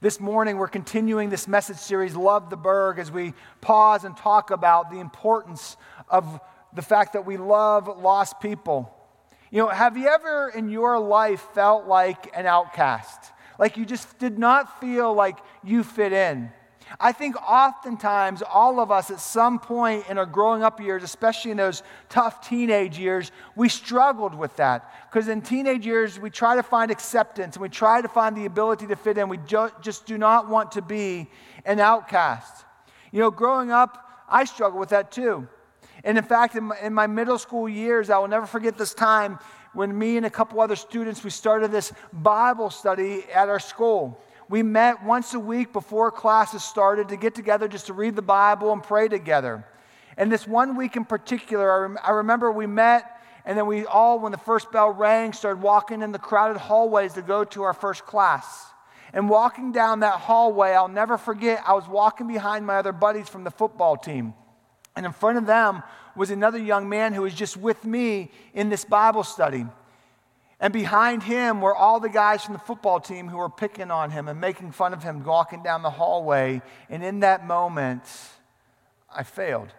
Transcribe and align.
This 0.00 0.20
morning, 0.20 0.58
we're 0.58 0.68
continuing 0.68 1.28
this 1.28 1.48
message 1.48 1.78
series, 1.78 2.14
Love 2.14 2.50
the 2.50 2.56
Burg, 2.56 3.00
as 3.00 3.10
we 3.10 3.34
pause 3.60 4.04
and 4.04 4.16
talk 4.16 4.52
about 4.52 4.92
the 4.92 5.00
importance 5.00 5.76
of 6.08 6.40
the 6.72 6.82
fact 6.82 7.14
that 7.14 7.26
we 7.26 7.36
love 7.36 7.88
lost 7.98 8.38
people. 8.38 8.94
You 9.50 9.58
know, 9.58 9.68
have 9.68 9.96
you 9.96 10.06
ever 10.06 10.52
in 10.54 10.68
your 10.68 11.00
life 11.00 11.40
felt 11.52 11.88
like 11.88 12.30
an 12.36 12.46
outcast? 12.46 13.32
Like 13.58 13.76
you 13.76 13.84
just 13.84 14.20
did 14.20 14.38
not 14.38 14.80
feel 14.80 15.12
like 15.12 15.36
you 15.64 15.82
fit 15.82 16.12
in? 16.12 16.52
I 17.00 17.12
think 17.12 17.36
oftentimes 17.36 18.42
all 18.42 18.80
of 18.80 18.90
us 18.90 19.10
at 19.10 19.20
some 19.20 19.58
point 19.58 20.08
in 20.08 20.18
our 20.18 20.26
growing 20.26 20.62
up 20.62 20.80
years, 20.80 21.02
especially 21.02 21.50
in 21.50 21.56
those 21.56 21.82
tough 22.08 22.46
teenage 22.46 22.98
years, 22.98 23.30
we 23.56 23.68
struggled 23.68 24.34
with 24.34 24.56
that. 24.56 24.92
Because 25.10 25.28
in 25.28 25.42
teenage 25.42 25.86
years, 25.86 26.18
we 26.18 26.30
try 26.30 26.56
to 26.56 26.62
find 26.62 26.90
acceptance 26.90 27.56
and 27.56 27.62
we 27.62 27.68
try 27.68 28.00
to 28.00 28.08
find 28.08 28.36
the 28.36 28.46
ability 28.46 28.86
to 28.86 28.96
fit 28.96 29.18
in. 29.18 29.28
We 29.28 29.38
jo- 29.38 29.70
just 29.80 30.06
do 30.06 30.16
not 30.18 30.48
want 30.48 30.72
to 30.72 30.82
be 30.82 31.28
an 31.64 31.80
outcast. 31.80 32.64
You 33.12 33.20
know, 33.20 33.30
growing 33.30 33.70
up, 33.70 34.24
I 34.28 34.44
struggled 34.44 34.80
with 34.80 34.90
that 34.90 35.12
too. 35.12 35.46
And 36.04 36.16
in 36.16 36.24
fact, 36.24 36.54
in 36.54 36.64
my, 36.64 36.78
in 36.80 36.94
my 36.94 37.06
middle 37.06 37.38
school 37.38 37.68
years, 37.68 38.08
I 38.08 38.18
will 38.18 38.28
never 38.28 38.46
forget 38.46 38.78
this 38.78 38.94
time 38.94 39.38
when 39.74 39.96
me 39.96 40.16
and 40.16 40.24
a 40.24 40.30
couple 40.30 40.60
other 40.60 40.76
students, 40.76 41.22
we 41.22 41.30
started 41.30 41.70
this 41.70 41.92
Bible 42.12 42.70
study 42.70 43.24
at 43.34 43.48
our 43.48 43.60
school 43.60 44.20
we 44.48 44.62
met 44.62 45.04
once 45.04 45.34
a 45.34 45.40
week 45.40 45.72
before 45.72 46.10
classes 46.10 46.64
started 46.64 47.08
to 47.08 47.16
get 47.16 47.34
together 47.34 47.68
just 47.68 47.86
to 47.86 47.92
read 47.92 48.16
the 48.16 48.22
Bible 48.22 48.72
and 48.72 48.82
pray 48.82 49.08
together. 49.08 49.64
And 50.16 50.32
this 50.32 50.46
one 50.46 50.76
week 50.76 50.96
in 50.96 51.04
particular, 51.04 51.70
I, 51.70 51.76
rem- 51.78 51.98
I 52.02 52.10
remember 52.10 52.50
we 52.50 52.66
met, 52.66 53.20
and 53.44 53.56
then 53.56 53.66
we 53.66 53.84
all, 53.84 54.18
when 54.18 54.32
the 54.32 54.38
first 54.38 54.72
bell 54.72 54.90
rang, 54.90 55.32
started 55.32 55.62
walking 55.62 56.02
in 56.02 56.12
the 56.12 56.18
crowded 56.18 56.58
hallways 56.58 57.12
to 57.14 57.22
go 57.22 57.44
to 57.44 57.62
our 57.62 57.74
first 57.74 58.04
class. 58.04 58.66
And 59.12 59.30
walking 59.30 59.72
down 59.72 60.00
that 60.00 60.20
hallway, 60.20 60.72
I'll 60.72 60.88
never 60.88 61.18
forget, 61.18 61.62
I 61.66 61.74
was 61.74 61.86
walking 61.86 62.26
behind 62.26 62.66
my 62.66 62.76
other 62.76 62.92
buddies 62.92 63.28
from 63.28 63.44
the 63.44 63.50
football 63.50 63.96
team. 63.96 64.34
And 64.96 65.06
in 65.06 65.12
front 65.12 65.38
of 65.38 65.46
them 65.46 65.82
was 66.16 66.30
another 66.30 66.58
young 66.58 66.88
man 66.88 67.12
who 67.12 67.22
was 67.22 67.34
just 67.34 67.56
with 67.56 67.84
me 67.84 68.30
in 68.52 68.68
this 68.68 68.84
Bible 68.84 69.24
study. 69.24 69.64
And 70.60 70.72
behind 70.72 71.22
him 71.22 71.60
were 71.60 71.74
all 71.74 72.00
the 72.00 72.08
guys 72.08 72.44
from 72.44 72.54
the 72.54 72.58
football 72.58 72.98
team 72.98 73.28
who 73.28 73.36
were 73.36 73.48
picking 73.48 73.90
on 73.90 74.10
him 74.10 74.26
and 74.26 74.40
making 74.40 74.72
fun 74.72 74.92
of 74.92 75.02
him 75.02 75.22
walking 75.22 75.62
down 75.62 75.82
the 75.82 75.90
hallway. 75.90 76.62
And 76.90 77.04
in 77.04 77.20
that 77.20 77.46
moment, 77.46 78.02
I 79.14 79.22
failed. 79.22 79.72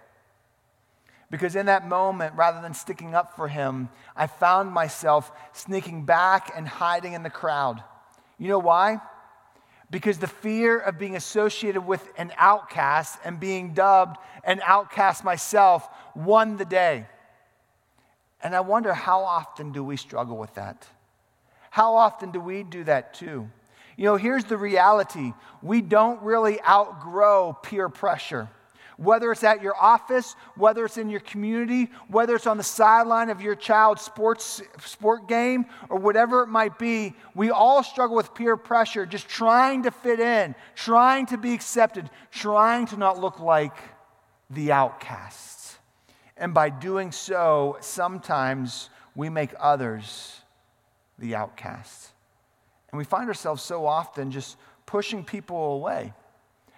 Because 1.30 1.56
in 1.56 1.68
that 1.68 1.88
moment, 1.88 2.34
rather 2.36 2.62
than 2.62 2.74
sticking 2.74 3.14
up 3.14 3.36
for 3.36 3.48
him, 3.48 3.90
I 4.16 4.28
found 4.28 4.72
myself 4.72 5.32
sneaking 5.54 6.06
back 6.06 6.52
and 6.56 6.68
hiding 6.68 7.14
in 7.14 7.24
the 7.24 7.30
crowd. 7.30 7.84
You 8.38 8.48
know 8.48 8.60
why? 8.60 9.00
Because 9.92 10.18
the 10.18 10.28
fear 10.28 10.80
of 10.80 10.98
being 10.98 11.16
associated 11.16 11.82
with 11.82 12.08
an 12.18 12.32
outcast 12.38 13.20
and 13.26 13.40
being 13.40 13.74
dubbed 13.74 14.18
an 14.44 14.62
outcast 14.64 15.24
myself 15.24 15.88
won 16.16 16.58
the 16.58 16.66
day. 16.66 17.06
And 18.42 18.56
I 18.56 18.62
wonder 18.62 18.94
how 18.94 19.22
often 19.22 19.72
do 19.72 19.84
we 19.84 19.98
struggle 19.98 20.38
with 20.38 20.54
that? 20.56 20.88
How 21.72 21.96
often 21.96 22.32
do 22.32 22.40
we 22.40 22.64
do 22.64 22.84
that 22.86 23.14
too? 23.14 23.50
You 23.98 24.06
know, 24.06 24.16
here's 24.16 24.46
the 24.46 24.58
reality 24.58 25.34
we 25.62 25.82
don't 25.82 26.22
really 26.22 26.62
outgrow 26.62 27.58
peer 27.62 27.90
pressure. 27.90 28.48
Whether 28.96 29.32
it's 29.32 29.46
at 29.46 29.62
your 29.62 29.76
office, 29.76 30.36
whether 30.56 30.84
it's 30.84 30.98
in 30.98 31.10
your 31.10 31.22
community, 31.22 31.90
whether 32.10 32.36
it's 32.36 32.48
on 32.48 32.58
the 32.58 32.64
sideline 32.64 33.30
of 33.30 33.42
your 33.42 33.56
child's 33.56 34.02
sports 34.02 34.62
sport 34.86 35.30
game, 35.30 35.66
or 35.90 35.98
whatever 35.98 36.44
it 36.44 36.48
might 36.48 36.78
be, 36.78 37.14
we 37.34 37.50
all 37.50 37.82
struggle 37.82 38.16
with 38.18 38.34
peer 38.34 38.58
pressure, 38.58 39.06
just 39.06 39.30
trying 39.30 39.84
to 39.84 39.92
fit 39.92 40.20
in, 40.20 40.54
trying 40.76 41.26
to 41.28 41.38
be 41.38 41.54
accepted, 41.54 42.10
trying 42.30 42.88
to 42.88 42.98
not 42.98 43.20
look 43.20 43.40
like 43.40 43.78
the 44.50 44.74
outcast. 44.74 45.49
And 46.40 46.54
by 46.54 46.70
doing 46.70 47.12
so, 47.12 47.78
sometimes 47.82 48.90
we 49.14 49.30
make 49.30 49.52
others 49.60 50.42
the 51.20 51.36
outcasts. 51.36 52.14
And 52.92 52.98
we 52.98 53.04
find 53.04 53.28
ourselves 53.28 53.62
so 53.62 53.86
often 53.86 54.32
just 54.32 54.58
pushing 54.86 55.24
people 55.24 55.74
away. 55.74 56.14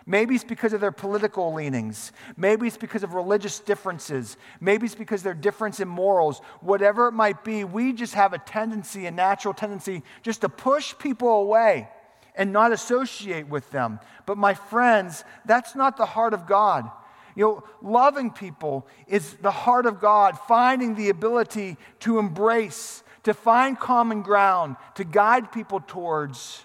Maybe 0.07 0.33
it's 0.33 0.43
because 0.43 0.73
of 0.73 0.81
their 0.81 0.91
political 0.91 1.53
leanings. 1.53 2.11
Maybe 2.35 2.65
it's 2.65 2.75
because 2.75 3.03
of 3.03 3.13
religious 3.13 3.59
differences. 3.59 4.35
Maybe 4.59 4.85
it's 4.85 4.95
because 4.95 5.21
their 5.21 5.35
difference 5.35 5.79
in 5.79 5.87
morals. 5.87 6.41
Whatever 6.59 7.07
it 7.07 7.13
might 7.13 7.43
be, 7.43 7.63
we 7.63 7.93
just 7.93 8.15
have 8.15 8.33
a 8.33 8.39
tendency, 8.39 9.05
a 9.05 9.11
natural 9.11 9.53
tendency, 9.53 10.01
just 10.23 10.41
to 10.41 10.49
push 10.49 10.97
people 10.97 11.29
away 11.29 11.87
and 12.35 12.51
not 12.51 12.71
associate 12.71 13.47
with 13.47 13.69
them. 13.69 13.99
But 14.25 14.37
my 14.37 14.55
friends, 14.55 15.23
that's 15.45 15.75
not 15.75 15.97
the 15.97 16.05
heart 16.07 16.33
of 16.33 16.47
God. 16.47 16.89
You 17.35 17.45
know, 17.45 17.63
loving 17.81 18.31
people 18.31 18.87
is 19.07 19.33
the 19.35 19.51
heart 19.51 19.85
of 19.85 19.99
God, 19.99 20.37
finding 20.47 20.95
the 20.95 21.09
ability 21.09 21.77
to 22.01 22.19
embrace, 22.19 23.03
to 23.23 23.33
find 23.33 23.79
common 23.79 24.21
ground, 24.21 24.75
to 24.95 25.03
guide 25.03 25.51
people 25.51 25.81
towards 25.85 26.63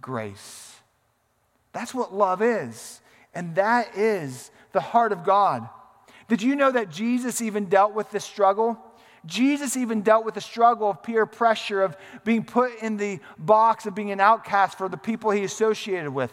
grace. 0.00 0.76
That's 1.72 1.94
what 1.94 2.14
love 2.14 2.42
is. 2.42 3.00
And 3.34 3.54
that 3.54 3.96
is 3.96 4.50
the 4.72 4.80
heart 4.80 5.12
of 5.12 5.24
God. 5.24 5.68
Did 6.28 6.42
you 6.42 6.56
know 6.56 6.70
that 6.70 6.90
Jesus 6.90 7.40
even 7.40 7.66
dealt 7.66 7.94
with 7.94 8.10
this 8.10 8.24
struggle? 8.24 8.78
Jesus 9.26 9.76
even 9.76 10.02
dealt 10.02 10.24
with 10.24 10.34
the 10.34 10.40
struggle 10.40 10.90
of 10.90 11.02
peer 11.02 11.26
pressure, 11.26 11.82
of 11.82 11.96
being 12.24 12.44
put 12.44 12.82
in 12.82 12.96
the 12.96 13.20
box 13.38 13.86
of 13.86 13.94
being 13.94 14.10
an 14.10 14.20
outcast 14.20 14.78
for 14.78 14.88
the 14.88 14.96
people 14.96 15.30
he 15.30 15.44
associated 15.44 16.10
with. 16.10 16.32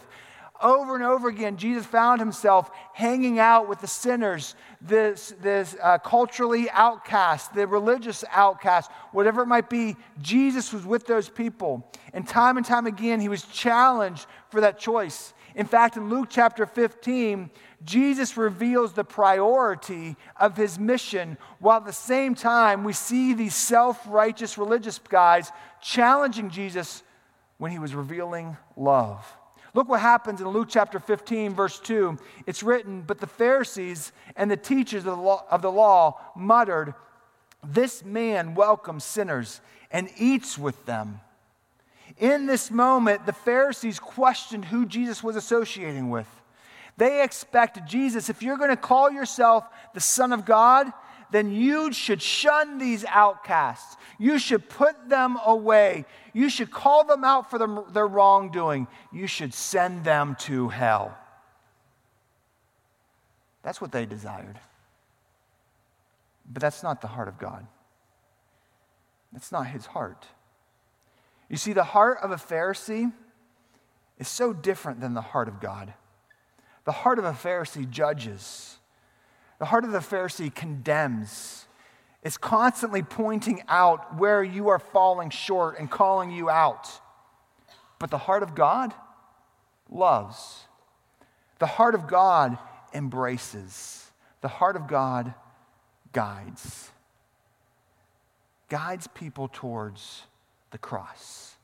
Over 0.62 0.94
and 0.94 1.04
over 1.04 1.28
again, 1.28 1.56
Jesus 1.56 1.84
found 1.84 2.20
himself 2.20 2.70
hanging 2.92 3.38
out 3.38 3.68
with 3.68 3.80
the 3.80 3.86
sinners, 3.86 4.54
this, 4.80 5.34
this 5.40 5.76
uh, 5.82 5.98
culturally 5.98 6.70
outcast, 6.70 7.54
the 7.54 7.66
religious 7.66 8.24
outcast, 8.30 8.90
whatever 9.12 9.42
it 9.42 9.46
might 9.46 9.68
be. 9.68 9.96
Jesus 10.20 10.72
was 10.72 10.86
with 10.86 11.06
those 11.06 11.28
people. 11.28 11.90
And 12.12 12.26
time 12.26 12.56
and 12.56 12.64
time 12.64 12.86
again, 12.86 13.20
he 13.20 13.28
was 13.28 13.42
challenged 13.42 14.26
for 14.48 14.60
that 14.62 14.78
choice. 14.78 15.34
In 15.54 15.66
fact, 15.66 15.96
in 15.96 16.10
Luke 16.10 16.28
chapter 16.30 16.66
15, 16.66 17.50
Jesus 17.84 18.36
reveals 18.36 18.92
the 18.92 19.04
priority 19.04 20.16
of 20.38 20.56
his 20.56 20.78
mission, 20.78 21.38
while 21.60 21.78
at 21.78 21.86
the 21.86 21.92
same 21.92 22.34
time, 22.34 22.84
we 22.84 22.92
see 22.92 23.32
these 23.32 23.54
self 23.54 24.00
righteous 24.06 24.58
religious 24.58 24.98
guys 24.98 25.50
challenging 25.80 26.50
Jesus 26.50 27.02
when 27.58 27.70
he 27.70 27.78
was 27.78 27.94
revealing 27.94 28.56
love. 28.76 29.24
Look 29.76 29.90
what 29.90 30.00
happens 30.00 30.40
in 30.40 30.48
Luke 30.48 30.68
chapter 30.70 30.98
15, 30.98 31.52
verse 31.52 31.78
2. 31.78 32.16
It's 32.46 32.62
written, 32.62 33.02
But 33.02 33.20
the 33.20 33.26
Pharisees 33.26 34.10
and 34.34 34.50
the 34.50 34.56
teachers 34.56 35.00
of 35.00 35.16
the 35.16 35.22
law, 35.22 35.44
of 35.50 35.60
the 35.60 35.70
law 35.70 36.18
muttered, 36.34 36.94
This 37.62 38.02
man 38.02 38.54
welcomes 38.54 39.04
sinners 39.04 39.60
and 39.90 40.08
eats 40.16 40.56
with 40.56 40.86
them. 40.86 41.20
In 42.16 42.46
this 42.46 42.70
moment, 42.70 43.26
the 43.26 43.34
Pharisees 43.34 43.98
questioned 43.98 44.64
who 44.64 44.86
Jesus 44.86 45.22
was 45.22 45.36
associating 45.36 46.08
with. 46.08 46.26
They 46.96 47.22
expect 47.22 47.86
Jesus, 47.86 48.30
if 48.30 48.42
you're 48.42 48.56
going 48.56 48.70
to 48.70 48.78
call 48.78 49.10
yourself 49.10 49.68
the 49.92 50.00
Son 50.00 50.32
of 50.32 50.46
God, 50.46 50.90
then 51.30 51.52
you 51.52 51.92
should 51.92 52.22
shun 52.22 52.78
these 52.78 53.04
outcasts. 53.04 53.96
You 54.18 54.38
should 54.38 54.68
put 54.68 55.08
them 55.08 55.38
away. 55.44 56.04
You 56.32 56.48
should 56.48 56.70
call 56.70 57.04
them 57.04 57.24
out 57.24 57.50
for 57.50 57.58
them, 57.58 57.84
their 57.92 58.06
wrongdoing. 58.06 58.86
You 59.12 59.26
should 59.26 59.52
send 59.52 60.04
them 60.04 60.36
to 60.40 60.68
hell. 60.68 61.16
That's 63.62 63.80
what 63.80 63.92
they 63.92 64.06
desired. 64.06 64.58
But 66.50 66.62
that's 66.62 66.82
not 66.82 67.00
the 67.00 67.08
heart 67.08 67.28
of 67.28 67.38
God. 67.38 67.66
That's 69.32 69.50
not 69.50 69.66
his 69.66 69.86
heart. 69.86 70.24
You 71.48 71.56
see, 71.56 71.72
the 71.72 71.84
heart 71.84 72.18
of 72.22 72.30
a 72.30 72.36
Pharisee 72.36 73.12
is 74.18 74.28
so 74.28 74.52
different 74.52 75.00
than 75.00 75.14
the 75.14 75.20
heart 75.20 75.48
of 75.48 75.60
God. 75.60 75.92
The 76.84 76.92
heart 76.92 77.18
of 77.18 77.24
a 77.24 77.32
Pharisee 77.32 77.88
judges. 77.90 78.78
The 79.58 79.66
heart 79.66 79.84
of 79.84 79.92
the 79.92 79.98
Pharisee 79.98 80.54
condemns. 80.54 81.66
It's 82.22 82.36
constantly 82.36 83.02
pointing 83.02 83.62
out 83.68 84.18
where 84.18 84.42
you 84.42 84.68
are 84.68 84.78
falling 84.78 85.30
short 85.30 85.78
and 85.78 85.90
calling 85.90 86.30
you 86.30 86.50
out. 86.50 86.88
But 87.98 88.10
the 88.10 88.18
heart 88.18 88.42
of 88.42 88.54
God 88.54 88.92
loves. 89.88 90.64
The 91.58 91.66
heart 91.66 91.94
of 91.94 92.06
God 92.06 92.58
embraces. 92.92 94.10
The 94.40 94.48
heart 94.48 94.76
of 94.76 94.86
God 94.86 95.34
guides. 96.12 96.90
Guides 98.68 99.06
people 99.06 99.48
towards 99.52 100.24
the 100.72 100.78
cross, 100.78 101.54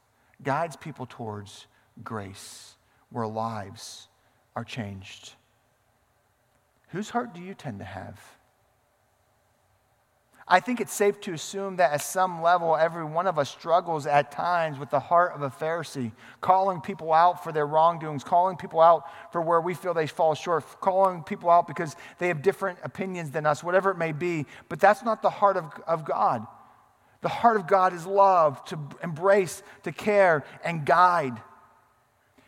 guides 0.43 0.77
people 0.77 1.05
towards 1.05 1.67
grace, 2.05 2.77
where 3.11 3.27
lives 3.27 4.09
are 4.55 4.65
changed. 4.65 5.33
Whose 6.93 7.11
heart 7.11 7.35
do 7.35 7.41
you 7.41 7.55
tend 7.55 7.79
to 7.79 7.85
have? 7.85 8.21
I 10.47 10.61
think 10.61 10.81
it's 10.81 10.93
safe 10.93 11.21
to 11.23 11.33
assume 11.33 11.77
that 11.77 11.93
at 11.93 12.03
some 12.03 12.43
level, 12.43 12.77
every 12.77 13.05
one 13.05 13.27
of 13.27 13.39
us 13.39 13.49
struggles 13.49 14.07
at 14.07 14.31
times 14.31 14.79
with 14.79 14.91
the 14.91 15.01
heart 15.01 15.33
of 15.35 15.41
a 15.41 15.49
Pharisee, 15.49 16.13
calling 16.43 16.83
people 16.83 17.13
out 17.13 17.43
for 17.43 17.53
their 17.53 17.67
wrongdoings, 17.67 18.23
calling 18.23 18.59
people 18.59 18.81
out 18.81 19.05
for 19.33 19.41
where 19.41 19.61
we 19.63 19.73
feel 19.73 19.95
they 19.95 20.07
fall 20.07 20.35
short, 20.35 20.65
calling 20.81 21.23
people 21.23 21.49
out 21.49 21.67
because 21.67 21.97
they 22.19 22.29
have 22.29 22.43
different 22.43 22.79
opinions 22.83 23.31
than 23.31 23.47
us, 23.47 23.65
whatever 23.65 23.91
it 23.91 23.97
may 23.97 24.13
be. 24.13 24.45
But 24.69 24.79
that's 24.79 25.03
not 25.03 25.23
the 25.23 25.31
heart 25.31 25.57
of, 25.57 25.73
of 25.87 26.05
God. 26.05 26.47
The 27.23 27.29
heart 27.29 27.57
of 27.57 27.67
God 27.67 27.95
is 27.95 28.05
love, 28.05 28.63
to 28.67 28.79
embrace, 29.03 29.63
to 29.85 29.93
care, 29.93 30.45
and 30.63 30.85
guide. 30.85 31.41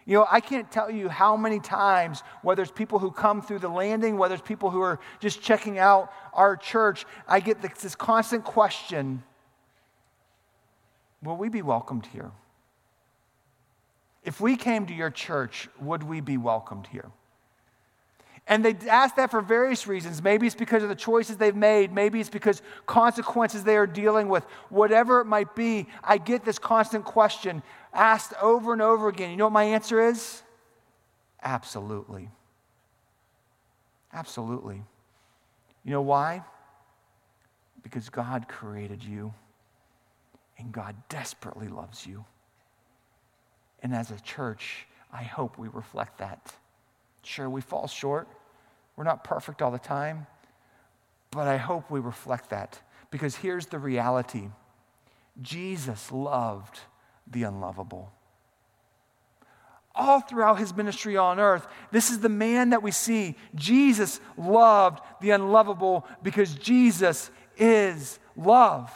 You 0.06 0.18
know, 0.18 0.26
I 0.30 0.40
can't 0.40 0.70
tell 0.70 0.90
you 0.90 1.08
how 1.08 1.36
many 1.36 1.60
times, 1.60 2.22
whether 2.42 2.62
it's 2.62 2.70
people 2.70 2.98
who 2.98 3.10
come 3.10 3.40
through 3.40 3.60
the 3.60 3.68
landing, 3.68 4.18
whether 4.18 4.34
it's 4.34 4.46
people 4.46 4.70
who 4.70 4.82
are 4.82 5.00
just 5.18 5.40
checking 5.40 5.78
out 5.78 6.12
our 6.34 6.56
church, 6.56 7.06
I 7.26 7.40
get 7.40 7.62
this 7.62 7.94
constant 7.94 8.44
question 8.44 9.22
Will 11.22 11.38
we 11.38 11.48
be 11.48 11.62
welcomed 11.62 12.04
here? 12.04 12.32
If 14.24 14.42
we 14.42 14.56
came 14.56 14.84
to 14.86 14.92
your 14.92 15.08
church, 15.10 15.70
would 15.80 16.02
we 16.02 16.20
be 16.20 16.36
welcomed 16.36 16.86
here? 16.86 17.10
And 18.46 18.62
they 18.62 18.76
ask 18.88 19.16
that 19.16 19.30
for 19.30 19.40
various 19.40 19.86
reasons. 19.86 20.22
Maybe 20.22 20.46
it's 20.46 20.54
because 20.54 20.82
of 20.82 20.90
the 20.90 20.94
choices 20.94 21.38
they've 21.38 21.56
made. 21.56 21.92
Maybe 21.92 22.20
it's 22.20 22.28
because 22.28 22.60
consequences 22.84 23.64
they 23.64 23.76
are 23.76 23.86
dealing 23.86 24.28
with. 24.28 24.44
Whatever 24.68 25.20
it 25.20 25.24
might 25.24 25.54
be, 25.54 25.86
I 26.02 26.18
get 26.18 26.44
this 26.44 26.58
constant 26.58 27.06
question 27.06 27.62
asked 27.94 28.34
over 28.40 28.72
and 28.72 28.82
over 28.82 29.08
again. 29.08 29.30
You 29.30 29.36
know 29.36 29.46
what 29.46 29.52
my 29.52 29.64
answer 29.64 30.06
is? 30.06 30.42
Absolutely. 31.42 32.28
Absolutely. 34.12 34.82
You 35.84 35.90
know 35.90 36.02
why? 36.02 36.42
Because 37.82 38.08
God 38.08 38.48
created 38.48 39.02
you 39.02 39.34
and 40.58 40.72
God 40.72 40.94
desperately 41.08 41.68
loves 41.68 42.06
you. 42.06 42.24
And 43.82 43.94
as 43.94 44.10
a 44.10 44.20
church, 44.20 44.86
I 45.12 45.22
hope 45.22 45.58
we 45.58 45.68
reflect 45.68 46.18
that. 46.18 46.54
Sure, 47.22 47.50
we 47.50 47.60
fall 47.60 47.86
short. 47.86 48.28
We're 48.96 49.04
not 49.04 49.24
perfect 49.24 49.60
all 49.60 49.70
the 49.70 49.78
time. 49.78 50.26
But 51.30 51.48
I 51.48 51.56
hope 51.56 51.90
we 51.90 52.00
reflect 52.00 52.50
that 52.50 52.80
because 53.10 53.36
here's 53.36 53.66
the 53.66 53.78
reality 53.78 54.48
Jesus 55.42 56.12
loved 56.12 56.80
the 57.30 57.44
unlovable. 57.44 58.12
All 59.94 60.20
throughout 60.20 60.58
his 60.58 60.74
ministry 60.74 61.16
on 61.16 61.38
earth, 61.38 61.66
this 61.92 62.10
is 62.10 62.18
the 62.18 62.28
man 62.28 62.70
that 62.70 62.82
we 62.82 62.90
see. 62.90 63.36
Jesus 63.54 64.20
loved 64.36 65.00
the 65.20 65.30
unlovable 65.30 66.06
because 66.22 66.54
Jesus 66.54 67.30
is 67.56 68.18
love. 68.36 68.92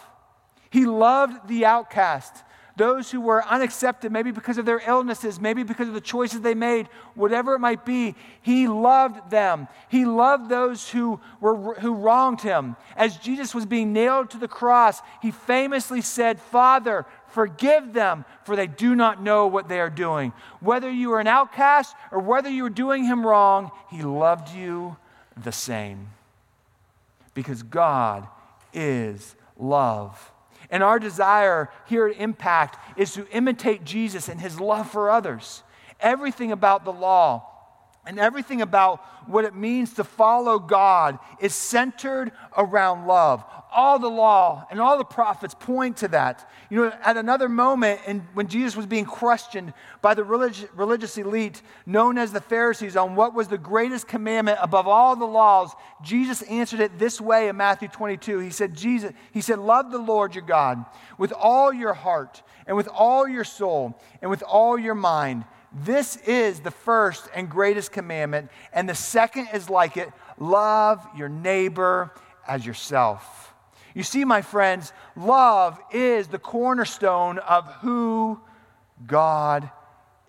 He 0.71 0.87
loved 0.87 1.49
the 1.49 1.65
outcast 1.65 2.43
those 2.79 3.11
who 3.11 3.21
were 3.21 3.45
unaccepted, 3.45 4.11
maybe 4.11 4.31
because 4.31 4.57
of 4.57 4.65
their 4.65 4.81
illnesses, 4.87 5.39
maybe 5.41 5.65
because 5.65 5.89
of 5.89 5.95
the 5.95 6.01
choices 6.01 6.41
they 6.41 6.55
made, 6.55 6.89
whatever 7.15 7.55
it 7.55 7.59
might 7.59 7.85
be, 7.85 8.15
he 8.41 8.69
loved 8.69 9.31
them. 9.31 9.69
He 9.89 10.07
loved 10.07 10.49
those 10.49 10.89
who, 10.89 11.21
were, 11.41 11.75
who 11.75 11.93
wronged 11.95 12.41
him. 12.41 12.77
As 12.97 13.17
Jesus 13.19 13.55
was 13.55 13.67
being 13.67 13.93
nailed 13.93 14.31
to 14.31 14.39
the 14.39 14.49
cross, 14.49 15.03
he 15.21 15.33
famously 15.33 16.01
said, 16.01 16.41
Father, 16.41 17.05
forgive 17.31 17.93
them, 17.93 18.25
for 18.45 18.57
they 18.57 18.67
do 18.67 18.95
not 18.95 19.23
know 19.23 19.47
what 19.47 19.69
they 19.69 19.81
are 19.81 19.91
doing. 19.91 20.33
Whether 20.61 20.91
you 20.91 21.11
were 21.11 21.21
an 21.21 21.27
outcast 21.27 21.95
or 22.11 22.21
whether 22.21 22.49
you 22.49 22.65
were 22.65 22.71
doing 22.71 23.05
him 23.05 23.27
wrong, 23.27 23.71
he 23.91 24.03
loved 24.03 24.55
you 24.55 24.97
the 25.37 25.53
same. 25.53 26.09
Because 27.35 27.63
God 27.63 28.27
is 28.73 29.37
love. 29.57 30.33
And 30.71 30.83
our 30.83 30.99
desire 30.99 31.71
here 31.87 32.09
at 32.09 32.21
Impact 32.21 32.99
is 32.99 33.13
to 33.13 33.29
imitate 33.31 33.85
Jesus 33.85 34.29
and 34.29 34.41
his 34.41 34.61
love 34.61 34.91
for 34.91 35.11
others. 35.11 35.63
Everything 36.01 36.53
about 36.53 36.85
the 36.85 36.93
law 36.93 37.58
and 38.09 38.19
everything 38.19 38.63
about 38.63 39.01
what 39.29 39.45
it 39.45 39.55
means 39.55 39.93
to 39.95 40.03
follow 40.03 40.59
God 40.59 41.19
is 41.41 41.55
centered 41.55 42.33
around 42.57 43.07
love. 43.07 43.45
All 43.71 43.99
the 43.99 44.09
law 44.09 44.67
and 44.71 44.81
all 44.81 44.97
the 44.97 45.05
prophets 45.05 45.55
point 45.55 45.99
to 45.99 46.09
that. 46.09 46.51
You 46.71 46.79
know, 46.79 46.93
at 47.05 47.19
another 47.19 47.51
moment, 47.51 48.01
in, 48.07 48.21
when 48.33 48.49
Jesus 48.49 48.75
was 48.75 48.87
being 48.87 49.05
questioned 49.05 49.75
by 50.01 50.15
the 50.15 50.25
religious, 50.25 50.67
religious 50.75 51.19
elite 51.19 51.61
known 51.85 52.17
as 52.17 52.33
the 52.33 52.41
Pharisees 52.41 52.97
on 52.97 53.15
what 53.15 53.35
was 53.35 53.49
the 53.49 53.59
greatest 53.59 54.09
commandment 54.09 54.59
above 54.63 54.89
all 54.89 55.15
the 55.15 55.27
laws, 55.27 55.71
Jesus 56.03 56.41
answered 56.43 56.81
it 56.81 56.99
this 56.99 57.21
way 57.21 57.49
in 57.49 57.59
Matthew 57.59 57.89
22. 57.89 58.39
He 58.39 58.51
said, 58.51 58.75
Jesus, 58.75 59.13
he 59.33 59.43
said, 59.43 59.59
Love 59.59 59.93
the 59.93 59.99
Lord 59.99 60.35
your 60.35 60.45
God 60.45 60.83
with 61.19 61.33
all 61.33 61.75
your 61.75 61.93
heart 61.93 62.43
and 62.67 62.75
with 62.75 62.89
all 62.89 63.29
your 63.29 63.45
soul 63.45 64.01
and 64.23 64.31
with 64.31 64.43
all 64.43 64.79
your 64.79 64.95
mind 64.95 65.45
this 65.73 66.17
is 66.17 66.61
the 66.61 66.71
first 66.71 67.29
and 67.35 67.49
greatest 67.49 67.93
commandment, 67.93 68.51
and 68.73 68.89
the 68.89 68.95
second 68.95 69.49
is 69.53 69.69
like 69.69 69.97
it 69.97 70.11
love 70.39 71.07
your 71.17 71.29
neighbor 71.29 72.13
as 72.47 72.65
yourself. 72.65 73.55
You 73.95 74.03
see, 74.03 74.25
my 74.25 74.43
friends, 74.43 74.93
love 75.17 75.81
is 75.93 76.29
the 76.29 76.39
cornerstone 76.39 77.39
of 77.39 77.67
who 77.81 78.41
God 79.07 79.71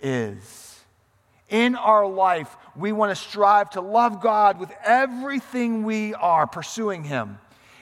is. 0.01 0.83
In 1.50 1.75
our 1.75 2.07
life, 2.07 2.56
we 2.75 2.92
want 2.92 3.12
to 3.12 3.15
strive 3.15 3.71
to 3.71 3.81
love 3.81 4.21
God 4.21 4.59
with 4.59 4.71
everything 4.83 5.83
we 5.83 6.13
are, 6.13 6.47
pursuing 6.47 7.03
Him. 7.03 7.39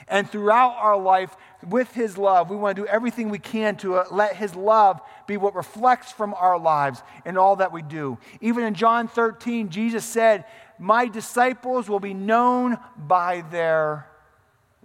And 0.08 0.30
throughout 0.30 0.76
our 0.78 0.98
life, 0.98 1.36
with 1.66 1.92
His 1.94 2.18
love, 2.18 2.50
we 2.50 2.56
want 2.56 2.76
to 2.76 2.84
do 2.84 2.88
everything 2.88 3.30
we 3.30 3.40
can 3.40 3.76
to 3.78 3.96
uh, 3.96 4.06
let 4.12 4.36
His 4.36 4.56
love 4.56 5.02
be 5.26 5.38
what 5.38 5.56
reflects 5.56 6.12
from 6.12 6.34
our 6.36 6.60
lives 6.60 7.02
in 7.26 7.38
all 7.38 7.56
that 7.58 7.72
we 7.72 7.82
do. 7.82 8.18
Even 8.42 8.64
in 8.64 8.74
John 8.74 9.08
13, 9.08 9.70
Jesus 9.70 10.06
said, 10.06 10.46
My 10.78 11.08
disciples 11.08 11.90
will 11.90 12.00
be 12.00 12.14
known 12.14 12.78
by 12.96 13.44
their 13.50 14.08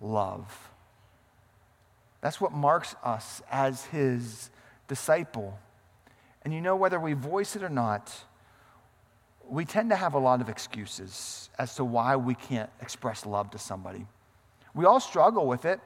love. 0.01 0.71
That's 2.21 2.41
what 2.41 2.53
marks 2.53 2.95
us 3.05 3.43
as 3.51 3.85
His 3.87 4.51
disciple. 4.89 5.59
And 6.45 6.55
you 6.55 6.61
know, 6.61 6.77
whether 6.77 6.99
we 6.99 7.13
voice 7.13 7.55
it 7.55 7.63
or 7.63 7.69
not, 7.69 8.25
we 9.49 9.65
tend 9.65 9.91
to 9.91 9.97
have 9.97 10.15
a 10.15 10.19
lot 10.19 10.41
of 10.41 10.49
excuses 10.49 11.51
as 11.59 11.75
to 11.77 11.85
why 11.85 12.17
we 12.17 12.35
can't 12.35 12.71
express 12.81 13.27
love 13.27 13.51
to 13.51 13.59
somebody. 13.59 14.07
We 14.75 14.87
all 14.87 15.01
struggle 15.01 15.47
with 15.47 15.65
it. 15.65 15.81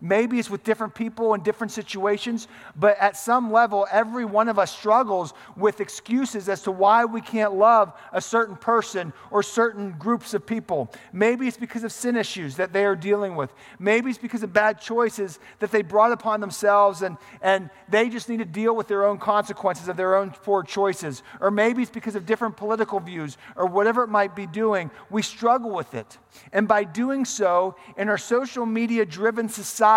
Maybe 0.00 0.38
it's 0.38 0.50
with 0.50 0.64
different 0.64 0.94
people 0.94 1.34
in 1.34 1.42
different 1.42 1.72
situations, 1.72 2.46
but 2.76 2.96
at 2.98 3.16
some 3.16 3.52
level, 3.52 3.86
every 3.90 4.24
one 4.24 4.48
of 4.48 4.58
us 4.58 4.70
struggles 4.70 5.34
with 5.56 5.80
excuses 5.80 6.48
as 6.48 6.62
to 6.62 6.70
why 6.70 7.04
we 7.04 7.20
can't 7.20 7.54
love 7.54 7.92
a 8.12 8.20
certain 8.20 8.56
person 8.56 9.12
or 9.30 9.42
certain 9.42 9.92
groups 9.98 10.34
of 10.34 10.46
people. 10.46 10.92
Maybe 11.12 11.48
it's 11.48 11.56
because 11.56 11.84
of 11.84 11.92
sin 11.92 12.16
issues 12.16 12.56
that 12.56 12.72
they 12.72 12.84
are 12.84 12.96
dealing 12.96 13.34
with. 13.34 13.52
Maybe 13.78 14.10
it's 14.10 14.18
because 14.18 14.42
of 14.42 14.52
bad 14.52 14.80
choices 14.80 15.38
that 15.58 15.70
they 15.72 15.82
brought 15.82 16.12
upon 16.12 16.40
themselves 16.40 17.02
and, 17.02 17.16
and 17.42 17.70
they 17.88 18.08
just 18.08 18.28
need 18.28 18.38
to 18.38 18.44
deal 18.44 18.76
with 18.76 18.88
their 18.88 19.04
own 19.04 19.18
consequences 19.18 19.88
of 19.88 19.96
their 19.96 20.14
own 20.14 20.30
poor 20.30 20.62
choices. 20.62 21.22
Or 21.40 21.50
maybe 21.50 21.82
it's 21.82 21.90
because 21.90 22.14
of 22.14 22.26
different 22.26 22.56
political 22.56 23.00
views 23.00 23.36
or 23.56 23.66
whatever 23.66 24.04
it 24.04 24.08
might 24.08 24.36
be 24.36 24.46
doing. 24.46 24.90
We 25.10 25.22
struggle 25.22 25.70
with 25.70 25.94
it. 25.94 26.18
And 26.52 26.68
by 26.68 26.84
doing 26.84 27.24
so, 27.24 27.74
in 27.96 28.08
our 28.08 28.18
social 28.18 28.64
media 28.64 29.04
driven 29.04 29.48
society, 29.48 29.87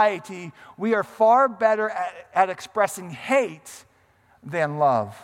we 0.78 0.94
are 0.94 1.04
far 1.04 1.48
better 1.48 1.90
at, 1.90 2.30
at 2.34 2.50
expressing 2.50 3.10
hate 3.12 3.86
than 4.44 4.78
love. 4.78 5.16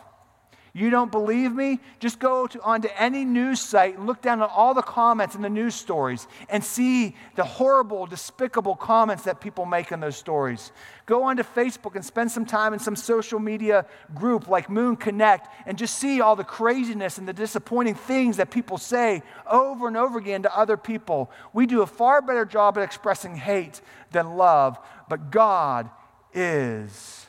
You 0.77 0.91
don't 0.91 1.11
believe 1.11 1.53
me? 1.53 1.79
Just 1.99 2.19
go 2.19 2.45
to, 2.45 2.61
onto 2.61 2.87
any 2.99 3.25
news 3.25 3.59
site 3.59 3.97
and 3.97 4.05
look 4.05 4.21
down 4.21 4.43
at 4.43 4.51
all 4.51 4.75
the 4.75 4.83
comments 4.83 5.33
in 5.33 5.41
the 5.41 5.49
news 5.49 5.73
stories 5.73 6.27
and 6.49 6.63
see 6.63 7.15
the 7.33 7.43
horrible, 7.43 8.05
despicable 8.05 8.75
comments 8.75 9.23
that 9.23 9.41
people 9.41 9.65
make 9.65 9.91
in 9.91 9.99
those 10.01 10.15
stories. 10.15 10.71
Go 11.07 11.23
onto 11.23 11.41
Facebook 11.41 11.95
and 11.95 12.05
spend 12.05 12.31
some 12.31 12.45
time 12.45 12.73
in 12.73 12.79
some 12.79 12.95
social 12.95 13.39
media 13.39 13.87
group 14.13 14.49
like 14.49 14.69
Moon 14.69 14.95
Connect 14.95 15.47
and 15.65 15.79
just 15.79 15.97
see 15.97 16.21
all 16.21 16.35
the 16.35 16.43
craziness 16.43 17.17
and 17.17 17.27
the 17.27 17.33
disappointing 17.33 17.95
things 17.95 18.37
that 18.37 18.51
people 18.51 18.77
say 18.77 19.23
over 19.49 19.87
and 19.87 19.97
over 19.97 20.19
again 20.19 20.43
to 20.43 20.55
other 20.55 20.77
people. 20.77 21.31
We 21.53 21.65
do 21.65 21.81
a 21.81 21.87
far 21.87 22.21
better 22.21 22.45
job 22.45 22.77
at 22.77 22.83
expressing 22.83 23.35
hate 23.35 23.81
than 24.11 24.37
love, 24.37 24.77
but 25.09 25.31
God 25.31 25.89
is 26.35 27.25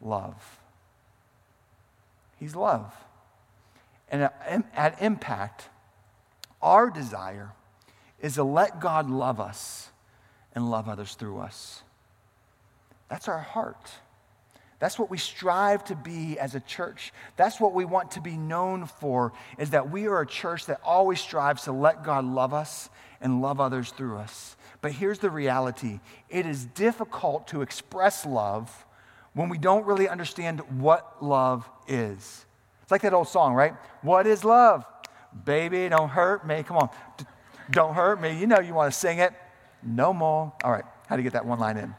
love. 0.00 0.59
He's 2.40 2.56
love. 2.56 2.92
And 4.08 4.30
at, 4.74 5.00
impact, 5.00 5.68
our 6.60 6.90
desire 6.90 7.52
is 8.20 8.34
to 8.34 8.42
let 8.42 8.80
God 8.80 9.08
love 9.08 9.38
us 9.38 9.90
and 10.54 10.68
love 10.68 10.88
others 10.88 11.14
through 11.14 11.38
us. 11.38 11.82
That's 13.08 13.28
our 13.28 13.38
heart. 13.38 13.90
That's 14.80 14.98
what 14.98 15.10
we 15.10 15.18
strive 15.18 15.84
to 15.84 15.94
be 15.94 16.38
as 16.38 16.54
a 16.54 16.60
church. 16.60 17.12
That's 17.36 17.60
what 17.60 17.74
we 17.74 17.84
want 17.84 18.12
to 18.12 18.20
be 18.20 18.36
known 18.36 18.86
for 18.86 19.32
is 19.58 19.70
that 19.70 19.90
we 19.90 20.06
are 20.06 20.22
a 20.22 20.26
church 20.26 20.66
that 20.66 20.80
always 20.82 21.20
strives 21.20 21.64
to 21.64 21.72
let 21.72 22.02
God 22.02 22.24
love 22.24 22.54
us 22.54 22.88
and 23.20 23.42
love 23.42 23.60
others 23.60 23.90
through 23.90 24.16
us. 24.16 24.56
But 24.80 24.92
here's 24.92 25.18
the 25.18 25.30
reality. 25.30 26.00
It 26.30 26.46
is 26.46 26.64
difficult 26.64 27.48
to 27.48 27.60
express 27.60 28.24
love 28.24 28.86
when 29.34 29.48
we 29.48 29.58
don't 29.58 29.84
really 29.86 30.08
understand 30.08 30.60
what 30.80 31.22
love 31.22 31.68
is. 31.86 32.44
It's 32.82 32.90
like 32.90 33.02
that 33.02 33.14
old 33.14 33.28
song, 33.28 33.54
right? 33.54 33.74
What 34.02 34.26
is 34.26 34.44
love? 34.44 34.84
Baby, 35.44 35.88
don't 35.88 36.08
hurt 36.08 36.46
me. 36.46 36.62
Come 36.62 36.76
on. 36.76 36.88
Don't 37.70 37.94
hurt 37.94 38.20
me. 38.20 38.36
You 38.36 38.46
know 38.46 38.58
you 38.58 38.74
want 38.74 38.92
to 38.92 38.98
sing 38.98 39.18
it. 39.18 39.32
No 39.82 40.12
more. 40.12 40.52
All 40.64 40.72
right. 40.72 40.84
How 41.06 41.16
do 41.16 41.22
you 41.22 41.24
get 41.24 41.34
that 41.34 41.46
one 41.46 41.60
line 41.60 41.76
in? 41.76 41.94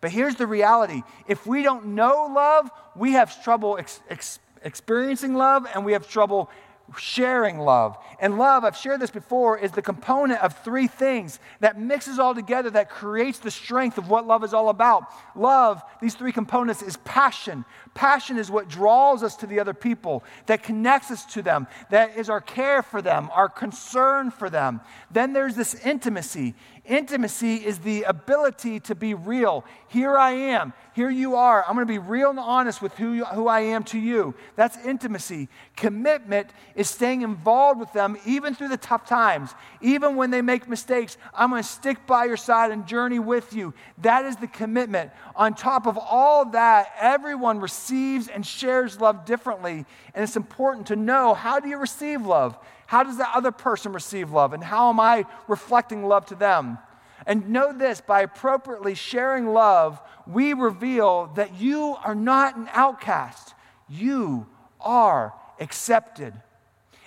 But 0.00 0.10
here's 0.12 0.36
the 0.36 0.46
reality 0.46 1.02
if 1.26 1.46
we 1.46 1.62
don't 1.62 1.86
know 1.86 2.30
love, 2.32 2.70
we 2.94 3.12
have 3.12 3.42
trouble 3.42 3.78
ex- 3.78 4.00
ex- 4.08 4.38
experiencing 4.62 5.34
love 5.34 5.66
and 5.74 5.84
we 5.84 5.92
have 5.92 6.08
trouble 6.08 6.50
sharing 6.96 7.58
love. 7.58 7.98
And 8.20 8.38
love, 8.38 8.64
I've 8.64 8.76
shared 8.76 9.00
this 9.00 9.10
before, 9.10 9.58
is 9.58 9.72
the 9.72 9.82
component 9.82 10.40
of 10.40 10.56
three 10.64 10.86
things 10.86 11.38
that 11.60 11.78
mixes 11.78 12.18
all 12.18 12.34
together 12.34 12.70
that 12.70 12.90
creates 12.90 13.38
the 13.38 13.50
strength 13.50 13.98
of 13.98 14.08
what 14.08 14.26
love 14.26 14.42
is 14.44 14.54
all 14.54 14.68
about. 14.68 15.04
Love, 15.34 15.82
these 16.00 16.14
three 16.14 16.32
components, 16.32 16.82
is 16.82 16.96
passion. 16.98 17.64
Passion 17.94 18.38
is 18.38 18.50
what 18.50 18.68
draws 18.68 19.22
us 19.22 19.36
to 19.36 19.46
the 19.46 19.60
other 19.60 19.74
people, 19.74 20.24
that 20.46 20.62
connects 20.62 21.10
us 21.10 21.24
to 21.26 21.42
them, 21.42 21.66
that 21.90 22.16
is 22.16 22.30
our 22.30 22.40
care 22.40 22.82
for 22.82 23.02
them, 23.02 23.28
our 23.32 23.48
concern 23.48 24.30
for 24.30 24.48
them. 24.48 24.80
Then 25.10 25.32
there's 25.32 25.54
this 25.54 25.74
intimacy. 25.74 26.54
Intimacy 26.88 27.56
is 27.56 27.80
the 27.80 28.04
ability 28.04 28.80
to 28.80 28.94
be 28.94 29.12
real. 29.12 29.62
Here 29.88 30.16
I 30.16 30.30
am. 30.30 30.72
Here 30.94 31.10
you 31.10 31.36
are. 31.36 31.62
I'm 31.68 31.74
going 31.74 31.86
to 31.86 31.92
be 31.92 31.98
real 31.98 32.30
and 32.30 32.38
honest 32.38 32.80
with 32.80 32.94
who, 32.94 33.24
who 33.26 33.46
I 33.46 33.60
am 33.60 33.84
to 33.84 33.98
you. 33.98 34.34
That's 34.56 34.78
intimacy. 34.86 35.50
Commitment 35.76 36.48
is 36.74 36.88
staying 36.88 37.20
involved 37.20 37.78
with 37.78 37.92
them 37.92 38.16
even 38.24 38.54
through 38.54 38.68
the 38.68 38.78
tough 38.78 39.06
times. 39.06 39.54
Even 39.82 40.16
when 40.16 40.30
they 40.30 40.40
make 40.40 40.66
mistakes, 40.66 41.18
I'm 41.34 41.50
going 41.50 41.62
to 41.62 41.68
stick 41.68 42.06
by 42.06 42.24
your 42.24 42.38
side 42.38 42.70
and 42.70 42.86
journey 42.86 43.18
with 43.18 43.52
you. 43.52 43.74
That 43.98 44.24
is 44.24 44.36
the 44.36 44.48
commitment. 44.48 45.10
On 45.36 45.52
top 45.52 45.86
of 45.86 45.98
all 45.98 46.46
that, 46.52 46.90
everyone 46.98 47.60
receives 47.60 48.28
and 48.28 48.46
shares 48.46 48.98
love 48.98 49.26
differently. 49.26 49.84
And 50.14 50.24
it's 50.24 50.36
important 50.36 50.86
to 50.86 50.96
know 50.96 51.34
how 51.34 51.60
do 51.60 51.68
you 51.68 51.76
receive 51.76 52.24
love? 52.24 52.58
How 52.88 53.02
does 53.02 53.18
that 53.18 53.32
other 53.34 53.52
person 53.52 53.92
receive 53.92 54.30
love? 54.30 54.54
And 54.54 54.64
how 54.64 54.88
am 54.88 54.98
I 54.98 55.26
reflecting 55.46 56.06
love 56.06 56.24
to 56.26 56.34
them? 56.34 56.78
And 57.26 57.50
know 57.50 57.70
this 57.70 58.00
by 58.00 58.22
appropriately 58.22 58.94
sharing 58.94 59.48
love, 59.48 60.00
we 60.26 60.54
reveal 60.54 61.30
that 61.36 61.60
you 61.60 61.98
are 62.02 62.14
not 62.14 62.56
an 62.56 62.66
outcast. 62.72 63.52
You 63.90 64.46
are 64.80 65.34
accepted. 65.60 66.32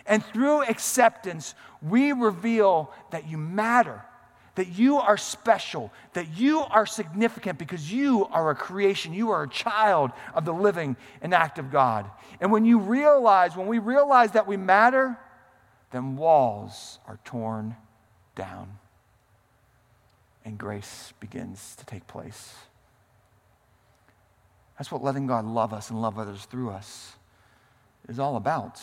And 0.05 0.23
through 0.23 0.65
acceptance, 0.65 1.55
we 1.81 2.11
reveal 2.11 2.93
that 3.09 3.27
you 3.27 3.39
matter, 3.39 4.03
that 4.53 4.67
you 4.67 4.97
are 4.97 5.17
special, 5.17 5.91
that 6.13 6.37
you 6.37 6.59
are 6.59 6.85
significant 6.85 7.57
because 7.57 7.91
you 7.91 8.27
are 8.27 8.51
a 8.51 8.55
creation. 8.55 9.15
You 9.15 9.31
are 9.31 9.41
a 9.41 9.49
child 9.49 10.11
of 10.35 10.45
the 10.45 10.53
living 10.53 10.95
and 11.23 11.33
active 11.33 11.71
God. 11.71 12.07
And 12.39 12.51
when 12.51 12.65
you 12.65 12.77
realize, 12.77 13.55
when 13.55 13.65
we 13.65 13.79
realize 13.79 14.33
that 14.33 14.45
we 14.45 14.57
matter, 14.57 15.17
then 15.91 16.15
walls 16.15 16.99
are 17.07 17.19
torn 17.23 17.75
down 18.35 18.79
and 20.43 20.57
grace 20.57 21.13
begins 21.19 21.75
to 21.75 21.85
take 21.85 22.07
place. 22.07 22.55
That's 24.77 24.91
what 24.91 25.03
letting 25.03 25.27
God 25.27 25.45
love 25.45 25.73
us 25.73 25.89
and 25.89 26.01
love 26.01 26.17
others 26.17 26.45
through 26.45 26.71
us 26.71 27.15
is 28.07 28.17
all 28.17 28.35
about. 28.35 28.81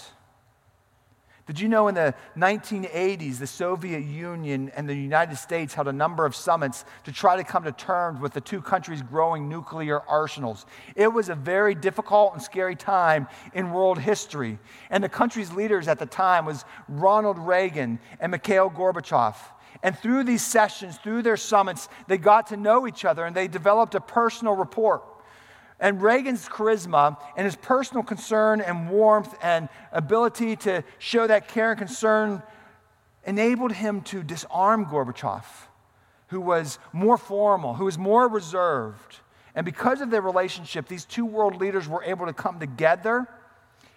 Did 1.48 1.60
you 1.60 1.68
know 1.70 1.88
in 1.88 1.94
the 1.94 2.14
1980s, 2.36 3.38
the 3.38 3.46
Soviet 3.46 4.00
Union 4.00 4.70
and 4.76 4.86
the 4.86 4.94
United 4.94 5.36
States 5.36 5.72
held 5.72 5.88
a 5.88 5.92
number 5.94 6.26
of 6.26 6.36
summits 6.36 6.84
to 7.04 7.10
try 7.10 7.36
to 7.36 7.42
come 7.42 7.64
to 7.64 7.72
terms 7.72 8.20
with 8.20 8.34
the 8.34 8.40
two 8.42 8.60
countries' 8.60 9.00
growing 9.00 9.48
nuclear 9.48 10.02
arsenals? 10.06 10.66
It 10.94 11.10
was 11.10 11.30
a 11.30 11.34
very 11.34 11.74
difficult 11.74 12.34
and 12.34 12.42
scary 12.42 12.76
time 12.76 13.28
in 13.54 13.72
world 13.72 13.98
history. 13.98 14.58
And 14.90 15.02
the 15.02 15.08
country's 15.08 15.50
leaders 15.50 15.88
at 15.88 15.98
the 15.98 16.04
time 16.04 16.44
was 16.44 16.66
Ronald 16.86 17.38
Reagan 17.38 17.98
and 18.20 18.30
Mikhail 18.30 18.68
Gorbachev. 18.68 19.34
And 19.82 19.98
through 19.98 20.24
these 20.24 20.44
sessions, 20.44 20.98
through 20.98 21.22
their 21.22 21.38
summits, 21.38 21.88
they 22.08 22.18
got 22.18 22.48
to 22.48 22.58
know 22.58 22.86
each 22.86 23.06
other 23.06 23.24
and 23.24 23.34
they 23.34 23.48
developed 23.48 23.94
a 23.94 24.02
personal 24.02 24.54
rapport. 24.54 25.00
And 25.80 26.02
Reagan's 26.02 26.48
charisma 26.48 27.18
and 27.36 27.44
his 27.44 27.56
personal 27.56 28.02
concern 28.02 28.60
and 28.60 28.90
warmth 28.90 29.34
and 29.42 29.68
ability 29.92 30.56
to 30.56 30.82
show 30.98 31.26
that 31.26 31.48
care 31.48 31.70
and 31.70 31.78
concern 31.78 32.42
enabled 33.24 33.72
him 33.72 34.00
to 34.00 34.22
disarm 34.22 34.86
Gorbachev, 34.86 35.44
who 36.28 36.40
was 36.40 36.78
more 36.92 37.16
formal, 37.16 37.74
who 37.74 37.84
was 37.84 37.98
more 37.98 38.26
reserved. 38.28 39.20
And 39.54 39.64
because 39.64 40.00
of 40.00 40.10
their 40.10 40.22
relationship, 40.22 40.88
these 40.88 41.04
two 41.04 41.26
world 41.26 41.60
leaders 41.60 41.88
were 41.88 42.02
able 42.02 42.26
to 42.26 42.32
come 42.32 42.58
together, 42.58 43.28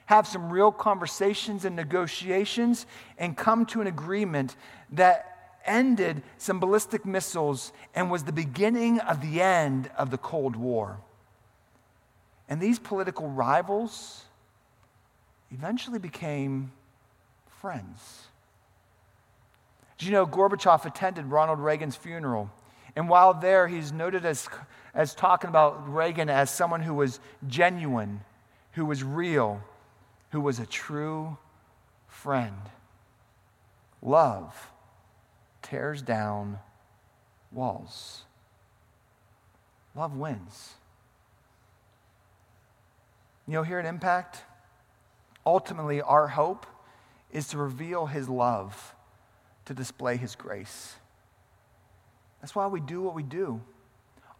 have 0.05 0.27
some 0.27 0.51
real 0.51 0.71
conversations 0.71 1.65
and 1.65 1.75
negotiations, 1.75 2.85
and 3.17 3.35
come 3.35 3.65
to 3.67 3.81
an 3.81 3.87
agreement 3.87 4.55
that 4.91 5.55
ended 5.65 6.21
some 6.37 6.59
ballistic 6.59 7.05
missiles 7.05 7.71
and 7.95 8.11
was 8.11 8.23
the 8.23 8.31
beginning 8.31 8.99
of 8.99 9.21
the 9.21 9.41
end 9.41 9.89
of 9.97 10.11
the 10.11 10.17
Cold 10.17 10.55
War. 10.55 10.99
And 12.51 12.59
these 12.59 12.79
political 12.79 13.29
rivals 13.29 14.25
eventually 15.51 15.99
became 15.99 16.73
friends. 17.61 18.27
Did 19.97 20.07
you 20.07 20.11
know 20.11 20.27
Gorbachev 20.27 20.85
attended 20.85 21.27
Ronald 21.27 21.59
Reagan's 21.59 21.95
funeral? 21.95 22.51
And 22.93 23.07
while 23.07 23.33
there, 23.33 23.69
he's 23.69 23.93
noted 23.93 24.25
as, 24.25 24.49
as 24.93 25.15
talking 25.15 25.49
about 25.49 25.93
Reagan 25.93 26.29
as 26.29 26.49
someone 26.49 26.81
who 26.81 26.93
was 26.93 27.21
genuine, 27.47 28.19
who 28.73 28.85
was 28.85 29.01
real, 29.01 29.63
who 30.31 30.41
was 30.41 30.59
a 30.59 30.65
true 30.65 31.37
friend. 32.09 32.69
Love 34.01 34.73
tears 35.61 36.01
down 36.01 36.59
walls. 37.53 38.23
Love 39.95 40.17
wins. 40.17 40.73
You 43.47 43.53
know, 43.53 43.63
here 43.63 43.79
at 43.79 43.85
Impact, 43.85 44.43
ultimately, 45.45 46.01
our 46.01 46.27
hope 46.27 46.65
is 47.31 47.47
to 47.49 47.57
reveal 47.57 48.05
His 48.05 48.29
love, 48.29 48.95
to 49.65 49.73
display 49.73 50.17
His 50.17 50.35
grace. 50.35 50.95
That's 52.39 52.55
why 52.55 52.67
we 52.67 52.79
do 52.79 53.01
what 53.01 53.15
we 53.15 53.23
do. 53.23 53.61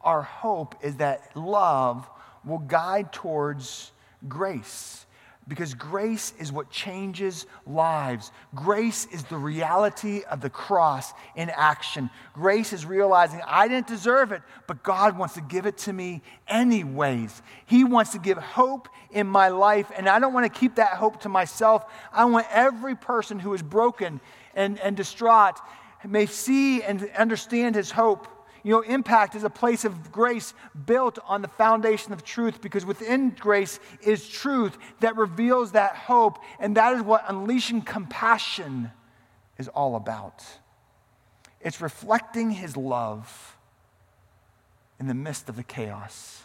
Our 0.02 0.22
hope 0.22 0.76
is 0.82 0.98
that 0.98 1.36
love 1.36 2.10
will 2.44 2.60
guide 2.60 3.14
towards 3.14 3.92
grace 4.28 5.06
because 5.52 5.74
grace 5.74 6.32
is 6.40 6.50
what 6.50 6.70
changes 6.70 7.46
lives. 7.68 8.32
Grace 8.56 9.06
is 9.12 9.26
the 9.26 9.36
reality 9.36 10.22
of 10.32 10.40
the 10.40 10.50
cross 10.50 11.12
in 11.36 11.50
action. 11.50 12.10
Grace 12.32 12.72
is 12.72 12.86
realizing 12.86 13.42
I 13.46 13.68
didn't 13.68 13.88
deserve 13.88 14.32
it, 14.32 14.44
but 14.66 14.82
God 14.82 15.18
wants 15.18 15.34
to 15.34 15.42
give 15.42 15.66
it 15.66 15.78
to 15.80 15.92
me 15.92 16.22
anyways. 16.48 17.42
He 17.66 17.84
wants 17.84 18.14
to 18.14 18.18
give 18.18 18.38
hope 18.38 18.88
in 19.12 19.28
my 19.28 19.50
life, 19.50 19.92
and 19.98 20.08
I 20.08 20.20
don't 20.20 20.32
want 20.32 20.46
to 20.46 20.58
keep 20.58 20.76
that 20.76 20.92
hope 20.92 21.20
to 21.24 21.28
myself. 21.28 21.84
I 22.14 22.24
want 22.24 22.48
every 22.50 22.96
person 22.96 23.38
who 23.38 23.54
is 23.54 23.62
broken 23.62 24.22
and, 24.56 24.80
and 24.80 24.96
distraught 24.96 25.60
may 26.08 26.28
see 26.28 26.82
and 26.82 27.12
understand 27.18 27.76
his 27.76 27.92
hope 27.92 28.30
you 28.64 28.72
know, 28.72 28.82
impact 28.82 29.36
is 29.36 29.44
a 29.44 29.50
place 29.50 29.86
of 29.86 30.12
grace 30.12 30.54
built 30.86 31.18
on 31.26 31.42
the 31.42 31.48
foundation 31.48 32.14
of 32.14 32.24
truth 32.24 32.62
because 32.62 32.86
within 32.86 33.32
grace 33.32 33.80
is 34.02 34.28
truth 34.28 34.78
that 35.00 35.16
reveals 35.16 35.72
that 35.72 35.96
hope. 35.96 36.40
And 36.60 36.78
that 36.78 36.96
is 36.96 37.02
what 37.02 37.24
unleashing 37.28 37.82
compassion 37.82 38.92
is 39.58 39.68
all 39.68 39.96
about. 39.96 40.44
It's 41.60 41.82
reflecting 41.82 42.52
his 42.52 42.76
love 42.78 43.58
in 45.00 45.08
the 45.08 45.14
midst 45.14 45.50
of 45.50 45.56
the 45.56 45.64
chaos, 45.64 46.44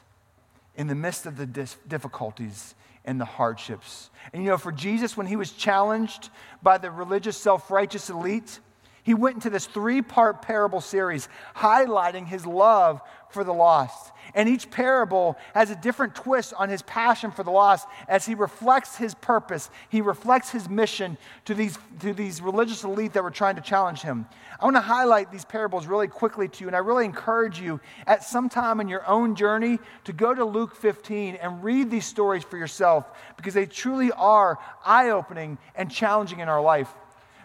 in 0.75 0.87
the 0.87 0.95
midst 0.95 1.27
of 1.27 1.37
the 1.37 1.47
dis- 1.47 1.77
difficulties 1.87 2.75
and 3.05 3.21
the 3.21 3.25
hardships. 3.25 4.11
And 4.33 4.43
you 4.43 4.51
know, 4.51 4.59
for 4.59 4.73
Jesus, 4.73 5.17
when 5.17 5.27
he 5.27 5.37
was 5.37 5.53
challenged 5.53 6.31
by 6.63 6.79
the 6.79 6.91
religious, 6.91 7.37
self 7.37 7.71
righteous 7.71 8.11
elite, 8.11 8.61
He 9.07 9.15
went 9.15 9.37
into 9.37 9.51
this 9.51 9.67
three 9.67 10.03
part 10.03 10.43
parable 10.43 10.81
series 10.81 11.29
highlighting 11.55 12.27
his 12.27 12.45
love 12.45 13.01
for 13.29 13.45
the 13.45 13.55
lost. 13.55 14.11
And 14.35 14.49
each 14.49 14.69
parable 14.69 15.37
has 15.55 15.71
a 15.71 15.77
different 15.77 16.17
twist 16.17 16.53
on 16.59 16.69
his 16.69 16.83
passion 16.83 17.31
for 17.31 17.45
the 17.45 17.53
lost 17.53 17.87
as 18.09 18.27
he 18.27 18.35
reflects 18.35 18.97
his 18.97 19.15
purpose. 19.15 19.71
He 19.91 20.01
reflects 20.01 20.51
his 20.51 20.69
mission 20.69 21.19
to 21.45 21.55
these, 21.55 21.79
to 22.01 22.15
these 22.15 22.43
religious 22.43 22.83
elite 22.83 23.13
that 23.13 23.23
were 23.23 23.31
trying 23.31 23.55
to 23.55 23.63
challenge 23.63 24.03
him. 24.03 24.27
I 24.59 24.65
want 24.65 24.75
to 24.75 24.81
highlight 24.81 25.31
these 25.31 25.45
parables 25.45 25.87
really 25.87 26.09
quickly 26.09 26.49
to 26.49 26.65
you, 26.65 26.67
and 26.67 26.75
I 26.75 26.81
really 26.81 27.05
encourage 27.05 27.61
you 27.61 27.81
at 28.09 28.25
some 28.25 28.49
time 28.49 28.81
in 28.81 28.89
your 28.89 29.07
own 29.07 29.37
journey 29.37 29.79
to 30.03 30.13
go 30.13 30.35
to 30.35 30.45
Luke 30.45 30.75
15 30.75 31.37
and 31.37 31.63
read 31.63 31.93
these 31.93 32.07
stories 32.07 32.43
for 32.43 32.59
yourself 32.59 33.07
because 33.37 33.55
they 33.55 33.67
truly 33.67 34.11
are 34.11 34.59
eye 34.85 35.11
opening 35.11 35.59
and 35.77 35.93
challenging 35.93 36.41
in 36.41 36.49
our 36.49 36.61
life. 36.61 36.93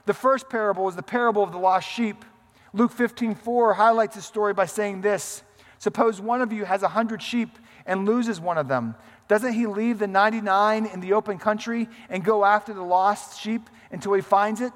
The 0.06 0.14
first 0.14 0.50
parable 0.50 0.88
is 0.90 0.96
the 0.96 1.04
parable 1.04 1.44
of 1.44 1.52
the 1.52 1.58
lost 1.58 1.90
sheep. 1.90 2.26
Luke 2.74 2.92
15 2.92 3.36
4 3.36 3.74
highlights 3.74 4.16
the 4.16 4.22
story 4.22 4.54
by 4.54 4.66
saying 4.66 5.02
this 5.02 5.44
Suppose 5.78 6.22
one 6.22 6.42
of 6.42 6.54
you 6.54 6.66
has 6.66 6.84
a 6.84 6.88
hundred 6.88 7.22
sheep 7.22 7.58
and 7.86 8.06
loses 8.06 8.40
one 8.40 8.58
of 8.58 8.68
them. 8.68 8.96
Doesn't 9.28 9.54
he 9.54 9.66
leave 9.66 9.98
the 9.98 10.08
99 10.08 10.86
in 10.86 11.00
the 11.00 11.14
open 11.14 11.38
country 11.38 11.88
and 12.10 12.24
go 12.24 12.46
after 12.46 12.74
the 12.74 12.84
lost 12.84 13.40
sheep 13.40 13.70
until 13.92 14.14
he 14.14 14.22
finds 14.22 14.62
it? 14.62 14.74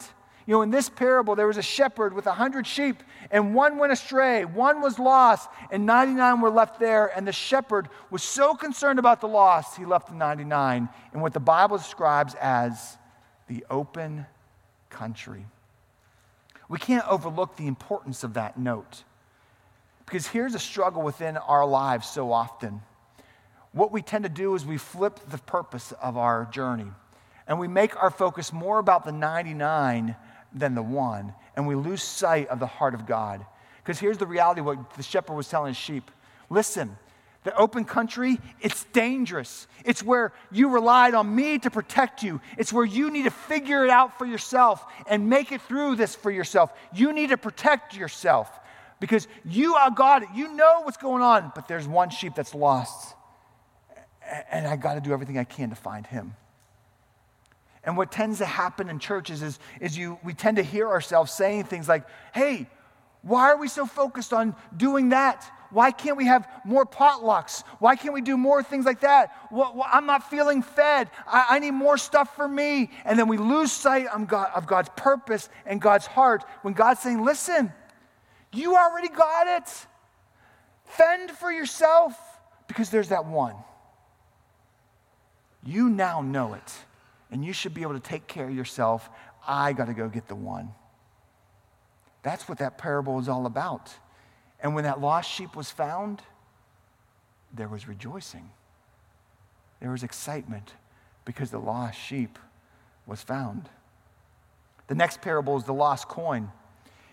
You 0.48 0.54
know, 0.54 0.62
in 0.62 0.70
this 0.70 0.90
parable, 0.90 1.36
there 1.36 1.48
was 1.48 1.58
a 1.58 1.64
shepherd 1.64 2.14
with 2.14 2.28
a 2.28 2.34
hundred 2.34 2.68
sheep, 2.68 3.02
and 3.32 3.56
one 3.56 3.78
went 3.78 3.92
astray, 3.92 4.46
one 4.46 4.80
was 4.80 5.00
lost, 5.00 5.50
and 5.72 5.86
99 5.86 6.42
were 6.42 6.52
left 6.52 6.80
there. 6.80 7.08
And 7.18 7.28
the 7.28 7.32
shepherd 7.32 7.90
was 8.12 8.22
so 8.22 8.54
concerned 8.54 9.00
about 9.00 9.22
the 9.22 9.28
lost, 9.28 9.76
he 9.76 9.86
left 9.86 10.08
the 10.08 10.14
99 10.14 10.88
in 11.14 11.20
what 11.20 11.34
the 11.34 11.40
Bible 11.40 11.78
describes 11.78 12.36
as 12.36 12.98
the 13.48 13.66
open 13.72 14.28
country. 14.96 15.46
We 16.68 16.80
can't 16.80 17.08
overlook 17.08 17.58
the 17.58 17.68
importance 17.68 18.24
of 18.24 18.34
that 18.34 18.58
note. 18.58 19.04
Because 20.06 20.28
here's 20.28 20.56
a 20.56 20.60
struggle 20.60 21.02
within 21.02 21.38
our 21.38 21.66
lives 21.66 22.08
so 22.08 22.32
often. 22.32 22.82
What 23.72 23.92
we 23.92 24.02
tend 24.02 24.24
to 24.24 24.30
do 24.30 24.56
is 24.56 24.66
we 24.66 24.78
flip 24.78 25.20
the 25.30 25.38
purpose 25.38 25.92
of 26.02 26.18
our 26.18 26.46
journey 26.46 26.92
and 27.48 27.60
we 27.60 27.68
make 27.68 28.02
our 28.02 28.10
focus 28.10 28.52
more 28.52 28.80
about 28.80 29.06
the 29.06 29.12
99 29.12 30.16
than 30.54 30.74
the 30.74 30.82
one, 30.82 31.34
and 31.56 31.68
we 31.68 31.76
lose 31.76 32.02
sight 32.02 32.48
of 32.48 32.60
the 32.60 32.66
heart 32.66 32.96
of 32.96 33.06
God. 33.06 33.46
Because 33.84 34.00
here's 34.00 34.18
the 34.18 34.26
reality 34.26 34.62
what 34.62 34.94
the 34.94 35.04
shepherd 35.04 35.36
was 35.36 35.48
telling 35.48 35.74
his 35.74 35.78
sheep 35.78 36.10
listen, 36.50 36.98
the 37.46 37.56
open 37.56 37.86
country, 37.86 38.40
it's 38.60 38.84
dangerous. 38.86 39.68
It's 39.86 40.02
where 40.02 40.34
you 40.52 40.68
relied 40.70 41.14
on 41.14 41.34
me 41.34 41.60
to 41.60 41.70
protect 41.70 42.24
you. 42.24 42.42
It's 42.58 42.74
where 42.74 42.84
you 42.84 43.12
need 43.12 43.24
to 43.24 43.30
figure 43.30 43.86
it 43.86 43.92
out 43.92 44.18
for 44.18 44.26
yourself 44.26 44.84
and 45.08 45.30
make 45.30 45.52
it 45.52 45.62
through 45.62 45.96
this 45.96 46.16
for 46.16 46.32
yourself. 46.32 46.74
You 46.94 47.14
need 47.14 47.30
to 47.30 47.38
protect 47.38 47.96
yourself 47.96 48.50
because 49.00 49.28
you 49.46 49.76
are 49.76 49.92
God. 49.92 50.24
You 50.36 50.56
know 50.56 50.82
what's 50.82 50.98
going 50.98 51.22
on, 51.22 51.52
but 51.54 51.68
there's 51.68 51.88
one 51.88 52.10
sheep 52.10 52.34
that's 52.36 52.56
lost. 52.56 53.16
And 54.52 54.66
I 54.66 54.76
got 54.76 54.96
to 54.96 55.02
do 55.02 55.14
everything 55.14 55.38
I 55.38 55.44
can 55.44 55.70
to 55.70 55.76
find 55.76 56.08
him. 56.08 56.36
And 57.84 57.96
what 57.96 58.12
tends 58.12 58.40
to 58.40 58.46
happen 58.46 58.90
in 58.90 58.98
churches 58.98 59.44
is, 59.44 59.60
is 59.80 59.96
you, 59.96 60.18
we 60.24 60.34
tend 60.34 60.58
to 60.58 60.64
hear 60.64 60.90
ourselves 60.90 61.32
saying 61.32 61.66
things 61.66 61.88
like, 61.88 62.08
hey, 62.34 62.68
why 63.22 63.52
are 63.52 63.58
we 63.58 63.68
so 63.68 63.86
focused 63.86 64.34
on 64.34 64.56
doing 64.76 65.10
that? 65.10 65.48
Why 65.72 65.92
can't 65.92 66.18
we 66.18 66.26
have 66.26 66.48
more 66.64 66.86
potlucks? 66.86 67.64
Why 67.80 67.96
can't 67.96 68.14
we 68.14 68.22
do 68.22 68.38
more 68.38 68.64
things 68.64 68.86
like 68.86 69.02
that? 69.02 69.36
Well, 69.52 69.74
well, 69.76 69.90
I'm 69.92 70.06
not 70.06 70.30
feeling 70.30 70.62
fed. 70.62 71.10
I, 71.28 71.46
I, 71.52 71.60
need 71.60 71.72
more 71.72 71.98
stuff 71.98 72.36
for 72.36 72.48
me. 72.48 72.92
And 73.04 73.18
then 73.18 73.28
we 73.28 73.38
lose 73.38 73.72
sight 73.72 74.08
of, 74.08 74.28
God, 74.28 74.50
of 74.56 74.68
God's 74.68 74.90
purpose 74.96 75.50
and 75.66 75.82
God's 75.82 76.06
heart 76.06 76.44
when 76.62 76.74
God's 76.74 77.02
saying, 77.02 77.24
listen, 77.24 77.74
you 78.54 78.76
already 78.76 79.10
got 79.10 79.48
it. 79.48 79.88
Fend 80.86 81.32
for 81.32 81.52
yourself 81.52 82.18
because 82.68 82.90
there's 82.90 83.10
that 83.10 83.26
one. 83.26 83.56
You 85.66 85.90
now 85.90 86.22
know 86.22 86.54
it, 86.54 86.74
and 87.32 87.44
you 87.44 87.52
should 87.52 87.74
be 87.74 87.82
able 87.82 87.94
to 87.94 88.00
take 88.00 88.28
care 88.28 88.48
of 88.48 88.56
yourself. 88.56 89.10
I 89.48 89.74
got 89.74 89.86
to 89.86 89.94
go 89.94 90.08
get 90.08 90.28
the 90.28 90.36
one. 90.36 90.70
That's 92.22 92.48
what 92.48 92.60
that 92.60 92.78
parable 92.78 93.20
is 93.20 93.28
all 93.28 93.46
about. 93.46 93.94
And 94.66 94.74
when 94.74 94.86
that 94.86 95.00
lost 95.00 95.30
sheep 95.30 95.56
was 95.56 95.70
found, 95.70 96.24
there 97.54 97.68
was 97.68 97.88
rejoicing. 97.88 98.50
There 99.80 99.92
was 99.92 100.02
excitement 100.02 100.74
because 101.24 101.52
the 101.52 101.60
lost 101.60 102.00
sheep 102.00 102.40
was 103.06 103.22
found. 103.22 103.70
The 104.88 104.96
next 104.96 105.22
parable 105.22 105.56
is 105.56 105.66
the 105.66 105.74
lost 105.74 106.08
coin. 106.08 106.52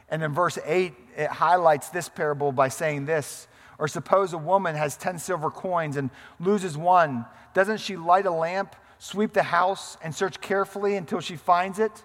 And 0.08 0.22
in 0.22 0.32
verse 0.32 0.56
8, 0.64 0.94
it 1.14 1.28
highlights 1.28 1.90
this 1.90 2.08
parable 2.08 2.52
by 2.52 2.68
saying 2.68 3.04
this 3.04 3.48
Or 3.78 3.86
suppose 3.86 4.32
a 4.32 4.38
woman 4.38 4.74
has 4.74 4.96
10 4.96 5.18
silver 5.18 5.50
coins 5.50 5.98
and 5.98 6.08
loses 6.40 6.78
one. 6.78 7.26
Doesn't 7.52 7.80
she 7.80 7.96
light 7.96 8.24
a 8.24 8.30
lamp, 8.30 8.76
sweep 8.98 9.34
the 9.34 9.42
house, 9.42 9.98
and 10.02 10.14
search 10.14 10.40
carefully 10.40 10.96
until 10.96 11.20
she 11.20 11.36
finds 11.36 11.78
it? 11.78 12.02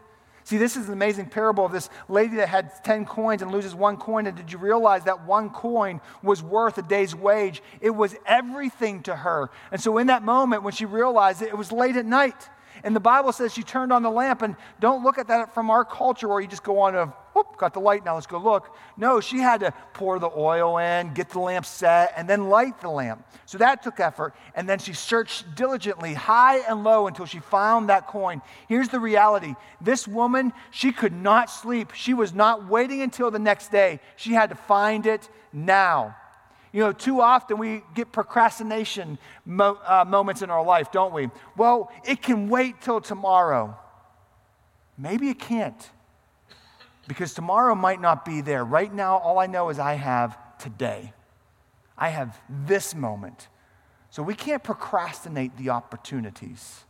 See, 0.47 0.55
this 0.55 0.77
is 0.77 0.87
an 0.87 0.93
amazing 0.93 1.25
parable 1.25 1.65
of 1.65 1.73
this 1.73 1.89
lady 2.07 2.37
that 2.37 2.47
had 2.47 2.71
10 2.85 3.03
coins 3.03 3.41
and 3.41 3.51
loses 3.51 3.75
one 3.75 3.97
coin. 3.97 4.27
And 4.27 4.37
did 4.37 4.49
you 4.49 4.57
realize 4.57 5.03
that 5.03 5.25
one 5.25 5.49
coin 5.49 5.99
was 6.23 6.41
worth 6.41 6.77
a 6.77 6.81
day's 6.81 7.13
wage? 7.13 7.61
It 7.81 7.89
was 7.89 8.15
everything 8.25 9.03
to 9.03 9.13
her. 9.13 9.49
And 9.73 9.81
so, 9.81 9.97
in 9.97 10.07
that 10.07 10.23
moment, 10.23 10.63
when 10.63 10.71
she 10.71 10.85
realized 10.85 11.41
it, 11.41 11.49
it 11.49 11.57
was 11.57 11.73
late 11.73 11.97
at 11.97 12.05
night. 12.05 12.47
And 12.85 12.95
the 12.95 13.01
Bible 13.01 13.33
says 13.33 13.53
she 13.53 13.61
turned 13.61 13.91
on 13.91 14.03
the 14.03 14.09
lamp. 14.09 14.41
And 14.41 14.55
don't 14.79 15.03
look 15.03 15.17
at 15.17 15.27
that 15.27 15.53
from 15.53 15.69
our 15.69 15.83
culture 15.83 16.29
where 16.29 16.39
you 16.39 16.47
just 16.47 16.63
go 16.63 16.79
on 16.79 16.95
a, 16.95 17.13
got 17.57 17.73
the 17.73 17.79
light, 17.79 18.05
now 18.05 18.15
let's 18.15 18.27
go 18.27 18.37
look. 18.37 18.75
No, 18.95 19.19
she 19.19 19.39
had 19.39 19.61
to 19.61 19.73
pour 19.93 20.19
the 20.19 20.29
oil 20.35 20.77
in, 20.77 21.13
get 21.13 21.29
the 21.29 21.39
lamp 21.39 21.65
set, 21.65 22.13
and 22.15 22.29
then 22.29 22.49
light 22.49 22.79
the 22.81 22.89
lamp. 22.89 23.25
So 23.45 23.57
that 23.57 23.83
took 23.83 23.99
effort. 23.99 24.33
And 24.55 24.67
then 24.67 24.79
she 24.79 24.93
searched 24.93 25.55
diligently, 25.55 26.13
high 26.13 26.59
and 26.59 26.83
low, 26.83 27.07
until 27.07 27.25
she 27.25 27.39
found 27.39 27.89
that 27.89 28.07
coin. 28.07 28.41
Here's 28.67 28.89
the 28.89 28.99
reality 28.99 29.55
this 29.81 30.07
woman, 30.07 30.53
she 30.71 30.91
could 30.91 31.13
not 31.13 31.49
sleep. 31.49 31.91
She 31.93 32.13
was 32.13 32.33
not 32.33 32.67
waiting 32.67 33.01
until 33.01 33.31
the 33.31 33.39
next 33.39 33.71
day. 33.71 33.99
She 34.15 34.33
had 34.33 34.49
to 34.49 34.55
find 34.55 35.05
it 35.05 35.29
now. 35.51 36.15
You 36.71 36.81
know, 36.83 36.91
too 36.91 37.21
often 37.21 37.57
we 37.57 37.81
get 37.95 38.11
procrastination 38.11 39.17
mo- 39.45 39.79
uh, 39.85 40.05
moments 40.05 40.41
in 40.41 40.49
our 40.49 40.63
life, 40.63 40.91
don't 40.91 41.13
we? 41.13 41.29
Well, 41.55 41.91
it 42.05 42.21
can 42.21 42.49
wait 42.49 42.81
till 42.81 43.01
tomorrow. 43.01 43.77
Maybe 44.97 45.29
it 45.29 45.39
can't 45.39 45.89
because 47.07 47.33
tomorrow 47.33 47.73
might 47.73 48.01
not 48.01 48.25
be 48.25 48.41
there. 48.41 48.63
Right 48.63 48.93
now, 48.93 49.17
all 49.17 49.39
I 49.39 49.47
know 49.47 49.69
is 49.69 49.79
I 49.79 49.93
have 49.93 50.37
today. 50.59 51.13
I 51.97 52.09
have 52.09 52.39
this 52.49 52.93
moment. 52.93 53.47
So 54.09 54.21
we 54.21 54.35
can't 54.35 54.63
procrastinate 54.63 55.57
the 55.57 55.69
opportunities. 55.69 56.83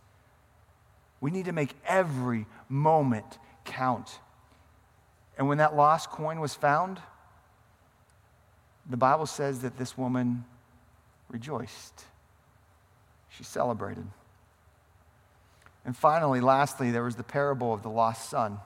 We 1.21 1.31
need 1.31 1.45
to 1.45 1.51
make 1.51 1.73
every 1.85 2.45
moment 2.67 3.37
count. 3.65 4.19
And 5.37 5.47
when 5.47 5.59
that 5.59 5.75
lost 5.75 6.09
coin 6.09 6.39
was 6.39 6.55
found, 6.55 6.99
the 8.89 8.97
Bible 8.97 9.25
says 9.25 9.59
that 9.59 9.77
this 9.77 9.97
woman 9.97 10.45
rejoiced. 11.29 12.05
She 13.29 13.43
celebrated. 13.43 14.07
And 15.85 15.95
finally, 15.95 16.41
lastly, 16.41 16.91
there 16.91 17.03
was 17.03 17.15
the 17.15 17.23
parable 17.23 17.73
of 17.73 17.83
the 17.83 17.89
lost 17.89 18.29
son. 18.29 18.59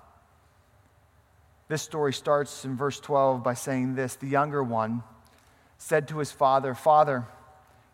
This 1.71 1.83
story 1.83 2.11
starts 2.11 2.65
in 2.65 2.75
verse 2.75 2.99
12 2.99 3.43
by 3.43 3.53
saying 3.53 3.95
this 3.95 4.17
The 4.17 4.27
younger 4.27 4.61
one 4.61 5.03
said 5.77 6.09
to 6.09 6.17
his 6.17 6.29
father, 6.29 6.75
Father, 6.75 7.25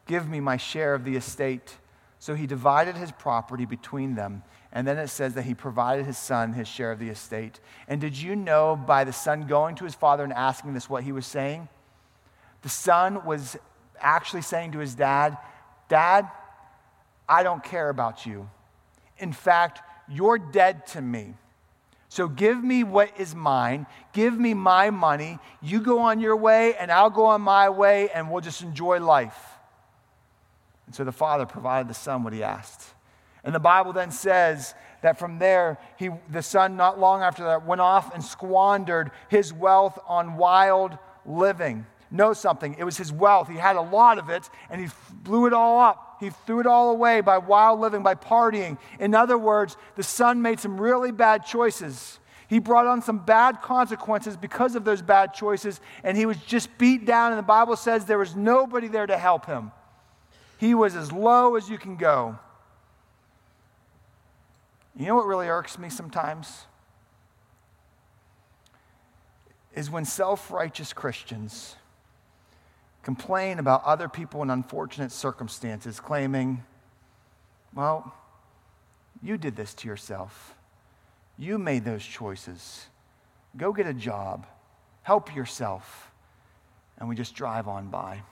give 0.08 0.28
me 0.28 0.40
my 0.40 0.58
share 0.58 0.96
of 0.96 1.06
the 1.06 1.16
estate. 1.16 1.78
So 2.18 2.34
he 2.34 2.48
divided 2.48 2.98
his 2.98 3.12
property 3.12 3.66
between 3.66 4.16
them. 4.16 4.42
And 4.72 4.88
then 4.88 4.98
it 4.98 5.10
says 5.10 5.36
that 5.36 5.44
he 5.44 5.54
provided 5.54 6.08
his 6.08 6.18
son 6.18 6.54
his 6.54 6.68
share 6.68 6.92
of 6.92 6.98
the 6.98 7.10
estate. 7.10 7.60
And 7.88 8.02
did 8.02 8.18
you 8.18 8.36
know 8.36 8.76
by 8.76 9.04
the 9.04 9.14
son 9.14 9.46
going 9.46 9.76
to 9.76 9.84
his 9.84 9.94
father 9.94 10.24
and 10.24 10.34
asking 10.34 10.74
this 10.74 10.90
what 10.90 11.04
he 11.04 11.12
was 11.12 11.28
saying? 11.28 11.70
The 12.64 12.70
son 12.70 13.26
was 13.26 13.58
actually 14.02 14.42
saying 14.42 14.72
to 14.72 14.80
his 14.80 14.96
dad, 14.96 15.38
Dad, 15.88 16.28
I 17.30 17.44
don't 17.44 17.64
care 17.64 17.90
about 17.90 18.26
you. 18.26 18.50
In 19.20 19.34
fact, 19.34 19.82
you're 20.10 20.40
dead 20.40 20.88
to 20.88 21.02
me. 21.04 21.36
So 22.10 22.28
give 22.28 22.64
me 22.64 22.84
what 22.84 23.12
is 23.20 23.36
mine. 23.36 23.86
Give 24.14 24.38
me 24.38 24.54
my 24.54 24.90
money. 24.90 25.40
You 25.62 25.82
go 25.82 26.00
on 26.00 26.20
your 26.20 26.36
way, 26.36 26.76
and 26.76 26.92
I'll 26.92 27.10
go 27.10 27.26
on 27.26 27.42
my 27.42 27.70
way, 27.70 28.10
and 28.10 28.32
we'll 28.32 28.42
just 28.42 28.62
enjoy 28.62 29.00
life. 29.00 29.38
And 30.86 30.96
so 30.96 31.04
the 31.04 31.12
father 31.12 31.46
provided 31.46 31.90
the 31.90 31.94
son 31.94 32.24
what 32.24 32.34
he 32.34 32.44
asked. 32.44 32.94
And 33.44 33.54
the 33.54 33.60
Bible 33.60 33.94
then 33.94 34.12
says 34.12 34.74
that 35.02 35.20
from 35.20 35.38
there, 35.38 35.78
he, 35.98 36.10
the 36.30 36.42
son, 36.42 36.76
not 36.76 37.00
long 37.00 37.22
after 37.22 37.44
that, 37.46 37.66
went 37.66 37.82
off 37.82 38.14
and 38.14 38.24
squandered 38.24 39.12
his 39.30 39.54
wealth 39.54 40.00
on 40.08 40.38
wild 40.38 40.98
living 41.26 41.86
know 42.12 42.34
something. 42.34 42.76
It 42.78 42.84
was 42.84 42.98
his 42.98 43.12
wealth. 43.12 43.50
He 43.50 43.58
had 43.58 43.76
a 43.76 43.82
lot 43.82 44.18
of 44.18 44.30
it, 44.30 44.50
and 44.70 44.82
he 44.82 44.88
blew 45.24 45.46
it 45.46 45.54
all 45.54 45.80
up. 45.80 46.18
He 46.20 46.30
threw 46.30 46.60
it 46.60 46.68
all 46.68 46.92
away 46.92 47.22
by 47.22 47.38
wild 47.38 47.80
living, 47.80 48.04
by 48.04 48.16
partying. 48.16 48.78
In 49.00 49.14
other 49.14 49.38
words, 49.38 49.78
the 49.96 50.04
son 50.04 50.42
made 50.42 50.60
some 50.60 50.80
really 50.80 51.12
bad 51.12 51.46
choices. 51.46 52.20
He 52.48 52.60
brought 52.60 52.88
on 52.88 53.02
some 53.02 53.20
bad 53.20 53.62
consequences 53.62 54.38
because 54.38 54.76
of 54.76 54.86
those 54.86 55.02
bad 55.02 55.34
choices, 55.34 55.82
and 56.04 56.18
he 56.18 56.26
was 56.26 56.38
just 56.38 56.76
beat 56.78 57.06
down. 57.06 57.34
And 57.34 57.40
the 57.40 57.44
Bible 57.44 57.76
says 57.76 58.06
there 58.06 58.18
was 58.18 58.36
nobody 58.36 58.88
there 58.88 59.06
to 59.06 59.18
help 59.18 59.46
him. 59.46 59.72
He 60.58 60.74
was 60.74 60.96
as 60.96 61.12
low 61.12 61.56
as 61.56 61.70
you 61.70 61.78
can 61.78 61.98
go. 61.98 62.40
You 64.96 65.06
know 65.06 65.16
what 65.16 65.28
really 65.28 65.48
irks 65.48 65.78
me 65.78 65.90
sometimes? 65.90 66.66
Is 69.76 69.92
when 69.92 70.06
self 70.06 70.50
righteous 70.50 70.94
Christians 70.94 71.76
complain 73.08 73.58
about 73.58 73.86
other 73.86 74.10
people 74.10 74.44
in 74.44 74.50
unfortunate 74.50 75.14
circumstances, 75.14 75.98
claiming, 75.98 76.62
well, 77.74 78.14
you 79.24 79.38
did 79.38 79.56
this 79.56 79.74
to 79.74 79.88
yourself. 79.88 80.58
You 81.38 81.58
made 81.58 81.86
those 81.86 82.04
choices. 82.04 82.88
Go 83.56 83.72
get 83.72 83.88
a 83.88 83.94
job. 83.94 84.46
Help 85.04 85.34
yourself. 85.34 86.12
And 86.98 87.08
we 87.08 87.16
just 87.16 87.34
drive 87.34 87.70
on 87.70 87.88
by. 87.88 88.24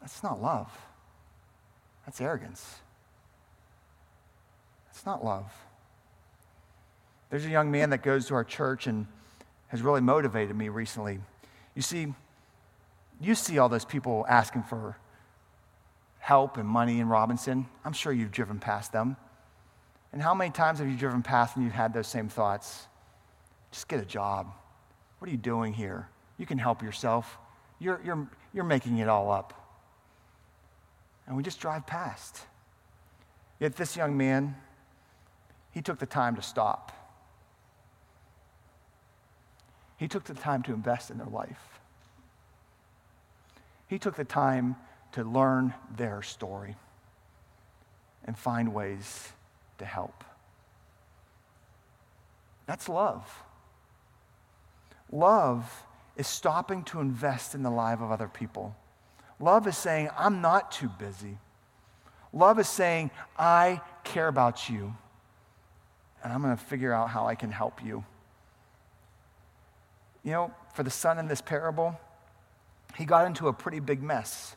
That's 0.00 0.22
not 0.22 0.40
love. 0.40 0.70
That's 2.06 2.20
arrogance. 2.20 2.76
That's 4.86 5.04
not 5.04 5.24
love. 5.24 5.52
There's 7.28 7.44
a 7.44 7.50
young 7.50 7.72
man 7.72 7.90
that 7.90 8.04
goes 8.04 8.26
to 8.26 8.34
our 8.34 8.44
church 8.44 8.86
and 8.86 9.08
has 9.66 9.82
really 9.82 10.00
motivated 10.00 10.54
me 10.54 10.68
recently. 10.68 11.18
You 11.74 11.82
see, 11.82 12.14
you 13.20 13.34
see 13.34 13.58
all 13.58 13.68
those 13.68 13.84
people 13.84 14.24
asking 14.28 14.64
for 14.64 14.96
help 16.18 16.56
and 16.56 16.68
money 16.68 17.00
in 17.00 17.08
Robinson. 17.08 17.66
I'm 17.84 17.92
sure 17.92 18.12
you've 18.12 18.32
driven 18.32 18.58
past 18.58 18.92
them. 18.92 19.16
And 20.12 20.22
how 20.22 20.34
many 20.34 20.50
times 20.50 20.78
have 20.78 20.88
you 20.88 20.96
driven 20.96 21.22
past 21.22 21.56
and 21.56 21.64
you've 21.64 21.74
had 21.74 21.92
those 21.92 22.06
same 22.06 22.28
thoughts? 22.28 22.86
Just 23.70 23.88
get 23.88 24.00
a 24.00 24.04
job. 24.04 24.52
What 25.18 25.28
are 25.28 25.32
you 25.32 25.36
doing 25.36 25.72
here? 25.72 26.08
You 26.38 26.46
can 26.46 26.58
help 26.58 26.82
yourself. 26.82 27.38
You're, 27.78 28.00
you're, 28.04 28.28
you're 28.52 28.64
making 28.64 28.98
it 28.98 29.08
all 29.08 29.30
up. 29.30 29.52
And 31.26 31.36
we 31.36 31.42
just 31.42 31.60
drive 31.60 31.86
past. 31.86 32.40
Yet 33.58 33.76
this 33.76 33.96
young 33.96 34.16
man, 34.16 34.56
he 35.72 35.82
took 35.82 35.98
the 35.98 36.06
time 36.06 36.36
to 36.36 36.42
stop. 36.42 36.92
He 39.96 40.08
took 40.08 40.24
the 40.24 40.34
time 40.34 40.62
to 40.64 40.72
invest 40.72 41.10
in 41.10 41.18
their 41.18 41.26
life. 41.26 41.73
He 43.94 44.00
took 44.00 44.16
the 44.16 44.24
time 44.24 44.74
to 45.12 45.22
learn 45.22 45.72
their 45.96 46.20
story 46.20 46.74
and 48.24 48.36
find 48.36 48.74
ways 48.74 49.28
to 49.78 49.84
help. 49.84 50.24
That's 52.66 52.88
love. 52.88 53.44
Love 55.12 55.86
is 56.16 56.26
stopping 56.26 56.82
to 56.86 56.98
invest 56.98 57.54
in 57.54 57.62
the 57.62 57.70
life 57.70 58.00
of 58.00 58.10
other 58.10 58.26
people. 58.26 58.74
Love 59.38 59.68
is 59.68 59.76
saying, 59.76 60.08
I'm 60.18 60.40
not 60.40 60.72
too 60.72 60.88
busy. 60.88 61.38
Love 62.32 62.58
is 62.58 62.68
saying, 62.68 63.12
I 63.38 63.80
care 64.02 64.26
about 64.26 64.68
you, 64.68 64.92
and 66.24 66.32
I'm 66.32 66.42
going 66.42 66.56
to 66.56 66.64
figure 66.64 66.92
out 66.92 67.10
how 67.10 67.28
I 67.28 67.36
can 67.36 67.52
help 67.52 67.80
you. 67.84 68.04
You 70.24 70.32
know, 70.32 70.54
for 70.74 70.82
the 70.82 70.90
son 70.90 71.20
in 71.20 71.28
this 71.28 71.40
parable, 71.40 71.96
he 72.96 73.04
got 73.04 73.26
into 73.26 73.48
a 73.48 73.52
pretty 73.52 73.80
big 73.80 74.02
mess. 74.02 74.56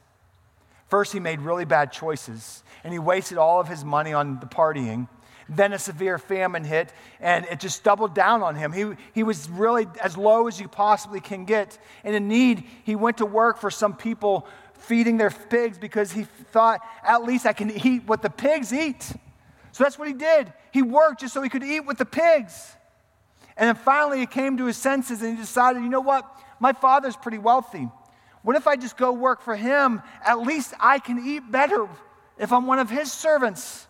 First, 0.88 1.12
he 1.12 1.20
made 1.20 1.42
really 1.42 1.66
bad 1.66 1.92
choices, 1.92 2.64
and 2.84 2.94
he 2.94 3.00
wasted 3.00 3.38
all 3.38 3.60
of 3.60 3.68
his 3.68 3.84
money 3.84 4.14
on 4.14 4.40
the 4.40 4.46
partying. 4.46 5.08
Then 5.50 5.74
a 5.74 5.80
severe 5.80 6.18
famine 6.18 6.64
hit, 6.64 6.94
and 7.20 7.46
it 7.46 7.60
just 7.60 7.84
doubled 7.84 8.14
down 8.14 8.44
on 8.44 8.56
him. 8.56 8.72
He, 8.72 8.86
he 9.14 9.24
was 9.24 9.50
really 9.50 9.88
as 10.02 10.18
low 10.18 10.48
as 10.48 10.60
you 10.60 10.68
possibly 10.68 11.22
can 11.22 11.46
get. 11.46 11.78
And 12.04 12.16
in 12.16 12.28
need, 12.28 12.66
he 12.84 12.96
went 12.96 13.18
to 13.18 13.26
work 13.26 13.58
for 13.58 13.72
some 13.72 13.96
people 13.96 14.48
feeding 14.74 15.18
their 15.18 15.30
pigs 15.30 15.78
because 15.78 16.12
he 16.12 16.24
thought, 16.24 16.82
at 17.04 17.24
least 17.24 17.46
I 17.46 17.54
can 17.54 17.72
eat 17.72 18.04
what 18.06 18.22
the 18.22 18.30
pigs 18.30 18.74
eat. 18.74 19.04
So 19.72 19.84
that's 19.84 19.98
what 19.98 20.08
he 20.08 20.14
did. 20.14 20.52
He 20.72 20.82
worked 20.82 21.22
just 21.22 21.34
so 21.34 21.42
he 21.42 21.50
could 21.50 21.64
eat 21.64 21.82
with 21.82 21.98
the 21.98 22.06
pigs. 22.06 22.74
And 23.56 23.68
then 23.68 23.76
finally, 23.76 24.20
he 24.20 24.26
came 24.26 24.58
to 24.58 24.66
his 24.66 24.78
senses 24.78 25.22
and 25.22 25.32
he 25.36 25.38
decided, 25.38 25.82
you 25.82 25.90
know 25.90 26.02
what? 26.02 26.30
My 26.60 26.74
father's 26.74 27.16
pretty 27.16 27.38
wealthy. 27.38 27.90
What 28.48 28.56
if 28.56 28.66
I 28.66 28.78
just 28.78 28.96
go 28.96 29.12
work 29.12 29.42
for 29.42 29.58
him? 29.58 30.02
At 30.26 30.40
least 30.40 30.74
I 30.80 31.00
can 31.00 31.20
eat 31.20 31.52
better 31.52 31.86
if 32.38 32.54
I'm 32.54 32.66
one 32.66 32.80
of 32.80 32.90
his 32.90 33.12
servants. 33.12 33.86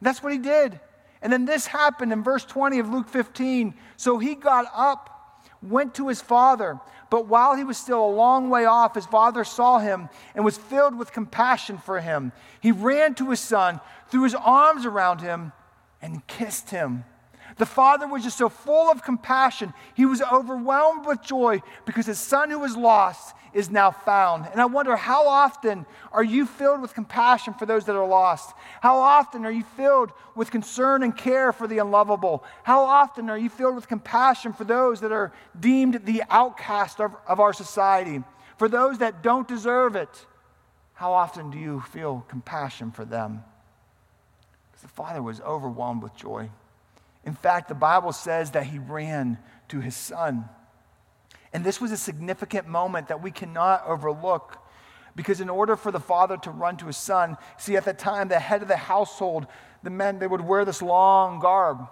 That's 0.00 0.20
what 0.20 0.32
he 0.32 0.38
did. 0.40 0.80
And 1.22 1.32
then 1.32 1.44
this 1.44 1.68
happened 1.68 2.12
in 2.12 2.24
verse 2.24 2.44
20 2.44 2.80
of 2.80 2.88
Luke 2.88 3.08
15. 3.08 3.74
So 3.96 4.18
he 4.18 4.34
got 4.34 4.66
up, 4.74 5.44
went 5.62 5.94
to 5.94 6.08
his 6.08 6.20
father. 6.20 6.80
But 7.08 7.28
while 7.28 7.54
he 7.54 7.62
was 7.62 7.78
still 7.78 8.04
a 8.04 8.10
long 8.10 8.50
way 8.50 8.64
off, 8.64 8.96
his 8.96 9.06
father 9.06 9.44
saw 9.44 9.78
him 9.78 10.08
and 10.34 10.44
was 10.44 10.58
filled 10.58 10.98
with 10.98 11.12
compassion 11.12 11.78
for 11.78 12.00
him. 12.00 12.32
He 12.60 12.72
ran 12.72 13.14
to 13.14 13.30
his 13.30 13.38
son, 13.38 13.80
threw 14.08 14.24
his 14.24 14.34
arms 14.34 14.84
around 14.84 15.20
him, 15.20 15.52
and 16.00 16.26
kissed 16.26 16.70
him. 16.70 17.04
The 17.62 17.66
father 17.66 18.08
was 18.08 18.24
just 18.24 18.38
so 18.38 18.48
full 18.48 18.90
of 18.90 19.04
compassion. 19.04 19.72
He 19.94 20.04
was 20.04 20.20
overwhelmed 20.20 21.06
with 21.06 21.22
joy 21.22 21.62
because 21.84 22.06
his 22.06 22.18
son 22.18 22.50
who 22.50 22.58
was 22.58 22.76
lost 22.76 23.36
is 23.52 23.70
now 23.70 23.92
found. 23.92 24.48
And 24.50 24.60
I 24.60 24.64
wonder 24.64 24.96
how 24.96 25.28
often 25.28 25.86
are 26.10 26.24
you 26.24 26.44
filled 26.44 26.82
with 26.82 26.92
compassion 26.92 27.54
for 27.54 27.64
those 27.64 27.84
that 27.84 27.94
are 27.94 28.04
lost? 28.04 28.52
How 28.80 28.98
often 28.98 29.46
are 29.46 29.52
you 29.52 29.62
filled 29.76 30.10
with 30.34 30.50
concern 30.50 31.04
and 31.04 31.16
care 31.16 31.52
for 31.52 31.68
the 31.68 31.78
unlovable? 31.78 32.42
How 32.64 32.82
often 32.82 33.30
are 33.30 33.38
you 33.38 33.48
filled 33.48 33.76
with 33.76 33.86
compassion 33.86 34.52
for 34.52 34.64
those 34.64 35.00
that 35.02 35.12
are 35.12 35.32
deemed 35.60 36.04
the 36.04 36.24
outcast 36.30 37.00
of, 37.00 37.14
of 37.28 37.38
our 37.38 37.52
society? 37.52 38.24
For 38.58 38.68
those 38.68 38.98
that 38.98 39.22
don't 39.22 39.46
deserve 39.46 39.94
it? 39.94 40.26
How 40.94 41.12
often 41.12 41.52
do 41.52 41.58
you 41.58 41.80
feel 41.92 42.26
compassion 42.26 42.90
for 42.90 43.04
them? 43.04 43.44
Because 44.72 44.82
the 44.82 44.88
father 44.88 45.22
was 45.22 45.40
overwhelmed 45.42 46.02
with 46.02 46.16
joy. 46.16 46.50
In 47.24 47.34
fact, 47.34 47.68
the 47.68 47.74
Bible 47.74 48.12
says 48.12 48.52
that 48.52 48.64
he 48.66 48.78
ran 48.78 49.38
to 49.68 49.80
his 49.80 49.96
son. 49.96 50.48
And 51.52 51.64
this 51.64 51.80
was 51.80 51.92
a 51.92 51.96
significant 51.96 52.66
moment 52.66 53.08
that 53.08 53.22
we 53.22 53.30
cannot 53.30 53.84
overlook 53.86 54.58
because 55.14 55.40
in 55.40 55.50
order 55.50 55.76
for 55.76 55.90
the 55.90 56.00
father 56.00 56.38
to 56.38 56.50
run 56.50 56.78
to 56.78 56.86
his 56.86 56.96
son, 56.96 57.36
see, 57.58 57.76
at 57.76 57.84
the 57.84 57.92
time, 57.92 58.28
the 58.28 58.38
head 58.38 58.62
of 58.62 58.68
the 58.68 58.76
household, 58.76 59.46
the 59.82 59.90
men, 59.90 60.18
they 60.18 60.26
would 60.26 60.40
wear 60.40 60.64
this 60.64 60.80
long 60.80 61.38
garb 61.38 61.86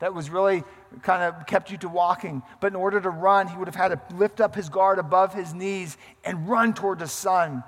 that 0.00 0.14
was 0.14 0.30
really 0.30 0.64
kind 1.02 1.22
of 1.22 1.46
kept 1.46 1.70
you 1.70 1.76
to 1.78 1.88
walking. 1.88 2.42
But 2.60 2.68
in 2.68 2.76
order 2.76 3.00
to 3.00 3.10
run, 3.10 3.48
he 3.48 3.56
would 3.56 3.68
have 3.68 3.76
had 3.76 3.88
to 3.88 4.16
lift 4.16 4.40
up 4.40 4.54
his 4.54 4.68
guard 4.68 4.98
above 4.98 5.34
his 5.34 5.54
knees 5.54 5.96
and 6.24 6.48
run 6.48 6.74
toward 6.74 6.98
the 6.98 7.06
son. 7.06 7.62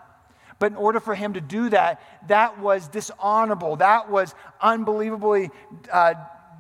But 0.59 0.73
in 0.73 0.77
order 0.77 0.99
for 0.99 1.15
him 1.15 1.35
to 1.35 1.41
do 1.41 1.69
that, 1.71 2.01
that 2.29 2.59
was 2.59 2.89
dishonorable. 2.89 3.77
That 3.77 4.11
was 4.11 4.35
unbelievably 4.61 5.51
uh, 5.93 6.15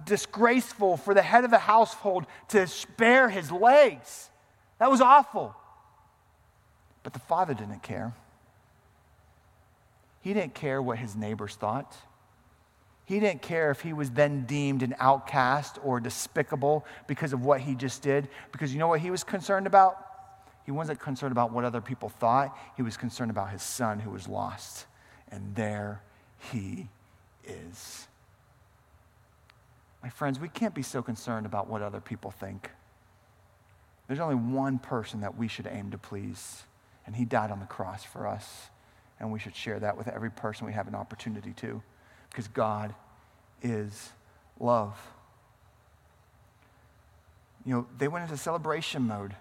disgraceful 0.05 0.97
for 0.97 1.15
the 1.15 1.23
head 1.23 1.45
of 1.45 1.51
the 1.51 1.59
household 1.59 2.27
to 2.49 2.67
spare 2.67 3.29
his 3.29 3.51
legs. 3.51 4.31
That 4.79 4.91
was 4.91 5.01
awful. 5.01 5.55
But 7.03 7.13
the 7.13 7.19
father 7.19 7.55
didn't 7.55 7.83
care. 7.83 8.15
He 10.21 10.33
didn't 10.35 10.55
care 10.55 10.81
what 10.81 10.99
his 10.99 11.17
neighbors 11.17 11.57
thought. 11.57 11.97
He 13.05 13.19
didn't 13.19 13.43
care 13.43 13.71
if 13.71 13.81
he 13.81 13.93
was 13.93 14.11
then 14.11 14.45
deemed 14.45 14.83
an 14.83 14.95
outcast 14.99 15.79
or 15.83 15.99
despicable 15.99 16.87
because 17.09 17.33
of 17.33 17.45
what 17.45 17.61
he 17.61 17.75
just 17.75 18.03
did. 18.03 18.29
Because 18.53 18.73
you 18.73 18.79
know 18.79 18.89
what 18.89 19.01
he 19.01 19.11
was 19.11 19.25
concerned 19.25 19.67
about? 19.67 19.99
He 20.65 20.71
wasn't 20.71 21.01
concerned 21.01 21.33
about 21.33 21.53
what 21.53 21.65
other 21.65 21.81
people 21.81 22.09
thought. 22.09 22.57
He 22.77 22.83
was 22.83 22.97
concerned 22.97 23.31
about 23.31 23.51
his 23.51 23.63
son 23.63 23.99
who 23.99 24.11
was 24.11 24.29
lost. 24.29 24.87
And 25.31 25.57
there 25.57 26.03
he 26.39 26.89
is. 27.45 28.07
My 30.03 30.09
friends, 30.09 30.41
we 30.41 30.49
can't 30.49 30.75
be 30.75 30.83
so 30.83 31.03
concerned 31.03 31.47
about 31.47 31.69
what 31.69 31.81
other 31.81 32.01
people 32.01 32.31
think. 32.31 32.71
There's 34.09 34.21
only 34.21 34.35
one 34.35 34.79
person 34.79 35.21
that 35.21 35.39
we 35.39 35.47
should 35.47 35.67
aim 35.67 35.91
to 35.93 35.99
please, 35.99 36.65
and 37.07 37.15
he 37.15 37.25
died 37.25 37.51
on 37.51 37.61
the 37.61 37.67
cross 37.67 38.03
for 38.05 38.27
us. 38.27 38.69
And 39.21 39.31
we 39.31 39.39
should 39.39 39.55
share 39.55 39.79
that 39.79 39.97
with 39.97 40.09
every 40.09 40.31
person 40.31 40.67
we 40.67 40.73
have 40.73 40.89
an 40.89 40.97
opportunity 40.97 41.53
to, 41.59 41.81
because 42.29 42.49
God 42.49 42.95
is 43.63 44.11
love. 44.59 44.99
You 47.65 47.75
know, 47.75 47.87
they 47.97 48.09
went 48.09 48.25
into 48.25 48.37
celebration 48.37 49.03
mode 49.03 49.37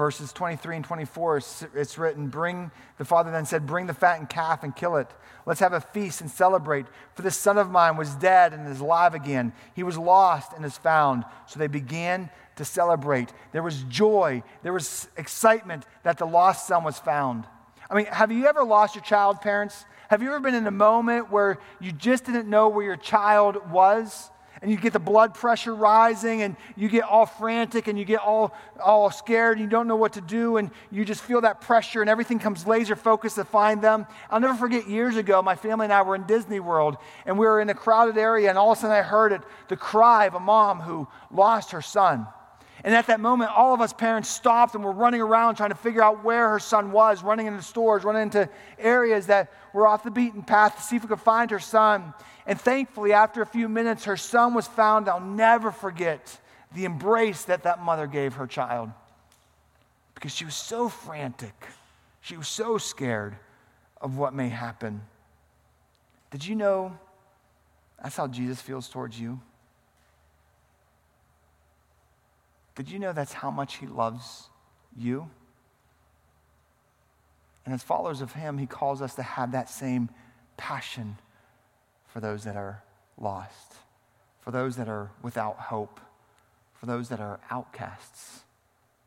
verses 0.00 0.32
23 0.32 0.76
and 0.76 0.84
24, 0.86 1.42
it's 1.74 1.98
written, 1.98 2.28
Bring, 2.28 2.70
the 2.96 3.04
father 3.04 3.30
then 3.30 3.44
said, 3.44 3.66
Bring 3.66 3.86
the 3.86 3.92
fattened 3.92 4.30
calf 4.30 4.64
and 4.64 4.74
kill 4.74 4.96
it. 4.96 5.10
Let's 5.44 5.60
have 5.60 5.74
a 5.74 5.80
feast 5.82 6.22
and 6.22 6.30
celebrate. 6.30 6.86
For 7.14 7.20
this 7.20 7.36
son 7.36 7.58
of 7.58 7.70
mine 7.70 7.98
was 7.98 8.14
dead 8.14 8.54
and 8.54 8.66
is 8.66 8.80
alive 8.80 9.12
again. 9.12 9.52
He 9.76 9.82
was 9.82 9.98
lost 9.98 10.54
and 10.54 10.64
is 10.64 10.78
found. 10.78 11.26
So 11.46 11.58
they 11.58 11.66
began 11.66 12.30
to 12.56 12.64
celebrate. 12.64 13.30
There 13.52 13.62
was 13.62 13.82
joy, 13.84 14.42
there 14.62 14.72
was 14.72 15.06
excitement 15.18 15.84
that 16.02 16.16
the 16.16 16.26
lost 16.26 16.66
son 16.66 16.82
was 16.82 16.98
found. 16.98 17.44
I 17.90 17.94
mean, 17.94 18.06
have 18.06 18.32
you 18.32 18.46
ever 18.46 18.64
lost 18.64 18.94
your 18.94 19.04
child, 19.04 19.42
parents? 19.42 19.84
Have 20.08 20.22
you 20.22 20.28
ever 20.28 20.40
been 20.40 20.54
in 20.54 20.66
a 20.66 20.70
moment 20.70 21.30
where 21.30 21.58
you 21.78 21.92
just 21.92 22.24
didn't 22.24 22.48
know 22.48 22.70
where 22.70 22.86
your 22.86 22.96
child 22.96 23.70
was? 23.70 24.30
And 24.62 24.70
you 24.70 24.76
get 24.76 24.92
the 24.92 24.98
blood 24.98 25.34
pressure 25.34 25.74
rising 25.74 26.42
and 26.42 26.56
you 26.76 26.88
get 26.88 27.04
all 27.04 27.24
frantic 27.24 27.88
and 27.88 27.98
you 27.98 28.04
get 28.04 28.20
all, 28.20 28.54
all 28.82 29.10
scared 29.10 29.56
and 29.56 29.64
you 29.64 29.70
don't 29.70 29.88
know 29.88 29.96
what 29.96 30.12
to 30.14 30.20
do 30.20 30.58
and 30.58 30.70
you 30.90 31.04
just 31.04 31.22
feel 31.22 31.40
that 31.40 31.60
pressure 31.60 32.02
and 32.02 32.10
everything 32.10 32.38
comes 32.38 32.66
laser 32.66 32.94
focused 32.94 33.36
to 33.36 33.44
find 33.44 33.80
them. 33.80 34.06
I'll 34.28 34.40
never 34.40 34.54
forget 34.54 34.86
years 34.86 35.16
ago, 35.16 35.40
my 35.40 35.56
family 35.56 35.84
and 35.84 35.92
I 35.92 36.02
were 36.02 36.14
in 36.14 36.24
Disney 36.24 36.60
World 36.60 36.98
and 37.24 37.38
we 37.38 37.46
were 37.46 37.60
in 37.60 37.70
a 37.70 37.74
crowded 37.74 38.18
area 38.18 38.50
and 38.50 38.58
all 38.58 38.72
of 38.72 38.78
a 38.78 38.80
sudden 38.82 38.96
I 38.96 39.02
heard 39.02 39.32
it, 39.32 39.40
the 39.68 39.76
cry 39.76 40.26
of 40.26 40.34
a 40.34 40.40
mom 40.40 40.80
who 40.80 41.08
lost 41.30 41.70
her 41.70 41.82
son. 41.82 42.26
And 42.82 42.94
at 42.94 43.08
that 43.08 43.20
moment, 43.20 43.50
all 43.50 43.74
of 43.74 43.80
us 43.80 43.92
parents 43.92 44.28
stopped 44.28 44.74
and 44.74 44.82
were 44.82 44.92
running 44.92 45.20
around 45.20 45.56
trying 45.56 45.70
to 45.70 45.76
figure 45.76 46.02
out 46.02 46.24
where 46.24 46.48
her 46.48 46.58
son 46.58 46.92
was, 46.92 47.22
running 47.22 47.46
into 47.46 47.62
stores, 47.62 48.04
running 48.04 48.22
into 48.22 48.48
areas 48.78 49.26
that 49.26 49.52
were 49.74 49.86
off 49.86 50.02
the 50.02 50.10
beaten 50.10 50.42
path 50.42 50.76
to 50.76 50.82
see 50.82 50.96
if 50.96 51.02
we 51.02 51.08
could 51.08 51.20
find 51.20 51.50
her 51.50 51.58
son. 51.58 52.14
And 52.46 52.60
thankfully, 52.60 53.12
after 53.12 53.42
a 53.42 53.46
few 53.46 53.68
minutes, 53.68 54.04
her 54.04 54.16
son 54.16 54.54
was 54.54 54.66
found. 54.66 55.08
I'll 55.08 55.20
never 55.20 55.70
forget 55.70 56.38
the 56.74 56.84
embrace 56.84 57.44
that 57.44 57.64
that 57.64 57.82
mother 57.82 58.06
gave 58.06 58.34
her 58.34 58.46
child 58.46 58.90
because 60.14 60.34
she 60.34 60.44
was 60.44 60.54
so 60.54 60.88
frantic. 60.88 61.54
She 62.20 62.36
was 62.36 62.48
so 62.48 62.78
scared 62.78 63.36
of 64.00 64.16
what 64.16 64.34
may 64.34 64.48
happen. 64.48 65.02
Did 66.30 66.46
you 66.46 66.54
know 66.54 66.96
that's 68.02 68.16
how 68.16 68.26
Jesus 68.26 68.60
feels 68.60 68.88
towards 68.88 69.18
you? 69.18 69.40
Did 72.80 72.90
you 72.90 72.98
know 72.98 73.12
that's 73.12 73.34
how 73.34 73.50
much 73.50 73.76
He 73.76 73.86
loves 73.86 74.48
you? 74.96 75.28
And 77.66 77.74
as 77.74 77.82
followers 77.82 78.22
of 78.22 78.32
Him, 78.32 78.56
He 78.56 78.64
calls 78.64 79.02
us 79.02 79.14
to 79.16 79.22
have 79.22 79.52
that 79.52 79.68
same 79.68 80.08
passion 80.56 81.18
for 82.06 82.20
those 82.20 82.44
that 82.44 82.56
are 82.56 82.82
lost, 83.18 83.74
for 84.40 84.50
those 84.50 84.76
that 84.76 84.88
are 84.88 85.10
without 85.20 85.58
hope, 85.58 86.00
for 86.72 86.86
those 86.86 87.10
that 87.10 87.20
are 87.20 87.38
outcasts, 87.50 88.44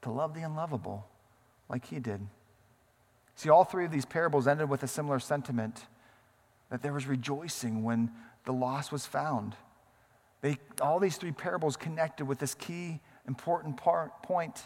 to 0.03 0.11
love 0.11 0.35
the 0.35 0.43
unlovable 0.43 1.07
like 1.67 1.85
He 1.85 1.99
did. 1.99 2.27
See, 3.33 3.49
all 3.49 3.63
three 3.63 3.85
of 3.85 3.91
these 3.91 4.05
parables 4.05 4.47
ended 4.47 4.69
with 4.69 4.83
a 4.83 4.87
similar 4.87 5.17
sentiment 5.17 5.87
that 6.69 6.83
there 6.83 6.93
was 6.93 7.07
rejoicing 7.07 7.81
when 7.81 8.11
the 8.45 8.53
lost 8.53 8.91
was 8.91 9.07
found. 9.07 9.55
They, 10.41 10.59
all 10.79 10.99
these 10.99 11.17
three 11.17 11.31
parables 11.31 11.75
connected 11.75 12.27
with 12.27 12.37
this 12.37 12.53
key 12.53 12.99
important 13.27 13.77
part, 13.77 14.23
point. 14.23 14.61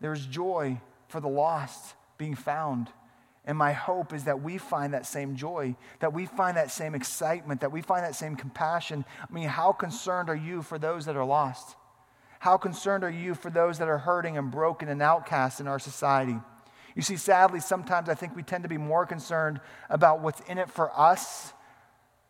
There's 0.00 0.26
joy 0.26 0.80
for 1.08 1.20
the 1.20 1.28
lost 1.28 1.94
being 2.16 2.34
found. 2.34 2.90
And 3.44 3.56
my 3.56 3.72
hope 3.72 4.12
is 4.12 4.24
that 4.24 4.42
we 4.42 4.58
find 4.58 4.92
that 4.92 5.06
same 5.06 5.34
joy, 5.34 5.74
that 6.00 6.12
we 6.12 6.26
find 6.26 6.56
that 6.58 6.70
same 6.70 6.94
excitement, 6.94 7.62
that 7.62 7.72
we 7.72 7.80
find 7.80 8.04
that 8.04 8.14
same 8.14 8.36
compassion. 8.36 9.06
I 9.20 9.32
mean, 9.32 9.48
how 9.48 9.72
concerned 9.72 10.28
are 10.28 10.36
you 10.36 10.62
for 10.62 10.78
those 10.78 11.06
that 11.06 11.16
are 11.16 11.24
lost? 11.24 11.76
How 12.40 12.56
concerned 12.56 13.04
are 13.04 13.10
you 13.10 13.34
for 13.34 13.50
those 13.50 13.78
that 13.78 13.88
are 13.88 13.98
hurting 13.98 14.36
and 14.36 14.50
broken 14.50 14.88
and 14.88 15.00
outcast 15.00 15.60
in 15.60 15.66
our 15.66 15.78
society? 15.78 16.36
You 16.94 17.02
see, 17.02 17.16
sadly, 17.16 17.60
sometimes 17.60 18.08
I 18.08 18.14
think 18.14 18.36
we 18.36 18.42
tend 18.42 18.64
to 18.64 18.68
be 18.68 18.76
more 18.76 19.06
concerned 19.06 19.60
about 19.88 20.20
what's 20.20 20.40
in 20.42 20.58
it 20.58 20.70
for 20.70 20.90
us 20.98 21.52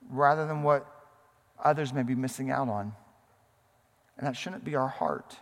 rather 0.08 0.46
than 0.46 0.62
what 0.62 0.86
others 1.62 1.92
may 1.92 2.02
be 2.02 2.14
missing 2.14 2.50
out 2.50 2.68
on. 2.68 2.92
And 4.16 4.26
that 4.26 4.36
shouldn't 4.36 4.64
be 4.64 4.76
our 4.76 4.88
heart. 4.88 5.36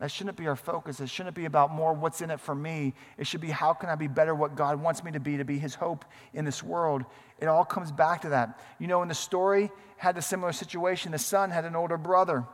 That 0.00 0.12
shouldn't 0.12 0.36
be 0.36 0.46
our 0.46 0.56
focus. 0.56 1.00
It 1.00 1.10
shouldn't 1.10 1.34
be 1.34 1.44
about 1.44 1.72
more 1.72 1.92
what's 1.92 2.20
in 2.20 2.30
it 2.30 2.38
for 2.38 2.54
me. 2.54 2.94
It 3.16 3.26
should 3.26 3.40
be 3.40 3.48
how 3.48 3.72
can 3.72 3.88
I 3.88 3.96
be 3.96 4.06
better 4.06 4.32
what 4.32 4.54
God 4.54 4.80
wants 4.80 5.02
me 5.02 5.10
to 5.12 5.20
be, 5.20 5.36
to 5.38 5.44
be 5.44 5.58
his 5.58 5.74
hope 5.74 6.04
in 6.32 6.44
this 6.44 6.62
world. 6.62 7.04
It 7.40 7.46
all 7.46 7.64
comes 7.64 7.90
back 7.90 8.22
to 8.22 8.28
that. 8.28 8.60
You 8.78 8.86
know, 8.86 9.02
in 9.02 9.08
the 9.08 9.14
story, 9.14 9.72
had 9.96 10.16
a 10.16 10.22
similar 10.22 10.52
situation. 10.52 11.10
The 11.10 11.18
son 11.18 11.50
had 11.50 11.64
an 11.64 11.74
older 11.74 11.98
brother. 11.98 12.44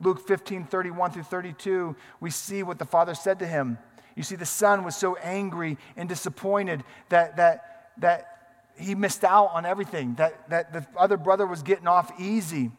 Luke 0.00 0.26
15, 0.26 0.64
31 0.64 1.10
through 1.10 1.22
32, 1.24 1.96
we 2.20 2.30
see 2.30 2.62
what 2.62 2.78
the 2.78 2.84
father 2.84 3.14
said 3.14 3.38
to 3.40 3.46
him. 3.46 3.78
You 4.14 4.22
see, 4.22 4.36
the 4.36 4.46
son 4.46 4.82
was 4.82 4.96
so 4.96 5.16
angry 5.16 5.76
and 5.96 6.08
disappointed 6.08 6.82
that, 7.10 7.36
that, 7.36 7.90
that 7.98 8.26
he 8.78 8.94
missed 8.94 9.24
out 9.24 9.50
on 9.52 9.66
everything, 9.66 10.14
that, 10.14 10.48
that 10.48 10.72
the 10.72 10.86
other 10.96 11.18
brother 11.18 11.46
was 11.46 11.62
getting 11.62 11.86
off 11.86 12.10
easy. 12.18 12.70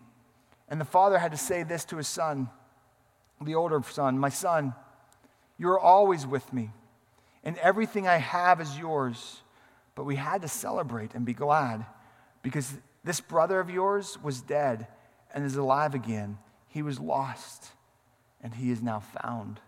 And 0.70 0.82
the 0.82 0.86
father 0.86 1.20
had 1.20 1.32
to 1.32 1.38
say 1.38 1.62
this 1.64 1.86
to 1.86 1.98
his 1.98 2.08
son 2.08 2.50
the 3.41 3.56
older 3.56 3.82
son, 3.84 4.17
My 4.17 4.30
son, 4.30 4.73
you 5.58 5.69
are 5.69 5.80
always 5.80 6.26
with 6.26 6.52
me, 6.54 6.71
and 7.43 7.58
everything 7.58 8.08
I 8.08 8.17
have 8.17 8.62
is 8.62 8.78
yours. 8.78 9.41
But 9.95 10.06
we 10.06 10.15
had 10.15 10.43
to 10.43 10.47
celebrate 10.47 11.15
and 11.15 11.26
be 11.26 11.34
glad 11.34 11.86
because 12.43 12.71
this 13.04 13.19
brother 13.19 13.60
of 13.60 13.69
yours 13.69 14.17
was 14.21 14.41
dead 14.41 14.88
and 15.34 15.43
is 15.43 15.56
alive 15.56 15.95
again. 15.95 16.38
He 16.67 16.84
was 16.84 17.00
lost 17.00 17.71
and 18.41 18.54
he 18.54 18.69
is 18.69 18.82
now 18.82 19.00
found. 19.00 19.60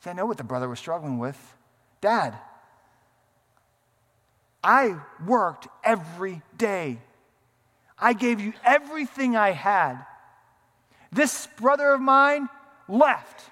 See, 0.00 0.10
I 0.10 0.12
know 0.12 0.26
what 0.26 0.36
the 0.36 0.44
brother 0.44 0.68
was 0.68 0.78
struggling 0.78 1.18
with. 1.18 1.56
Dad, 2.02 2.36
I 4.62 4.96
worked 5.26 5.68
every 5.82 6.42
day. 6.58 6.98
I 7.98 8.12
gave 8.12 8.40
you 8.40 8.52
everything 8.64 9.36
I 9.36 9.52
had. 9.52 10.04
This 11.14 11.46
brother 11.56 11.92
of 11.92 12.00
mine 12.00 12.48
left. 12.88 13.48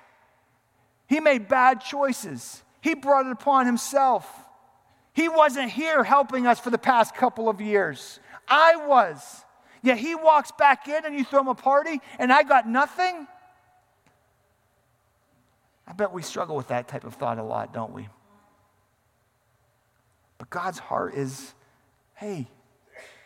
He 1.06 1.20
made 1.20 1.46
bad 1.46 1.80
choices. 1.80 2.60
He 2.80 2.94
brought 2.94 3.26
it 3.26 3.32
upon 3.32 3.66
himself. 3.66 4.28
He 5.12 5.28
wasn't 5.28 5.70
here 5.70 6.02
helping 6.02 6.46
us 6.46 6.58
for 6.58 6.70
the 6.70 6.78
past 6.78 7.14
couple 7.14 7.48
of 7.48 7.60
years. 7.60 8.18
I 8.48 8.74
was. 8.86 9.44
Yet 9.80 9.98
he 9.98 10.16
walks 10.16 10.50
back 10.50 10.88
in 10.88 11.04
and 11.04 11.14
you 11.14 11.24
throw 11.24 11.40
him 11.40 11.48
a 11.48 11.54
party 11.54 12.00
and 12.18 12.32
I 12.32 12.42
got 12.42 12.68
nothing? 12.68 13.28
I 15.86 15.92
bet 15.92 16.12
we 16.12 16.22
struggle 16.22 16.56
with 16.56 16.68
that 16.68 16.88
type 16.88 17.04
of 17.04 17.14
thought 17.14 17.38
a 17.38 17.44
lot, 17.44 17.72
don't 17.72 17.92
we? 17.92 18.08
But 20.38 20.50
God's 20.50 20.80
heart 20.80 21.14
is 21.14 21.54
hey, 22.14 22.48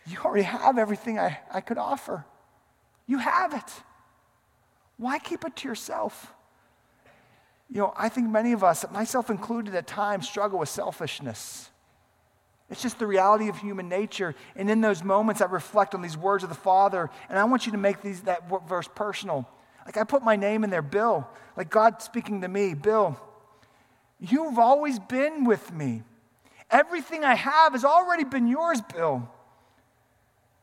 you 0.06 0.18
already 0.22 0.44
have 0.44 0.76
everything 0.76 1.18
I, 1.18 1.38
I 1.50 1.62
could 1.62 1.78
offer. 1.78 2.26
You 3.06 3.18
have 3.18 3.54
it. 3.54 3.82
Why 4.96 5.18
keep 5.18 5.44
it 5.44 5.56
to 5.56 5.68
yourself? 5.68 6.32
You 7.70 7.78
know, 7.78 7.92
I 7.96 8.08
think 8.08 8.30
many 8.30 8.52
of 8.52 8.62
us, 8.62 8.84
myself 8.92 9.28
included 9.28 9.74
at 9.74 9.86
times, 9.86 10.28
struggle 10.28 10.58
with 10.58 10.68
selfishness. 10.68 11.70
It's 12.70 12.82
just 12.82 12.98
the 12.98 13.06
reality 13.06 13.48
of 13.48 13.58
human 13.58 13.88
nature. 13.88 14.34
And 14.54 14.70
in 14.70 14.80
those 14.80 15.02
moments, 15.02 15.40
I 15.40 15.46
reflect 15.46 15.94
on 15.94 16.02
these 16.02 16.16
words 16.16 16.42
of 16.42 16.48
the 16.48 16.56
Father, 16.56 17.10
and 17.28 17.38
I 17.38 17.44
want 17.44 17.66
you 17.66 17.72
to 17.72 17.78
make 17.78 18.02
these, 18.02 18.22
that 18.22 18.48
verse 18.68 18.88
personal. 18.94 19.48
Like 19.84 19.96
I 19.96 20.04
put 20.04 20.24
my 20.24 20.36
name 20.36 20.64
in 20.64 20.70
there, 20.70 20.82
Bill. 20.82 21.28
Like 21.56 21.70
God 21.70 22.02
speaking 22.02 22.40
to 22.40 22.48
me, 22.48 22.74
Bill, 22.74 23.18
you've 24.18 24.58
always 24.58 24.98
been 24.98 25.44
with 25.44 25.72
me. 25.72 26.02
Everything 26.70 27.24
I 27.24 27.34
have 27.34 27.72
has 27.72 27.84
already 27.84 28.24
been 28.24 28.48
yours, 28.48 28.80
Bill. 28.80 29.28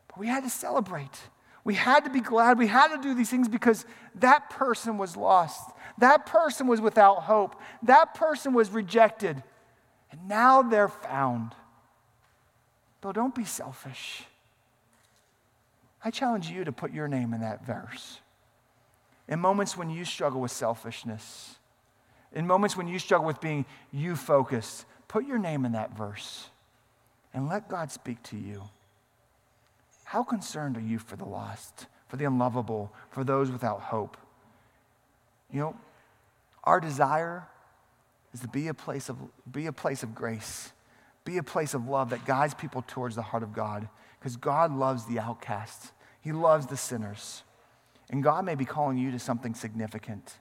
But 0.08 0.18
we 0.18 0.26
had 0.26 0.44
to 0.44 0.50
celebrate. 0.50 1.18
We 1.64 1.74
had 1.74 2.04
to 2.04 2.10
be 2.10 2.20
glad. 2.20 2.58
We 2.58 2.66
had 2.66 2.94
to 2.94 3.00
do 3.00 3.14
these 3.14 3.30
things 3.30 3.48
because 3.48 3.86
that 4.16 4.50
person 4.50 4.98
was 4.98 5.16
lost. 5.16 5.70
That 5.98 6.26
person 6.26 6.66
was 6.66 6.80
without 6.80 7.22
hope. 7.22 7.60
That 7.82 8.14
person 8.14 8.52
was 8.52 8.70
rejected. 8.70 9.42
And 10.10 10.28
now 10.28 10.62
they're 10.62 10.88
found. 10.88 11.54
Though 13.00 13.12
don't 13.12 13.34
be 13.34 13.44
selfish. 13.44 14.24
I 16.04 16.10
challenge 16.10 16.50
you 16.50 16.64
to 16.64 16.72
put 16.72 16.92
your 16.92 17.08
name 17.08 17.32
in 17.32 17.40
that 17.40 17.64
verse. 17.64 18.20
In 19.26 19.40
moments 19.40 19.74
when 19.76 19.88
you 19.88 20.04
struggle 20.04 20.42
with 20.42 20.50
selfishness, 20.50 21.56
in 22.32 22.46
moments 22.46 22.76
when 22.76 22.88
you 22.88 22.98
struggle 22.98 23.26
with 23.26 23.40
being 23.40 23.64
you 23.90 24.16
focused, 24.16 24.84
put 25.08 25.24
your 25.24 25.38
name 25.38 25.64
in 25.64 25.72
that 25.72 25.96
verse 25.96 26.50
and 27.32 27.48
let 27.48 27.68
God 27.68 27.90
speak 27.90 28.22
to 28.24 28.36
you. 28.36 28.64
How 30.04 30.22
concerned 30.22 30.76
are 30.76 30.80
you 30.80 30.98
for 30.98 31.16
the 31.16 31.24
lost, 31.24 31.86
for 32.08 32.16
the 32.16 32.24
unlovable, 32.24 32.92
for 33.10 33.24
those 33.24 33.50
without 33.50 33.80
hope? 33.80 34.16
You 35.50 35.60
know, 35.60 35.76
our 36.64 36.80
desire 36.80 37.48
is 38.32 38.40
to 38.40 38.48
be 38.48 38.68
a 38.68 38.74
place 38.74 39.08
of, 39.08 39.16
be 39.50 39.66
a 39.66 39.72
place 39.72 40.02
of 40.02 40.14
grace, 40.14 40.72
be 41.24 41.38
a 41.38 41.42
place 41.42 41.74
of 41.74 41.88
love 41.88 42.10
that 42.10 42.26
guides 42.26 42.54
people 42.54 42.84
towards 42.86 43.16
the 43.16 43.22
heart 43.22 43.42
of 43.42 43.52
God, 43.52 43.88
because 44.18 44.36
God 44.36 44.74
loves 44.74 45.06
the 45.06 45.18
outcasts, 45.18 45.92
He 46.20 46.32
loves 46.32 46.66
the 46.66 46.76
sinners. 46.76 47.42
And 48.10 48.22
God 48.22 48.44
may 48.44 48.54
be 48.54 48.64
calling 48.64 48.98
you 48.98 49.10
to 49.12 49.18
something 49.18 49.54
significant. 49.54 50.38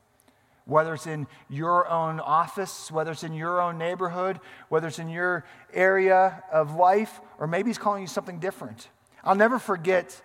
Whether 0.65 0.93
it's 0.93 1.07
in 1.07 1.27
your 1.49 1.87
own 1.87 2.19
office, 2.19 2.91
whether 2.91 3.11
it's 3.11 3.23
in 3.23 3.33
your 3.33 3.61
own 3.61 3.77
neighborhood, 3.77 4.39
whether 4.69 4.87
it's 4.87 4.99
in 4.99 5.09
your 5.09 5.45
area 5.73 6.43
of 6.51 6.75
life, 6.75 7.21
or 7.39 7.47
maybe 7.47 7.69
He's 7.69 7.77
calling 7.77 8.01
you 8.01 8.07
something 8.07 8.39
different. 8.39 8.89
I'll 9.23 9.35
never 9.35 9.57
forget 9.57 10.21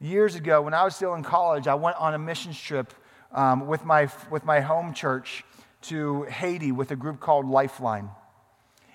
years 0.00 0.34
ago 0.34 0.62
when 0.62 0.74
I 0.74 0.82
was 0.84 0.96
still 0.96 1.14
in 1.14 1.22
college, 1.22 1.68
I 1.68 1.76
went 1.76 1.96
on 1.96 2.12
a 2.14 2.18
missions 2.18 2.60
trip 2.60 2.92
um, 3.30 3.68
with, 3.68 3.84
my, 3.84 4.08
with 4.30 4.44
my 4.44 4.60
home 4.60 4.94
church 4.94 5.44
to 5.82 6.24
Haiti 6.24 6.72
with 6.72 6.90
a 6.90 6.96
group 6.96 7.20
called 7.20 7.46
Lifeline. 7.46 8.10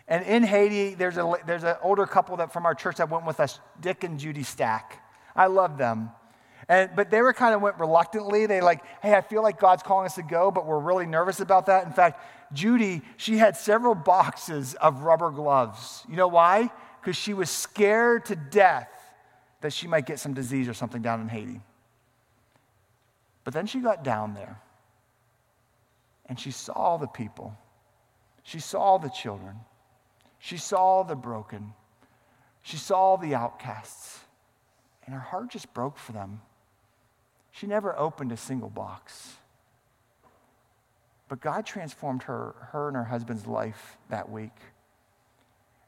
And 0.07 0.25
in 0.25 0.43
Haiti, 0.43 0.95
there's, 0.95 1.17
a, 1.17 1.33
there's 1.45 1.63
an 1.63 1.75
older 1.81 2.05
couple 2.05 2.37
that 2.37 2.51
from 2.51 2.65
our 2.65 2.75
church 2.75 2.97
that 2.97 3.09
went 3.09 3.25
with 3.25 3.39
us, 3.39 3.59
Dick 3.79 4.03
and 4.03 4.19
Judy 4.19 4.43
Stack. 4.43 5.01
I 5.35 5.47
love 5.47 5.77
them. 5.77 6.11
And, 6.69 6.89
but 6.93 7.09
they 7.09 7.21
were 7.21 7.33
kind 7.33 7.55
of 7.55 7.61
went 7.61 7.79
reluctantly. 7.79 8.45
They 8.45 8.59
like, 8.59 8.83
hey, 9.01 9.15
I 9.15 9.21
feel 9.21 9.41
like 9.41 9.59
God's 9.59 9.83
calling 9.83 10.05
us 10.05 10.15
to 10.15 10.23
go, 10.23 10.51
but 10.51 10.65
we're 10.65 10.79
really 10.79 11.05
nervous 11.05 11.39
about 11.39 11.67
that. 11.67 11.85
In 11.85 11.93
fact, 11.93 12.21
Judy, 12.51 13.01
she 13.15 13.37
had 13.37 13.55
several 13.55 13.95
boxes 13.95 14.73
of 14.75 15.03
rubber 15.03 15.31
gloves. 15.31 16.03
You 16.09 16.17
know 16.17 16.27
why? 16.27 16.69
Because 16.99 17.15
she 17.15 17.33
was 17.33 17.49
scared 17.49 18.25
to 18.25 18.35
death 18.35 18.89
that 19.61 19.73
she 19.73 19.87
might 19.87 20.05
get 20.05 20.19
some 20.19 20.33
disease 20.33 20.67
or 20.67 20.73
something 20.73 21.01
down 21.01 21.21
in 21.21 21.29
Haiti. 21.29 21.61
But 23.43 23.53
then 23.53 23.65
she 23.65 23.79
got 23.79 24.03
down 24.03 24.33
there 24.33 24.59
and 26.25 26.39
she 26.39 26.51
saw 26.51 26.97
the 26.97 27.07
people. 27.07 27.57
She 28.43 28.59
saw 28.59 28.97
the 28.97 29.09
children. 29.09 29.55
She 30.39 30.57
saw 30.57 31.03
the 31.03 31.15
broken. 31.15 31.73
She 32.61 32.77
saw 32.77 33.15
the 33.15 33.35
outcasts. 33.35 34.19
And 35.05 35.13
her 35.13 35.21
heart 35.21 35.49
just 35.49 35.73
broke 35.73 35.97
for 35.97 36.11
them. 36.11 36.41
She 37.51 37.65
never 37.65 37.97
opened 37.97 38.31
a 38.31 38.37
single 38.37 38.69
box. 38.69 39.35
But 41.29 41.41
God 41.41 41.65
transformed 41.65 42.23
her, 42.23 42.55
her 42.71 42.87
and 42.87 42.95
her 42.95 43.05
husband's 43.05 43.47
life 43.47 43.97
that 44.09 44.29
week. 44.29 44.55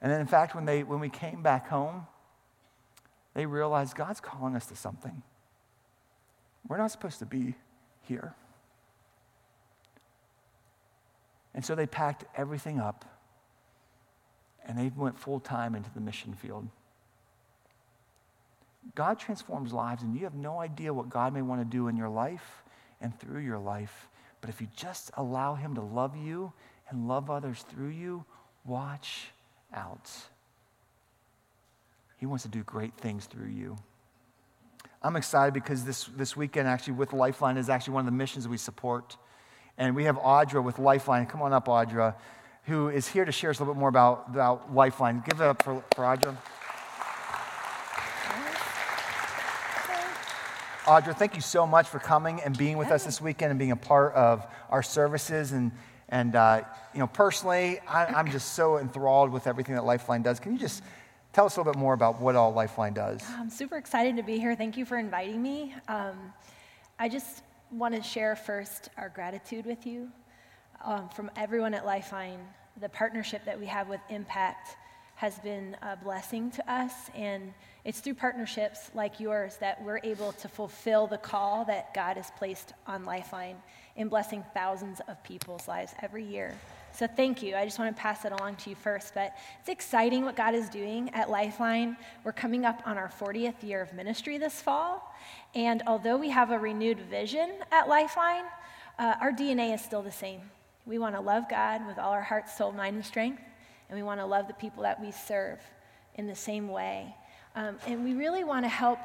And 0.01 0.12
then, 0.12 0.21
in 0.21 0.27
fact, 0.27 0.55
when, 0.55 0.65
they, 0.65 0.84
when 0.84 0.99
we 0.99 1.10
came 1.10 1.41
back 1.41 1.67
home, 1.67 2.08
they 3.39 3.45
realized 3.45 3.95
God's 3.95 4.19
calling 4.19 4.54
us 4.54 4.65
to 4.65 4.75
something. 4.75 5.23
We're 6.67 6.75
not 6.75 6.91
supposed 6.91 7.19
to 7.19 7.25
be 7.25 7.56
here. 8.02 8.34
And 11.54 11.63
so 11.63 11.73
they 11.73 11.88
packed 11.88 12.25
everything 12.36 12.82
up 12.82 13.06
and 14.67 14.78
they 14.78 14.91
went 14.93 15.17
full 15.17 15.39
time 15.39 15.73
into 15.73 15.89
the 15.93 16.02
mission 16.02 16.34
field. 16.34 16.67
God 18.93 19.17
transforms 19.17 19.71
lives, 19.71 20.04
and 20.04 20.13
you 20.13 20.25
have 20.25 20.36
no 20.36 20.60
idea 20.60 20.93
what 20.93 21.10
God 21.10 21.34
may 21.34 21.41
want 21.41 21.62
to 21.62 21.65
do 21.65 21.88
in 21.88 21.95
your 21.95 22.10
life 22.10 22.63
and 22.99 23.17
through 23.21 23.39
your 23.39 23.58
life. 23.58 24.10
But 24.41 24.49
if 24.49 24.60
you 24.60 24.67
just 24.75 25.12
allow 25.13 25.56
Him 25.56 25.75
to 25.75 25.82
love 25.82 26.17
you 26.17 26.52
and 26.89 27.08
love 27.08 27.30
others 27.30 27.63
through 27.69 27.91
you, 27.91 28.25
watch 28.65 29.32
out. 29.73 30.12
He 32.19 32.25
wants 32.25 32.43
to 32.43 32.49
do 32.49 32.63
great 32.63 32.93
things 32.95 33.25
through 33.25 33.47
you. 33.47 33.77
I'm 35.01 35.15
excited 35.15 35.53
because 35.53 35.86
this, 35.86 36.03
this 36.17 36.36
weekend, 36.36 36.67
actually, 36.67 36.93
with 36.93 37.13
Lifeline, 37.13 37.55
is 37.55 37.69
actually 37.69 37.93
one 37.93 38.01
of 38.01 38.05
the 38.08 38.17
missions 38.17 38.45
we 38.45 38.58
support. 38.58 39.15
And 39.77 39.95
we 39.95 40.03
have 40.03 40.17
Audra 40.17 40.62
with 40.62 40.77
Lifeline. 40.79 41.25
Come 41.25 41.41
on 41.41 41.53
up, 41.53 41.67
Audra, 41.67 42.15
who 42.63 42.89
is 42.89 43.08
here 43.08 43.23
to 43.23 43.32
share 43.32 43.51
us 43.51 43.60
a 43.60 43.62
little 43.62 43.73
bit 43.73 43.79
more 43.79 43.88
about, 43.88 44.25
about 44.27 44.75
Lifeline. 44.75 45.23
Give 45.25 45.39
it 45.39 45.45
up 45.45 45.63
for, 45.63 45.82
for 45.95 46.03
Audra. 46.03 46.36
Audra, 50.84 51.15
thank 51.15 51.36
you 51.36 51.41
so 51.41 51.65
much 51.65 51.88
for 51.88 51.99
coming 51.99 52.41
and 52.41 52.58
being 52.58 52.77
with 52.77 52.91
us 52.91 53.05
this 53.05 53.21
weekend 53.21 53.51
and 53.51 53.60
being 53.60 53.71
a 53.71 53.77
part 53.77 54.13
of 54.15 54.45
our 54.69 54.84
services. 54.84 55.53
And, 55.53 55.71
and 56.10 56.36
uh, 56.36 56.63
you 56.93 56.99
know, 56.99 57.08
personally, 57.08 57.79
I, 57.88 58.08
I'm 58.08 58.29
just 58.29 58.55
so 58.55 58.77
enthralled 58.77 59.32
with 59.32 59.47
everything 59.47 59.75
that 59.75 59.86
Lifeline 59.86 60.23
does. 60.23 60.41
Can 60.41 60.51
you 60.51 60.60
just 60.60 60.84
tell 61.33 61.45
us 61.45 61.55
a 61.55 61.59
little 61.59 61.73
bit 61.73 61.79
more 61.79 61.93
about 61.93 62.19
what 62.19 62.35
all 62.35 62.53
Lifeline 62.53 62.93
does? 62.93 63.21
I'm 63.37 63.49
super 63.49 63.77
excited 63.77 64.15
to 64.17 64.23
be 64.23 64.39
here. 64.39 64.55
Thank 64.55 64.77
you 64.77 64.85
for 64.85 64.97
inviting 64.97 65.41
me. 65.41 65.73
Um, 65.87 66.33
I 66.97 67.09
just 67.09 67.43
want 67.71 67.95
to 67.95 68.01
share 68.01 68.35
first 68.35 68.89
our 68.97 69.09
gratitude 69.09 69.65
with 69.65 69.85
you 69.85 70.09
um, 70.83 71.09
from 71.09 71.29
everyone 71.35 71.73
at 71.73 71.85
Lifeline. 71.85 72.39
The 72.81 72.89
partnership 72.89 73.45
that 73.45 73.59
we 73.59 73.65
have 73.67 73.89
with 73.89 74.01
Impact 74.09 74.75
has 75.15 75.37
been 75.39 75.75
a 75.81 75.97
blessing 75.97 76.49
to 76.49 76.71
us. 76.71 76.93
And 77.13 77.53
it's 77.83 77.99
through 77.99 78.13
partnerships 78.13 78.89
like 78.93 79.19
yours 79.19 79.57
that 79.57 79.83
we're 79.83 79.99
able 80.01 80.31
to 80.31 80.47
fulfill 80.47 81.07
the 81.07 81.17
call 81.17 81.65
that 81.65 81.93
God 81.93 82.15
has 82.15 82.31
placed 82.37 82.73
on 82.87 83.03
Lifeline 83.03 83.57
in 83.97 84.07
blessing 84.07 84.45
thousands 84.53 85.01
of 85.09 85.21
people's 85.25 85.67
lives 85.67 85.93
every 86.01 86.23
year. 86.23 86.55
So 86.99 87.07
thank 87.07 87.41
you. 87.41 87.55
I 87.55 87.63
just 87.63 87.79
want 87.79 87.95
to 87.95 88.01
pass 88.01 88.25
it 88.25 88.33
along 88.33 88.57
to 88.57 88.69
you 88.69 88.75
first. 88.75 89.13
But 89.13 89.33
it's 89.62 89.69
exciting 89.69 90.25
what 90.25 90.35
God 90.35 90.53
is 90.53 90.67
doing 90.67 91.09
at 91.13 91.29
Lifeline. 91.29 91.95
We're 92.25 92.33
coming 92.33 92.65
up 92.65 92.81
on 92.85 92.97
our 92.97 93.07
40th 93.07 93.63
year 93.63 93.81
of 93.81 93.93
ministry 93.93 94.38
this 94.38 94.62
fall. 94.62 95.15
And 95.55 95.81
although 95.88 96.17
we 96.17 96.29
have 96.29 96.51
a 96.51 96.59
renewed 96.59 96.99
vision 96.99 97.51
at 97.71 97.88
Lifeline, 97.88 98.43
uh, 98.97 99.15
our 99.21 99.31
DNA 99.31 99.73
is 99.73 99.81
still 99.81 100.01
the 100.01 100.12
same. 100.12 100.41
We 100.85 100.97
want 100.97 101.15
to 101.15 101.21
love 101.21 101.49
God 101.49 101.88
with 101.88 101.97
all 101.97 102.12
our 102.12 102.21
heart, 102.21 102.49
soul, 102.49 102.73
mind, 102.73 102.97
and 102.97 103.05
strength 103.05 103.43
and 103.89 103.97
we 103.97 104.03
want 104.03 104.19
to 104.19 104.25
love 104.25 104.47
the 104.47 104.53
people 104.53 104.83
that 104.83 105.01
we 105.01 105.12
serve 105.12 105.59
in 106.15 106.27
the 106.27 106.35
same 106.35 106.67
way. 106.67 107.15
Um, 107.55 107.77
and 107.88 108.03
we 108.03 108.13
really 108.13 108.43
want 108.43 108.65
to 108.65 108.69
help 108.69 108.99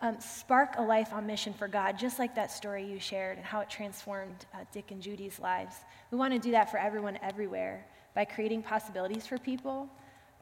um, 0.00 0.20
spark 0.20 0.74
a 0.76 0.82
life 0.82 1.12
on 1.12 1.26
mission 1.26 1.52
for 1.52 1.66
God, 1.66 1.98
just 1.98 2.18
like 2.18 2.34
that 2.34 2.50
story 2.50 2.84
you 2.84 3.00
shared 3.00 3.36
and 3.36 3.46
how 3.46 3.60
it 3.60 3.68
transformed 3.68 4.46
uh, 4.54 4.58
Dick 4.72 4.90
and 4.90 5.02
Judy's 5.02 5.40
lives. 5.40 5.74
We 6.10 6.18
want 6.18 6.32
to 6.34 6.38
do 6.38 6.52
that 6.52 6.70
for 6.70 6.78
everyone 6.78 7.18
everywhere 7.22 7.84
by 8.14 8.24
creating 8.24 8.62
possibilities 8.62 9.26
for 9.26 9.38
people, 9.38 9.88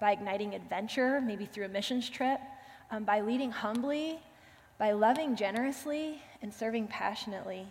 by 0.00 0.12
igniting 0.12 0.54
adventure, 0.54 1.20
maybe 1.20 1.46
through 1.46 1.64
a 1.64 1.68
missions 1.68 2.08
trip, 2.08 2.40
um, 2.90 3.04
by 3.04 3.20
leading 3.20 3.50
humbly, 3.50 4.20
by 4.78 4.92
loving 4.92 5.36
generously, 5.36 6.22
and 6.42 6.52
serving 6.52 6.86
passionately. 6.88 7.66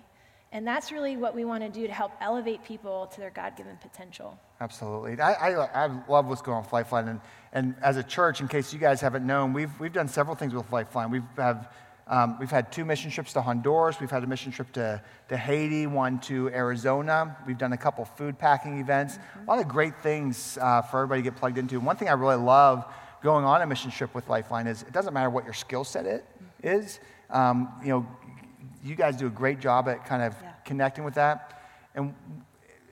And 0.55 0.65
that's 0.65 0.89
really 0.89 1.17
what 1.17 1.35
we 1.35 1.43
want 1.43 1.63
to 1.63 1.69
do 1.69 1.85
to 1.85 1.91
help 1.91 2.13
elevate 2.21 2.63
people 2.63 3.07
to 3.07 3.19
their 3.19 3.29
God 3.29 3.57
given 3.57 3.75
potential. 3.81 4.39
Absolutely. 4.61 5.19
I, 5.19 5.33
I, 5.33 5.83
I, 5.83 6.01
love 6.07 6.27
what's 6.27 6.41
going 6.41 6.55
on 6.55 6.63
with 6.63 6.71
Lifeline. 6.71 7.09
And, 7.09 7.19
and 7.51 7.75
as 7.81 7.97
a 7.97 8.03
church, 8.03 8.39
in 8.39 8.47
case 8.47 8.71
you 8.71 8.79
guys 8.79 9.01
haven't 9.01 9.27
known, 9.27 9.51
we've, 9.51 9.77
we've 9.81 9.91
done 9.91 10.07
several 10.07 10.33
things 10.33 10.53
with 10.53 10.71
Lifeline. 10.71 11.11
We've, 11.11 11.23
have, 11.35 11.73
um, 12.07 12.39
we've 12.39 12.49
had 12.49 12.71
two 12.71 12.85
mission 12.85 13.11
trips 13.11 13.33
to 13.33 13.41
Honduras. 13.41 13.99
We've 13.99 14.09
had 14.09 14.23
a 14.23 14.27
mission 14.27 14.53
trip 14.53 14.71
to, 14.71 15.01
to 15.27 15.35
Haiti, 15.35 15.87
one 15.87 16.19
to 16.21 16.47
Arizona. 16.51 17.35
We've 17.45 17.57
done 17.57 17.73
a 17.73 17.77
couple 17.77 18.05
food 18.05 18.39
packing 18.39 18.79
events. 18.79 19.17
Mm-hmm. 19.17 19.49
A 19.49 19.51
lot 19.51 19.59
of 19.59 19.67
great 19.67 20.01
things 20.01 20.57
uh, 20.61 20.83
for 20.83 21.01
everybody 21.01 21.21
to 21.21 21.31
get 21.31 21.37
plugged 21.37 21.57
into. 21.57 21.75
And 21.75 21.85
one 21.85 21.97
thing 21.97 22.07
I 22.07 22.13
really 22.13 22.41
love 22.41 22.85
going 23.21 23.43
on 23.43 23.61
a 23.61 23.67
mission 23.67 23.91
trip 23.91 24.15
with 24.15 24.29
Lifeline 24.29 24.67
is 24.67 24.83
it 24.83 24.93
doesn't 24.93 25.13
matter 25.13 25.29
what 25.29 25.43
your 25.43 25.53
skill 25.53 25.83
set 25.83 26.05
it 26.05 26.23
is. 26.63 27.01
Um, 27.29 27.73
you 27.83 27.89
know, 27.89 28.07
you 28.85 28.95
guys 28.95 29.17
do 29.17 29.25
a 29.25 29.31
great 29.31 29.59
job 29.59 29.89
at 29.89 30.05
kind 30.05 30.21
of 30.21 30.35
yeah. 30.41 30.51
connecting 30.63 31.03
with 31.03 31.15
that. 31.15 31.59
And 31.95 32.13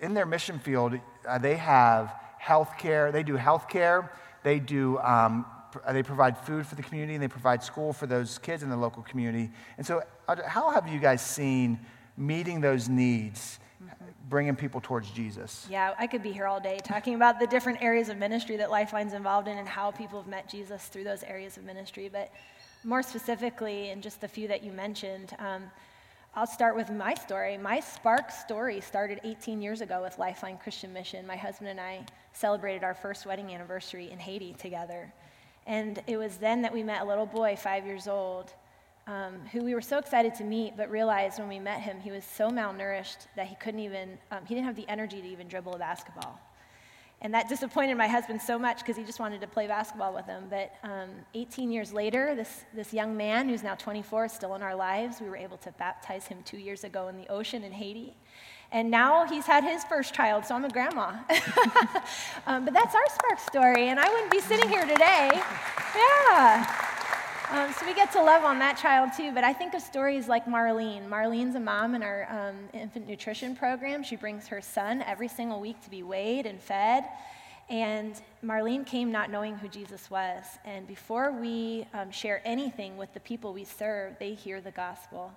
in 0.01 0.13
their 0.13 0.25
mission 0.25 0.60
field, 0.60 0.95
uh, 1.27 1.38
they 1.38 1.56
have 1.56 2.13
health 2.39 2.77
care. 2.77 3.12
They 3.12 3.23
do 3.23 3.36
health 3.36 3.69
care. 3.69 4.12
They 4.43 4.60
do. 4.60 4.97
Um, 4.99 5.45
they 5.91 6.03
provide 6.03 6.38
food 6.38 6.67
for 6.67 6.75
the 6.75 6.84
community 6.84 7.13
and 7.13 7.23
they 7.23 7.27
provide 7.27 7.63
school 7.63 7.93
for 7.93 8.06
those 8.06 8.38
kids 8.38 8.63
in 8.63 8.69
the 8.69 8.77
local 8.77 9.03
community. 9.03 9.51
And 9.77 9.86
so, 9.86 10.03
how 10.45 10.71
have 10.71 10.88
you 10.88 10.99
guys 10.99 11.21
seen 11.21 11.79
meeting 12.15 12.62
those 12.62 12.89
needs, 12.89 13.60
mm-hmm. 13.84 14.06
bringing 14.29 14.56
people 14.56 14.82
towards 14.82 15.10
Jesus? 15.10 15.65
Yeah, 15.69 15.93
I 15.97 16.06
could 16.06 16.21
be 16.21 16.32
here 16.32 16.45
all 16.45 16.60
day 16.60 16.79
talking 16.84 17.15
about 17.15 17.39
the 17.39 17.47
different 17.47 17.82
areas 17.82 18.10
of 18.10 18.17
ministry 18.17 18.58
that 18.58 18.69
Lifeline's 18.69 19.13
involved 19.13 19.47
in 19.47 19.58
and 19.58 19.67
how 19.67 19.89
people 19.91 20.21
have 20.21 20.29
met 20.29 20.47
Jesus 20.47 20.86
through 20.88 21.06
those 21.06 21.23
areas 21.23 21.58
of 21.58 21.63
ministry. 21.63 22.10
But 22.12 22.32
more 22.86 23.04
specifically, 23.04 23.89
in 23.89 24.02
just 24.02 24.22
the 24.22 24.28
few 24.28 24.48
that 24.48 24.63
you 24.63 24.72
mentioned, 24.72 25.36
um, 25.39 25.63
I'll 26.36 26.48
start 26.48 26.76
with 26.76 26.89
my 26.89 27.13
story. 27.13 27.58
My 27.58 27.80
spark 27.80 28.32
story 28.32 28.82
started 28.82 29.22
18 29.24 29.62
years 29.62 29.82
ago 29.82 30.02
with 30.02 30.17
Lifeline 30.17 30.58
Christian 30.58 30.91
Mission. 30.91 31.28
My 31.28 31.36
husband 31.36 31.69
and 31.69 31.80
I 31.80 32.04
celebrated 32.34 32.84
our 32.84 32.96
first 32.96 33.26
wedding 33.26 33.54
anniversary 33.54 34.10
in 34.12 34.17
Haiti 34.17 34.54
together. 34.54 35.13
And 35.67 36.02
it 36.08 36.17
was 36.17 36.38
then 36.38 36.62
that 36.63 36.74
we 36.74 36.84
met 36.84 37.02
a 37.02 37.06
little 37.06 37.28
boy, 37.28 37.56
five 37.56 37.86
years 37.86 38.08
old, 38.08 38.52
um, 39.06 39.41
who 39.52 39.63
we 39.63 39.76
were 39.76 39.82
so 39.82 39.98
excited 39.98 40.34
to 40.36 40.43
meet, 40.43 40.76
but 40.76 40.89
realized 40.89 41.39
when 41.39 41.50
we 41.50 41.60
met 41.60 41.82
him 41.82 42.00
he 42.00 42.12
was 42.12 42.26
so 42.26 42.50
malnourished 42.50 43.28
that 43.36 43.48
he 43.48 43.56
couldn't 43.56 43.82
even, 43.82 44.17
um, 44.32 44.39
he 44.46 44.56
didn't 44.56 44.65
have 44.65 44.76
the 44.76 44.88
energy 44.89 45.22
to 45.22 45.28
even 45.28 45.48
dribble 45.48 45.76
a 45.76 45.78
basketball. 45.78 46.39
And 47.23 47.33
that 47.33 47.47
disappointed 47.47 47.95
my 47.95 48.07
husband 48.07 48.41
so 48.41 48.59
much 48.59 48.79
because 48.79 48.97
he 48.97 49.03
just 49.03 49.19
wanted 49.19 49.39
to 49.41 49.47
play 49.47 49.65
basketball 49.65 50.13
with 50.13 50.25
him. 50.25 50.43
But 50.49 50.73
um, 50.83 51.09
18 51.33 51.71
years 51.71 51.93
later, 51.93 52.36
this, 52.36 52.65
this 52.75 52.93
young 52.93 53.15
man 53.15 53.47
who's 53.47 53.63
now 53.63 53.75
24 53.75 54.25
is 54.25 54.33
still 54.33 54.55
in 54.55 54.62
our 54.62 54.75
lives. 54.75 55.21
We 55.21 55.29
were 55.29 55.38
able 55.38 55.55
to 55.59 55.71
baptize 55.71 56.27
him 56.27 56.39
two 56.43 56.57
years 56.57 56.83
ago 56.83 57.07
in 57.07 57.17
the 57.17 57.27
ocean 57.29 57.63
in 57.63 57.71
Haiti. 57.71 58.17
And 58.73 58.91
now 58.91 59.25
he's 59.25 59.45
had 59.45 59.63
his 59.63 59.86
first 59.86 60.13
child, 60.13 60.45
so 60.45 60.55
I'm 60.55 60.65
a 60.65 60.69
grandma. 60.69 61.12
um, 62.47 62.65
but 62.65 62.73
that's 62.73 62.93
our 62.93 63.07
Spark 63.07 63.39
story, 63.39 63.88
and 63.88 63.99
I 63.99 64.09
wouldn't 64.09 64.31
be 64.31 64.39
sitting 64.39 64.67
here 64.67 64.86
today. 64.86 65.29
Yeah. 65.95 66.92
Um, 67.54 67.72
so 67.72 67.86
we 67.86 67.94
get 67.94 68.12
to 68.13 68.24
love 68.24 68.44
on 68.44 68.58
that 68.58 68.80
child 68.80 69.12
too, 69.16 69.32
but 69.32 69.44
I 69.44 69.54
think 69.54 69.76
of 69.76 69.82
stories 69.84 70.28
like 70.28 70.48
Marlene. 70.48 71.08
Marlene's 71.08 71.54
a 71.54 71.60
mom 71.60 71.94
in 71.94 72.02
our 72.02 72.28
um, 72.28 72.56
infant 72.74 73.08
nutrition 73.08 73.56
program. 73.56 74.02
She 74.02 74.16
brings 74.16 74.48
her 74.48 74.60
son 74.60 75.04
every 75.04 75.28
single 75.28 75.60
week 75.60 75.80
to 75.84 75.92
be 75.92 76.02
weighed 76.02 76.48
and 76.48 76.60
fed. 76.60 77.06
And 77.70 78.20
Marlene 78.44 78.88
came 78.88 79.12
not 79.12 79.30
knowing 79.30 79.56
who 79.56 79.68
Jesus 79.68 80.10
was. 80.10 80.44
And 80.66 80.88
before 80.88 81.32
we 81.32 81.86
um, 81.94 82.10
share 82.10 82.42
anything 82.44 82.98
with 82.98 83.13
the 83.13 83.20
people 83.20 83.54
we 83.54 83.66
serve, 83.66 84.18
they 84.18 84.34
hear 84.34 84.60
the 84.60 84.72
gospel. 84.72 85.32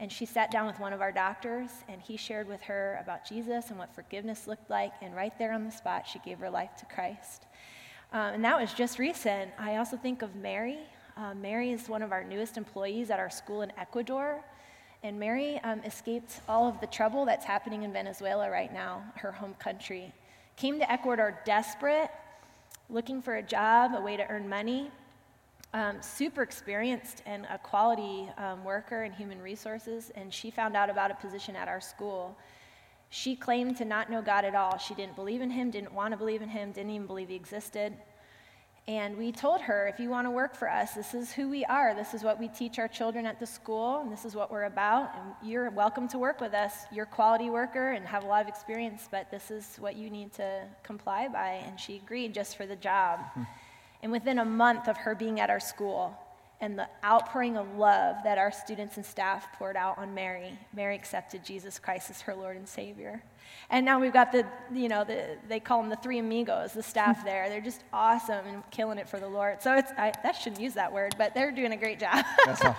And 0.00 0.10
she 0.10 0.26
sat 0.26 0.50
down 0.50 0.66
with 0.66 0.80
one 0.80 0.92
of 0.92 1.00
our 1.00 1.12
doctors, 1.12 1.70
and 1.88 2.02
he 2.02 2.16
shared 2.16 2.48
with 2.48 2.62
her 2.62 2.98
about 3.00 3.24
Jesus 3.24 3.70
and 3.70 3.78
what 3.78 3.94
forgiveness 3.94 4.48
looked 4.48 4.70
like. 4.70 4.92
And 5.00 5.14
right 5.14 5.38
there 5.38 5.52
on 5.52 5.64
the 5.64 5.70
spot, 5.70 6.04
she 6.04 6.18
gave 6.18 6.40
her 6.40 6.50
life 6.50 6.70
to 6.80 6.86
Christ. 6.86 7.46
Um, 8.12 8.34
and 8.34 8.44
that 8.44 8.60
was 8.60 8.72
just 8.72 8.98
recent. 8.98 9.52
I 9.56 9.76
also 9.76 9.96
think 9.96 10.22
of 10.22 10.34
Mary, 10.34 10.78
Uh, 11.16 11.32
Mary 11.34 11.70
is 11.70 11.88
one 11.88 12.02
of 12.02 12.10
our 12.10 12.24
newest 12.24 12.56
employees 12.56 13.10
at 13.10 13.20
our 13.20 13.30
school 13.30 13.62
in 13.62 13.72
Ecuador. 13.78 14.42
And 15.04 15.20
Mary 15.20 15.60
um, 15.62 15.80
escaped 15.84 16.40
all 16.48 16.66
of 16.66 16.80
the 16.80 16.86
trouble 16.86 17.24
that's 17.24 17.44
happening 17.44 17.82
in 17.82 17.92
Venezuela 17.92 18.50
right 18.50 18.72
now, 18.72 19.04
her 19.16 19.30
home 19.30 19.54
country. 19.58 20.12
Came 20.56 20.78
to 20.78 20.90
Ecuador 20.90 21.38
desperate, 21.44 22.10
looking 22.88 23.20
for 23.22 23.36
a 23.36 23.42
job, 23.42 23.92
a 23.94 24.00
way 24.00 24.16
to 24.16 24.26
earn 24.28 24.48
money. 24.48 24.90
Um, 25.72 26.00
super 26.00 26.42
experienced 26.42 27.22
and 27.26 27.46
a 27.50 27.58
quality 27.58 28.28
um, 28.38 28.64
worker 28.64 29.04
in 29.04 29.12
human 29.12 29.42
resources, 29.42 30.10
and 30.14 30.32
she 30.32 30.50
found 30.50 30.76
out 30.76 30.88
about 30.88 31.10
a 31.10 31.14
position 31.14 31.54
at 31.56 31.68
our 31.68 31.80
school. 31.80 32.36
She 33.10 33.36
claimed 33.36 33.76
to 33.78 33.84
not 33.84 34.10
know 34.10 34.22
God 34.22 34.44
at 34.44 34.54
all. 34.54 34.78
She 34.78 34.94
didn't 34.94 35.16
believe 35.16 35.40
in 35.40 35.50
Him, 35.50 35.70
didn't 35.70 35.92
want 35.92 36.12
to 36.12 36.16
believe 36.16 36.42
in 36.42 36.48
Him, 36.48 36.72
didn't 36.72 36.90
even 36.90 37.06
believe 37.06 37.28
He 37.28 37.34
existed. 37.34 37.92
And 38.86 39.16
we 39.16 39.32
told 39.32 39.62
her, 39.62 39.88
if 39.88 39.98
you 39.98 40.10
want 40.10 40.26
to 40.26 40.30
work 40.30 40.54
for 40.54 40.70
us, 40.70 40.92
this 40.92 41.14
is 41.14 41.32
who 41.32 41.48
we 41.48 41.64
are. 41.64 41.94
This 41.94 42.12
is 42.12 42.22
what 42.22 42.38
we 42.38 42.48
teach 42.48 42.78
our 42.78 42.86
children 42.86 43.24
at 43.24 43.40
the 43.40 43.46
school, 43.46 44.00
and 44.00 44.12
this 44.12 44.26
is 44.26 44.34
what 44.34 44.52
we're 44.52 44.64
about. 44.64 45.10
And 45.16 45.50
you're 45.50 45.70
welcome 45.70 46.06
to 46.08 46.18
work 46.18 46.38
with 46.38 46.52
us. 46.52 46.74
You're 46.92 47.04
a 47.04 47.08
quality 47.08 47.48
worker 47.48 47.92
and 47.92 48.06
have 48.06 48.24
a 48.24 48.26
lot 48.26 48.42
of 48.42 48.48
experience, 48.48 49.08
but 49.10 49.30
this 49.30 49.50
is 49.50 49.76
what 49.78 49.96
you 49.96 50.10
need 50.10 50.34
to 50.34 50.64
comply 50.82 51.28
by. 51.28 51.62
And 51.66 51.80
she 51.80 51.96
agreed 51.96 52.34
just 52.34 52.58
for 52.58 52.66
the 52.66 52.76
job. 52.76 53.20
Hmm. 53.32 53.42
And 54.02 54.12
within 54.12 54.38
a 54.38 54.44
month 54.44 54.86
of 54.86 54.98
her 54.98 55.14
being 55.14 55.40
at 55.40 55.48
our 55.48 55.60
school, 55.60 56.14
and 56.60 56.78
the 56.78 56.88
outpouring 57.04 57.56
of 57.56 57.76
love 57.76 58.16
that 58.24 58.38
our 58.38 58.52
students 58.52 58.96
and 58.96 59.04
staff 59.04 59.46
poured 59.58 59.76
out 59.76 59.98
on 59.98 60.14
Mary. 60.14 60.58
Mary 60.74 60.94
accepted 60.94 61.44
Jesus 61.44 61.78
Christ 61.78 62.10
as 62.10 62.20
her 62.22 62.34
Lord 62.34 62.56
and 62.56 62.68
Savior. 62.68 63.22
And 63.70 63.84
now 63.84 64.00
we've 64.00 64.12
got 64.12 64.30
the, 64.32 64.46
you 64.72 64.88
know, 64.88 65.04
the, 65.04 65.36
they 65.48 65.60
call 65.60 65.80
them 65.80 65.90
the 65.90 65.96
three 65.96 66.18
amigos, 66.18 66.72
the 66.72 66.82
staff 66.82 67.24
there. 67.24 67.48
They're 67.48 67.60
just 67.60 67.82
awesome 67.92 68.46
and 68.46 68.62
killing 68.70 68.98
it 68.98 69.08
for 69.08 69.18
the 69.18 69.28
Lord. 69.28 69.62
So 69.62 69.74
it's, 69.74 69.90
I, 69.96 70.12
that 70.22 70.32
shouldn't 70.32 70.60
use 70.60 70.74
that 70.74 70.92
word, 70.92 71.14
but 71.18 71.34
they're 71.34 71.50
doing 71.50 71.72
a 71.72 71.76
great 71.76 71.98
job. 71.98 72.24
but 72.46 72.76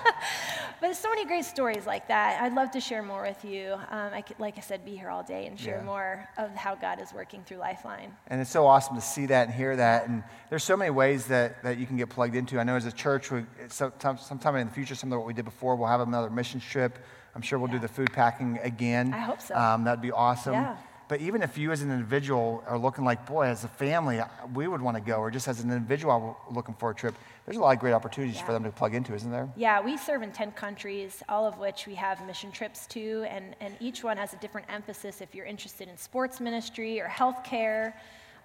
there's 0.82 0.98
so 0.98 1.10
many 1.10 1.26
great 1.26 1.46
stories 1.46 1.86
like 1.86 2.08
that. 2.08 2.42
I'd 2.42 2.54
love 2.54 2.72
to 2.72 2.80
share 2.80 3.02
more 3.02 3.24
with 3.24 3.44
you. 3.44 3.74
Um, 3.90 4.12
I 4.14 4.22
could, 4.22 4.40
like 4.40 4.58
I 4.58 4.62
said, 4.62 4.86
be 4.86 4.96
here 4.96 5.10
all 5.10 5.24
day 5.24 5.48
and 5.48 5.60
share 5.60 5.78
yeah. 5.78 5.84
more 5.84 6.30
of 6.38 6.56
how 6.56 6.76
God 6.76 7.02
is 7.02 7.14
working 7.14 7.44
through 7.44 7.58
Lifeline. 7.58 8.16
And 8.28 8.40
it's 8.42 8.52
so 8.52 8.66
awesome 8.66 8.96
to 8.96 9.02
see 9.02 9.26
that 9.28 9.48
and 9.48 9.56
hear 9.56 9.76
that. 9.76 10.08
And 10.08 10.24
there's 10.50 10.64
so 10.64 10.78
many 10.78 10.92
ways 10.92 11.26
that, 11.28 11.64
that 11.64 11.78
you 11.78 11.86
can 11.86 11.98
get 11.98 12.10
plugged 12.10 12.36
into. 12.36 12.60
I 12.60 12.64
know 12.64 12.76
as 12.76 12.86
a 12.86 12.92
church, 12.92 13.32
we, 13.32 13.46
sometime, 13.68 14.18
sometime 14.18 14.56
in 14.56 14.68
the 14.68 14.74
future, 14.74 14.96
some 14.96 15.12
of 15.12 15.18
what 15.18 15.28
we 15.28 15.34
did 15.34 15.46
before, 15.46 15.76
we'll 15.76 15.88
have 15.88 16.02
another 16.02 16.30
mission 16.30 16.60
trip 16.60 17.00
I'm 17.36 17.42
sure 17.42 17.60
we'll 17.60 17.70
yeah. 17.70 17.76
do 17.76 17.80
the 17.80 17.88
food 17.88 18.14
packing 18.14 18.60
again. 18.64 19.14
I 19.14 19.20
hope 19.20 19.42
so. 19.42 19.56
Um, 19.56 19.84
that'd 19.84 20.02
be 20.02 20.12
awesome. 20.12 20.54
Yeah. 20.54 20.78
But 21.08 21.22
even 21.22 21.44
if 21.44 21.58
you 21.58 21.72
as 21.72 21.84
an 21.84 21.92
individual 21.92 22.64
are 22.66 22.80
looking 22.80 23.06
like, 23.06 23.28
boy, 23.28 23.46
as 23.46 23.64
a 23.64 23.68
family, 23.68 24.20
we 24.56 24.68
would 24.68 24.82
want 24.82 24.98
to 24.98 25.02
go, 25.02 25.18
or 25.18 25.30
just 25.30 25.48
as 25.48 25.64
an 25.64 25.72
individual 25.72 26.36
looking 26.50 26.74
for 26.74 26.90
a 26.90 26.96
trip, 26.96 27.14
there's 27.46 27.58
a 27.58 27.60
lot 27.60 27.76
of 27.76 27.80
great 27.80 27.94
opportunities 27.94 28.38
yeah. 28.38 28.46
for 28.46 28.54
them 28.54 28.64
to 28.64 28.72
plug 28.72 28.96
into, 28.96 29.14
isn't 29.14 29.30
there? 29.30 29.48
Yeah, 29.56 29.82
we 29.82 29.98
serve 29.98 30.24
in 30.24 30.32
10 30.32 30.54
countries, 30.54 31.22
all 31.30 31.46
of 31.46 31.60
which 31.60 31.86
we 31.86 31.94
have 31.94 32.26
mission 32.26 32.52
trips 32.52 32.88
to, 32.88 33.24
and, 33.30 33.56
and 33.60 33.76
each 33.80 34.04
one 34.04 34.18
has 34.18 34.34
a 34.34 34.38
different 34.38 34.68
emphasis 34.68 35.22
if 35.22 35.36
you're 35.36 35.46
interested 35.46 35.88
in 35.88 35.96
sports 35.96 36.40
ministry 36.40 37.00
or 37.00 37.08
healthcare 37.08 37.94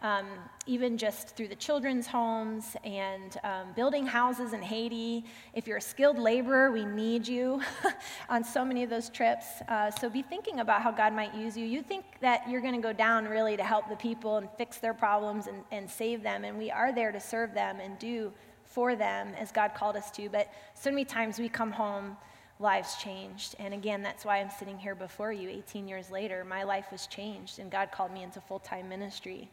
um, 0.02 0.26
even 0.66 0.96
just 0.96 1.36
through 1.36 1.48
the 1.48 1.56
children's 1.56 2.06
homes 2.06 2.76
and 2.84 3.38
um, 3.44 3.72
building 3.74 4.06
houses 4.06 4.52
in 4.52 4.62
Haiti. 4.62 5.24
If 5.54 5.66
you're 5.66 5.78
a 5.78 5.82
skilled 5.82 6.18
laborer, 6.18 6.70
we 6.70 6.84
need 6.84 7.26
you 7.26 7.60
on 8.28 8.44
so 8.44 8.64
many 8.64 8.82
of 8.82 8.90
those 8.90 9.10
trips. 9.10 9.46
Uh, 9.68 9.90
so 9.90 10.08
be 10.08 10.22
thinking 10.22 10.60
about 10.60 10.82
how 10.82 10.90
God 10.90 11.12
might 11.12 11.34
use 11.34 11.56
you. 11.56 11.66
You 11.66 11.82
think 11.82 12.04
that 12.20 12.48
you're 12.48 12.60
going 12.60 12.74
to 12.74 12.80
go 12.80 12.92
down 12.92 13.26
really 13.26 13.56
to 13.56 13.64
help 13.64 13.88
the 13.88 13.96
people 13.96 14.38
and 14.38 14.48
fix 14.56 14.78
their 14.78 14.94
problems 14.94 15.46
and, 15.46 15.64
and 15.70 15.90
save 15.90 16.22
them, 16.22 16.44
and 16.44 16.56
we 16.56 16.70
are 16.70 16.94
there 16.94 17.12
to 17.12 17.20
serve 17.20 17.54
them 17.54 17.78
and 17.80 17.98
do 17.98 18.32
for 18.64 18.94
them 18.94 19.34
as 19.36 19.50
God 19.50 19.74
called 19.74 19.96
us 19.96 20.10
to. 20.12 20.28
But 20.28 20.52
so 20.74 20.90
many 20.90 21.04
times 21.04 21.38
we 21.38 21.48
come 21.48 21.72
home 21.72 22.16
lives 22.60 22.96
changed. 22.96 23.56
And 23.58 23.74
again, 23.74 24.02
that's 24.02 24.24
why 24.24 24.38
I'm 24.38 24.50
sitting 24.50 24.78
here 24.78 24.94
before 24.94 25.32
you 25.32 25.48
18 25.48 25.88
years 25.88 26.10
later. 26.10 26.44
My 26.44 26.62
life 26.62 26.86
was 26.92 27.06
changed, 27.06 27.58
and 27.58 27.70
God 27.70 27.90
called 27.90 28.12
me 28.12 28.22
into 28.22 28.40
full 28.40 28.58
time 28.58 28.88
ministry 28.88 29.50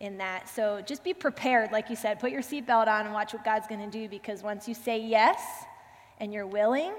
in 0.00 0.18
that. 0.18 0.48
So 0.48 0.82
just 0.82 1.02
be 1.02 1.14
prepared, 1.14 1.72
like 1.72 1.88
you 1.88 1.96
said, 1.96 2.20
put 2.20 2.30
your 2.30 2.42
seatbelt 2.42 2.86
on 2.86 3.06
and 3.06 3.14
watch 3.14 3.32
what 3.32 3.44
God's 3.44 3.66
going 3.66 3.88
to 3.88 3.90
do 3.90 4.08
because 4.08 4.42
once 4.42 4.68
you 4.68 4.74
say 4.74 5.00
yes 5.00 5.40
and 6.20 6.32
you're 6.32 6.46
willing, 6.46 6.92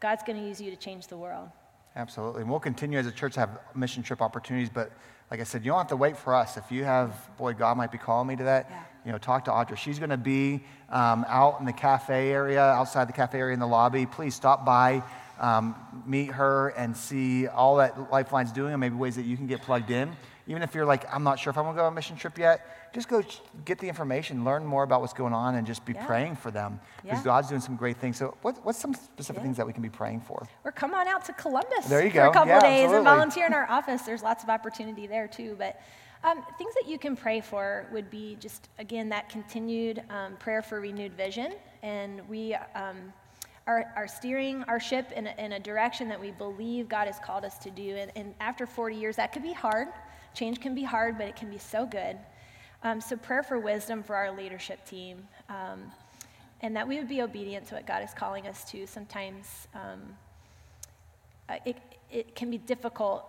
God's 0.00 0.22
going 0.22 0.40
to 0.40 0.46
use 0.46 0.60
you 0.60 0.70
to 0.70 0.76
change 0.76 1.08
the 1.08 1.16
world. 1.16 1.50
Absolutely. 1.96 2.42
And 2.42 2.50
we'll 2.50 2.60
continue 2.60 2.98
as 2.98 3.06
a 3.06 3.12
church 3.12 3.34
to 3.34 3.40
have 3.40 3.58
mission 3.74 4.02
trip 4.02 4.22
opportunities, 4.22 4.70
but 4.70 4.92
like 5.30 5.40
I 5.40 5.44
said, 5.44 5.64
you 5.64 5.70
don't 5.72 5.78
have 5.78 5.88
to 5.88 5.96
wait 5.96 6.16
for 6.16 6.34
us. 6.34 6.56
If 6.56 6.70
you 6.72 6.84
have, 6.84 7.14
boy, 7.36 7.52
God 7.52 7.76
might 7.76 7.92
be 7.92 7.98
calling 7.98 8.28
me 8.28 8.36
to 8.36 8.44
that, 8.44 8.66
yeah. 8.70 8.82
you 9.04 9.12
know, 9.12 9.18
talk 9.18 9.44
to 9.44 9.50
Audra. 9.50 9.76
She's 9.76 9.98
going 9.98 10.10
to 10.10 10.16
be 10.16 10.64
um, 10.88 11.26
out 11.28 11.60
in 11.60 11.66
the 11.66 11.72
cafe 11.72 12.30
area, 12.30 12.62
outside 12.62 13.08
the 13.08 13.12
cafe 13.12 13.38
area 13.38 13.52
in 13.52 13.60
the 13.60 13.66
lobby. 13.66 14.06
Please 14.06 14.34
stop 14.34 14.64
by, 14.64 15.02
um, 15.38 15.74
meet 16.06 16.30
her, 16.30 16.68
and 16.68 16.96
see 16.96 17.46
all 17.46 17.76
that 17.76 18.10
Lifeline's 18.10 18.52
doing 18.52 18.72
and 18.72 18.80
maybe 18.80 18.94
ways 18.94 19.16
that 19.16 19.24
you 19.24 19.36
can 19.36 19.46
get 19.46 19.60
plugged 19.60 19.90
in 19.90 20.16
even 20.48 20.62
if 20.62 20.74
you're 20.74 20.86
like, 20.86 21.04
I'm 21.14 21.22
not 21.22 21.38
sure 21.38 21.50
if 21.50 21.58
I'm 21.58 21.64
going 21.64 21.76
to 21.76 21.80
go 21.80 21.86
on 21.86 21.92
a 21.92 21.94
mission 21.94 22.16
trip 22.16 22.38
yet, 22.38 22.92
just 22.94 23.06
go 23.06 23.22
get 23.66 23.78
the 23.78 23.86
information, 23.86 24.44
learn 24.44 24.64
more 24.64 24.82
about 24.82 25.02
what's 25.02 25.12
going 25.12 25.34
on, 25.34 25.56
and 25.56 25.66
just 25.66 25.84
be 25.84 25.92
yeah. 25.92 26.06
praying 26.06 26.36
for 26.36 26.50
them 26.50 26.80
because 27.02 27.18
yeah. 27.18 27.24
God's 27.24 27.48
doing 27.48 27.60
some 27.60 27.76
great 27.76 27.98
things. 27.98 28.16
So, 28.16 28.34
what, 28.40 28.64
what's 28.64 28.78
some 28.78 28.94
specific 28.94 29.40
yeah. 29.40 29.44
things 29.44 29.56
that 29.58 29.66
we 29.66 29.74
can 29.74 29.82
be 29.82 29.90
praying 29.90 30.22
for? 30.22 30.48
Or 30.64 30.72
come 30.72 30.94
on 30.94 31.06
out 31.06 31.24
to 31.26 31.34
Columbus 31.34 31.86
there 31.86 32.02
you 32.02 32.10
for 32.10 32.16
go. 32.16 32.30
a 32.30 32.32
couple 32.32 32.58
days 32.60 32.84
absolutely. 32.84 32.96
and 32.96 33.04
volunteer 33.04 33.46
in 33.46 33.52
our 33.52 33.70
office. 33.70 34.02
There's 34.02 34.22
lots 34.22 34.42
of 34.42 34.48
opportunity 34.48 35.06
there 35.06 35.28
too. 35.28 35.54
But 35.58 35.80
um, 36.24 36.42
things 36.56 36.74
that 36.80 36.88
you 36.88 36.98
can 36.98 37.14
pray 37.14 37.42
for 37.42 37.86
would 37.92 38.08
be 38.08 38.38
just, 38.40 38.70
again, 38.78 39.10
that 39.10 39.28
continued 39.28 40.02
um, 40.08 40.36
prayer 40.36 40.62
for 40.62 40.80
renewed 40.80 41.12
vision. 41.12 41.54
And 41.82 42.26
we 42.26 42.54
um, 42.74 43.12
are, 43.66 43.92
are, 43.94 44.08
steering 44.08 44.64
our 44.64 44.80
ship 44.80 45.12
in 45.12 45.26
a, 45.26 45.34
in 45.38 45.52
a, 45.52 45.60
direction 45.60 46.08
that 46.08 46.18
we 46.18 46.32
believe 46.32 46.88
God 46.88 47.06
has 47.06 47.18
called 47.18 47.44
us 47.44 47.58
to 47.58 47.70
do. 47.70 47.96
And, 47.96 48.10
and 48.16 48.34
after 48.40 48.66
40 48.66 48.96
years, 48.96 49.16
that 49.16 49.32
could 49.32 49.42
be 49.42 49.52
hard. 49.52 49.88
Change 50.38 50.60
can 50.60 50.72
be 50.72 50.84
hard, 50.84 51.18
but 51.18 51.26
it 51.26 51.34
can 51.34 51.50
be 51.50 51.58
so 51.58 51.84
good. 51.84 52.16
Um, 52.84 53.00
so, 53.00 53.16
prayer 53.16 53.42
for 53.42 53.58
wisdom 53.58 54.04
for 54.04 54.14
our 54.14 54.30
leadership 54.30 54.86
team, 54.86 55.26
um, 55.48 55.90
and 56.62 56.76
that 56.76 56.86
we 56.86 56.96
would 56.96 57.08
be 57.08 57.22
obedient 57.22 57.66
to 57.66 57.74
what 57.74 57.88
God 57.88 58.04
is 58.04 58.14
calling 58.14 58.46
us 58.46 58.62
to. 58.70 58.86
Sometimes 58.86 59.66
um, 59.74 60.00
uh, 61.48 61.56
it, 61.66 61.76
it 62.12 62.36
can 62.36 62.52
be 62.52 62.58
difficult 62.58 63.24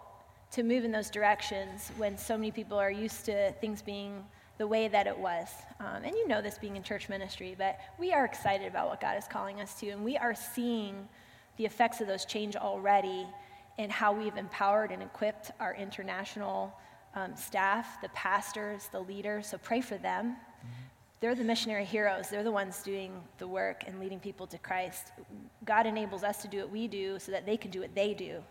to 0.51 0.61
move 0.61 0.85
in 0.85 0.91
those 0.91 1.09
directions 1.09 1.91
when 1.97 2.15
so 2.15 2.37
many 2.37 2.51
people 2.51 2.77
are 2.77 2.91
used 2.91 3.25
to 3.25 3.53
things 3.53 3.81
being 3.81 4.23
the 4.59 4.67
way 4.67 4.87
that 4.87 5.07
it 5.07 5.17
was. 5.17 5.47
Um, 5.79 6.03
and 6.03 6.11
you 6.11 6.27
know 6.27 6.43
this 6.43 6.59
being 6.59 6.75
in 6.75 6.83
church 6.83 7.09
ministry, 7.09 7.55
but 7.57 7.79
we 7.97 8.13
are 8.13 8.23
excited 8.23 8.67
about 8.67 8.87
what 8.87 9.01
God 9.01 9.17
is 9.17 9.25
calling 9.27 9.61
us 9.61 9.79
to, 9.79 9.89
and 9.89 10.05
we 10.05 10.15
are 10.15 10.35
seeing 10.35 11.09
the 11.57 11.65
effects 11.65 12.01
of 12.01 12.07
those 12.07 12.25
change 12.25 12.55
already 12.55 13.25
in 13.79 13.89
how 13.89 14.13
we've 14.13 14.37
empowered 14.37 14.91
and 14.91 15.01
equipped 15.01 15.49
our 15.59 15.73
international 15.73 16.71
um, 17.15 17.35
staff, 17.35 18.01
the 18.01 18.09
pastors, 18.09 18.89
the 18.91 18.99
leaders. 18.99 19.47
So 19.47 19.57
pray 19.57 19.81
for 19.81 19.97
them. 19.97 20.25
Mm-hmm. 20.27 20.67
They're 21.19 21.35
the 21.35 21.43
missionary 21.43 21.85
heroes. 21.85 22.29
They're 22.29 22.43
the 22.43 22.51
ones 22.51 22.81
doing 22.81 23.21
the 23.39 23.47
work 23.47 23.83
and 23.87 23.99
leading 23.99 24.19
people 24.19 24.47
to 24.47 24.57
Christ. 24.57 25.11
God 25.65 25.85
enables 25.85 26.23
us 26.23 26.41
to 26.43 26.47
do 26.47 26.59
what 26.59 26.71
we 26.71 26.87
do 26.87 27.19
so 27.19 27.31
that 27.31 27.45
they 27.45 27.57
can 27.57 27.71
do 27.71 27.81
what 27.81 27.93
they 27.93 28.13
do 28.13 28.41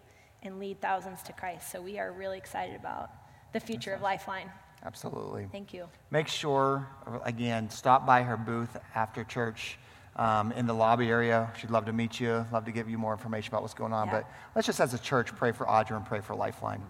and 0.42 0.58
lead 0.58 0.80
thousands 0.80 1.22
to 1.24 1.32
Christ. 1.32 1.70
So 1.72 1.80
we 1.80 1.98
are 1.98 2.12
really 2.12 2.38
excited 2.38 2.76
about 2.76 3.10
the 3.52 3.60
future 3.60 3.94
of 3.94 4.02
Lifeline. 4.02 4.50
Absolutely. 4.84 5.48
Thank 5.50 5.72
you. 5.72 5.88
Make 6.10 6.28
sure, 6.28 6.86
again, 7.24 7.70
stop 7.70 8.06
by 8.06 8.22
her 8.22 8.36
booth 8.36 8.76
after 8.94 9.24
church. 9.24 9.78
Um, 10.16 10.50
in 10.50 10.66
the 10.66 10.74
lobby 10.74 11.08
area. 11.08 11.48
She'd 11.56 11.70
love 11.70 11.84
to 11.84 11.92
meet 11.92 12.18
you, 12.18 12.44
love 12.50 12.64
to 12.64 12.72
give 12.72 12.90
you 12.90 12.98
more 12.98 13.12
information 13.12 13.54
about 13.54 13.62
what's 13.62 13.72
going 13.72 13.92
on. 13.92 14.08
Yeah. 14.08 14.14
But 14.14 14.30
let's 14.56 14.66
just, 14.66 14.80
as 14.80 14.92
a 14.92 14.98
church, 14.98 15.32
pray 15.36 15.52
for 15.52 15.64
Audra 15.64 15.96
and 15.96 16.04
pray 16.04 16.20
for 16.20 16.34
Lifeline. 16.34 16.82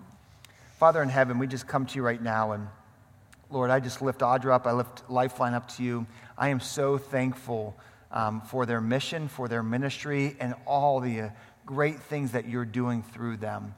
Father 0.79 1.03
in 1.03 1.09
heaven, 1.09 1.41
we 1.41 1.49
just 1.49 1.67
come 1.67 1.87
to 1.87 1.97
you 1.97 2.03
right 2.03 2.23
now. 2.23 2.53
And 2.53 2.69
Lord, 3.51 3.69
I 3.69 3.81
just 3.81 4.01
lift 4.01 4.21
Audra 4.21 4.53
up. 4.53 4.65
I 4.65 4.71
lift 4.71 5.11
Lifeline 5.11 5.53
up 5.53 5.67
to 5.73 5.83
you. 5.83 6.07
I 6.37 6.51
am 6.51 6.61
so 6.61 6.99
thankful 6.99 7.77
um, 8.13 8.43
for 8.43 8.65
their 8.65 8.81
mission, 8.81 9.27
for 9.27 9.49
their 9.49 9.65
ministry, 9.65 10.37
and 10.39 10.55
all 10.67 11.01
the 11.01 11.21
uh, 11.23 11.31
great 11.67 11.99
things 11.99 12.31
that 12.31 12.49
you're 12.49 12.65
doing 12.65 13.03
through 13.03 13.39
them. 13.39 13.75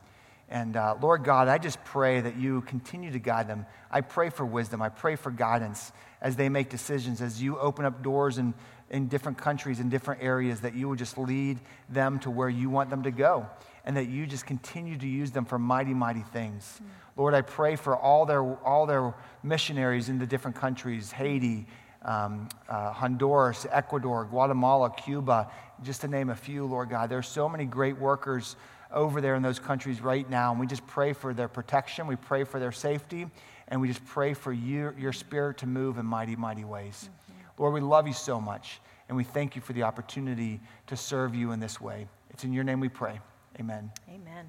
And 0.50 0.76
uh, 0.76 0.96
Lord 1.00 1.24
God, 1.24 1.48
I 1.48 1.56
just 1.56 1.82
pray 1.84 2.20
that 2.20 2.36
you 2.36 2.60
continue 2.62 3.10
to 3.12 3.18
guide 3.18 3.48
them. 3.48 3.64
I 3.90 4.02
pray 4.02 4.28
for 4.28 4.44
wisdom. 4.44 4.82
I 4.82 4.90
pray 4.90 5.16
for 5.16 5.30
guidance 5.30 5.92
as 6.20 6.36
they 6.36 6.50
make 6.50 6.68
decisions, 6.68 7.22
as 7.22 7.42
you 7.42 7.58
open 7.58 7.86
up 7.86 8.02
doors 8.02 8.36
in, 8.36 8.52
in 8.90 9.08
different 9.08 9.38
countries, 9.38 9.80
in 9.80 9.88
different 9.88 10.22
areas, 10.22 10.60
that 10.60 10.74
you 10.74 10.86
will 10.86 10.96
just 10.96 11.16
lead 11.16 11.60
them 11.88 12.18
to 12.18 12.30
where 12.30 12.50
you 12.50 12.68
want 12.68 12.90
them 12.90 13.04
to 13.04 13.10
go 13.10 13.48
and 13.84 13.96
that 13.96 14.08
you 14.08 14.26
just 14.26 14.46
continue 14.46 14.96
to 14.96 15.06
use 15.06 15.30
them 15.30 15.44
for 15.44 15.58
mighty, 15.58 15.94
mighty 15.94 16.22
things. 16.32 16.80
Mm. 16.82 16.86
Lord, 17.16 17.34
I 17.34 17.42
pray 17.42 17.76
for 17.76 17.96
all 17.96 18.26
their, 18.26 18.42
all 18.42 18.86
their 18.86 19.14
missionaries 19.42 20.08
in 20.08 20.18
the 20.18 20.26
different 20.26 20.56
countries 20.56 21.10
Haiti, 21.12 21.66
um, 22.02 22.48
uh, 22.68 22.92
Honduras, 22.92 23.66
Ecuador, 23.70 24.24
Guatemala, 24.24 24.90
Cuba, 24.90 25.50
just 25.82 26.00
to 26.02 26.08
name 26.08 26.30
a 26.30 26.36
few, 26.36 26.64
Lord 26.66 26.90
God. 26.90 27.10
There's 27.10 27.28
so 27.28 27.48
many 27.48 27.64
great 27.64 27.98
workers 27.98 28.56
over 28.92 29.20
there 29.20 29.34
in 29.34 29.42
those 29.42 29.58
countries 29.58 30.00
right 30.00 30.28
now, 30.28 30.50
and 30.50 30.58
we 30.58 30.66
just 30.66 30.86
pray 30.86 31.12
for 31.12 31.32
their 31.32 31.48
protection, 31.48 32.06
we 32.06 32.16
pray 32.16 32.44
for 32.44 32.58
their 32.58 32.72
safety, 32.72 33.26
and 33.68 33.80
we 33.80 33.88
just 33.88 34.04
pray 34.06 34.34
for 34.34 34.52
you, 34.52 34.92
your 34.98 35.12
spirit 35.12 35.58
to 35.58 35.66
move 35.66 35.98
in 35.98 36.06
mighty, 36.06 36.36
mighty 36.36 36.64
ways. 36.64 37.08
Mm-hmm. 37.08 37.62
Lord, 37.62 37.74
we 37.74 37.80
love 37.80 38.06
you 38.06 38.14
so 38.14 38.40
much. 38.40 38.80
And 39.10 39.16
we 39.16 39.24
thank 39.24 39.56
you 39.56 39.60
for 39.60 39.72
the 39.72 39.82
opportunity 39.82 40.60
to 40.86 40.96
serve 40.96 41.34
you 41.34 41.50
in 41.50 41.58
this 41.58 41.80
way. 41.80 42.06
It's 42.30 42.44
in 42.44 42.52
your 42.52 42.62
name 42.62 42.78
we 42.78 42.88
pray. 42.88 43.18
Amen. 43.60 43.90
Amen. 44.08 44.46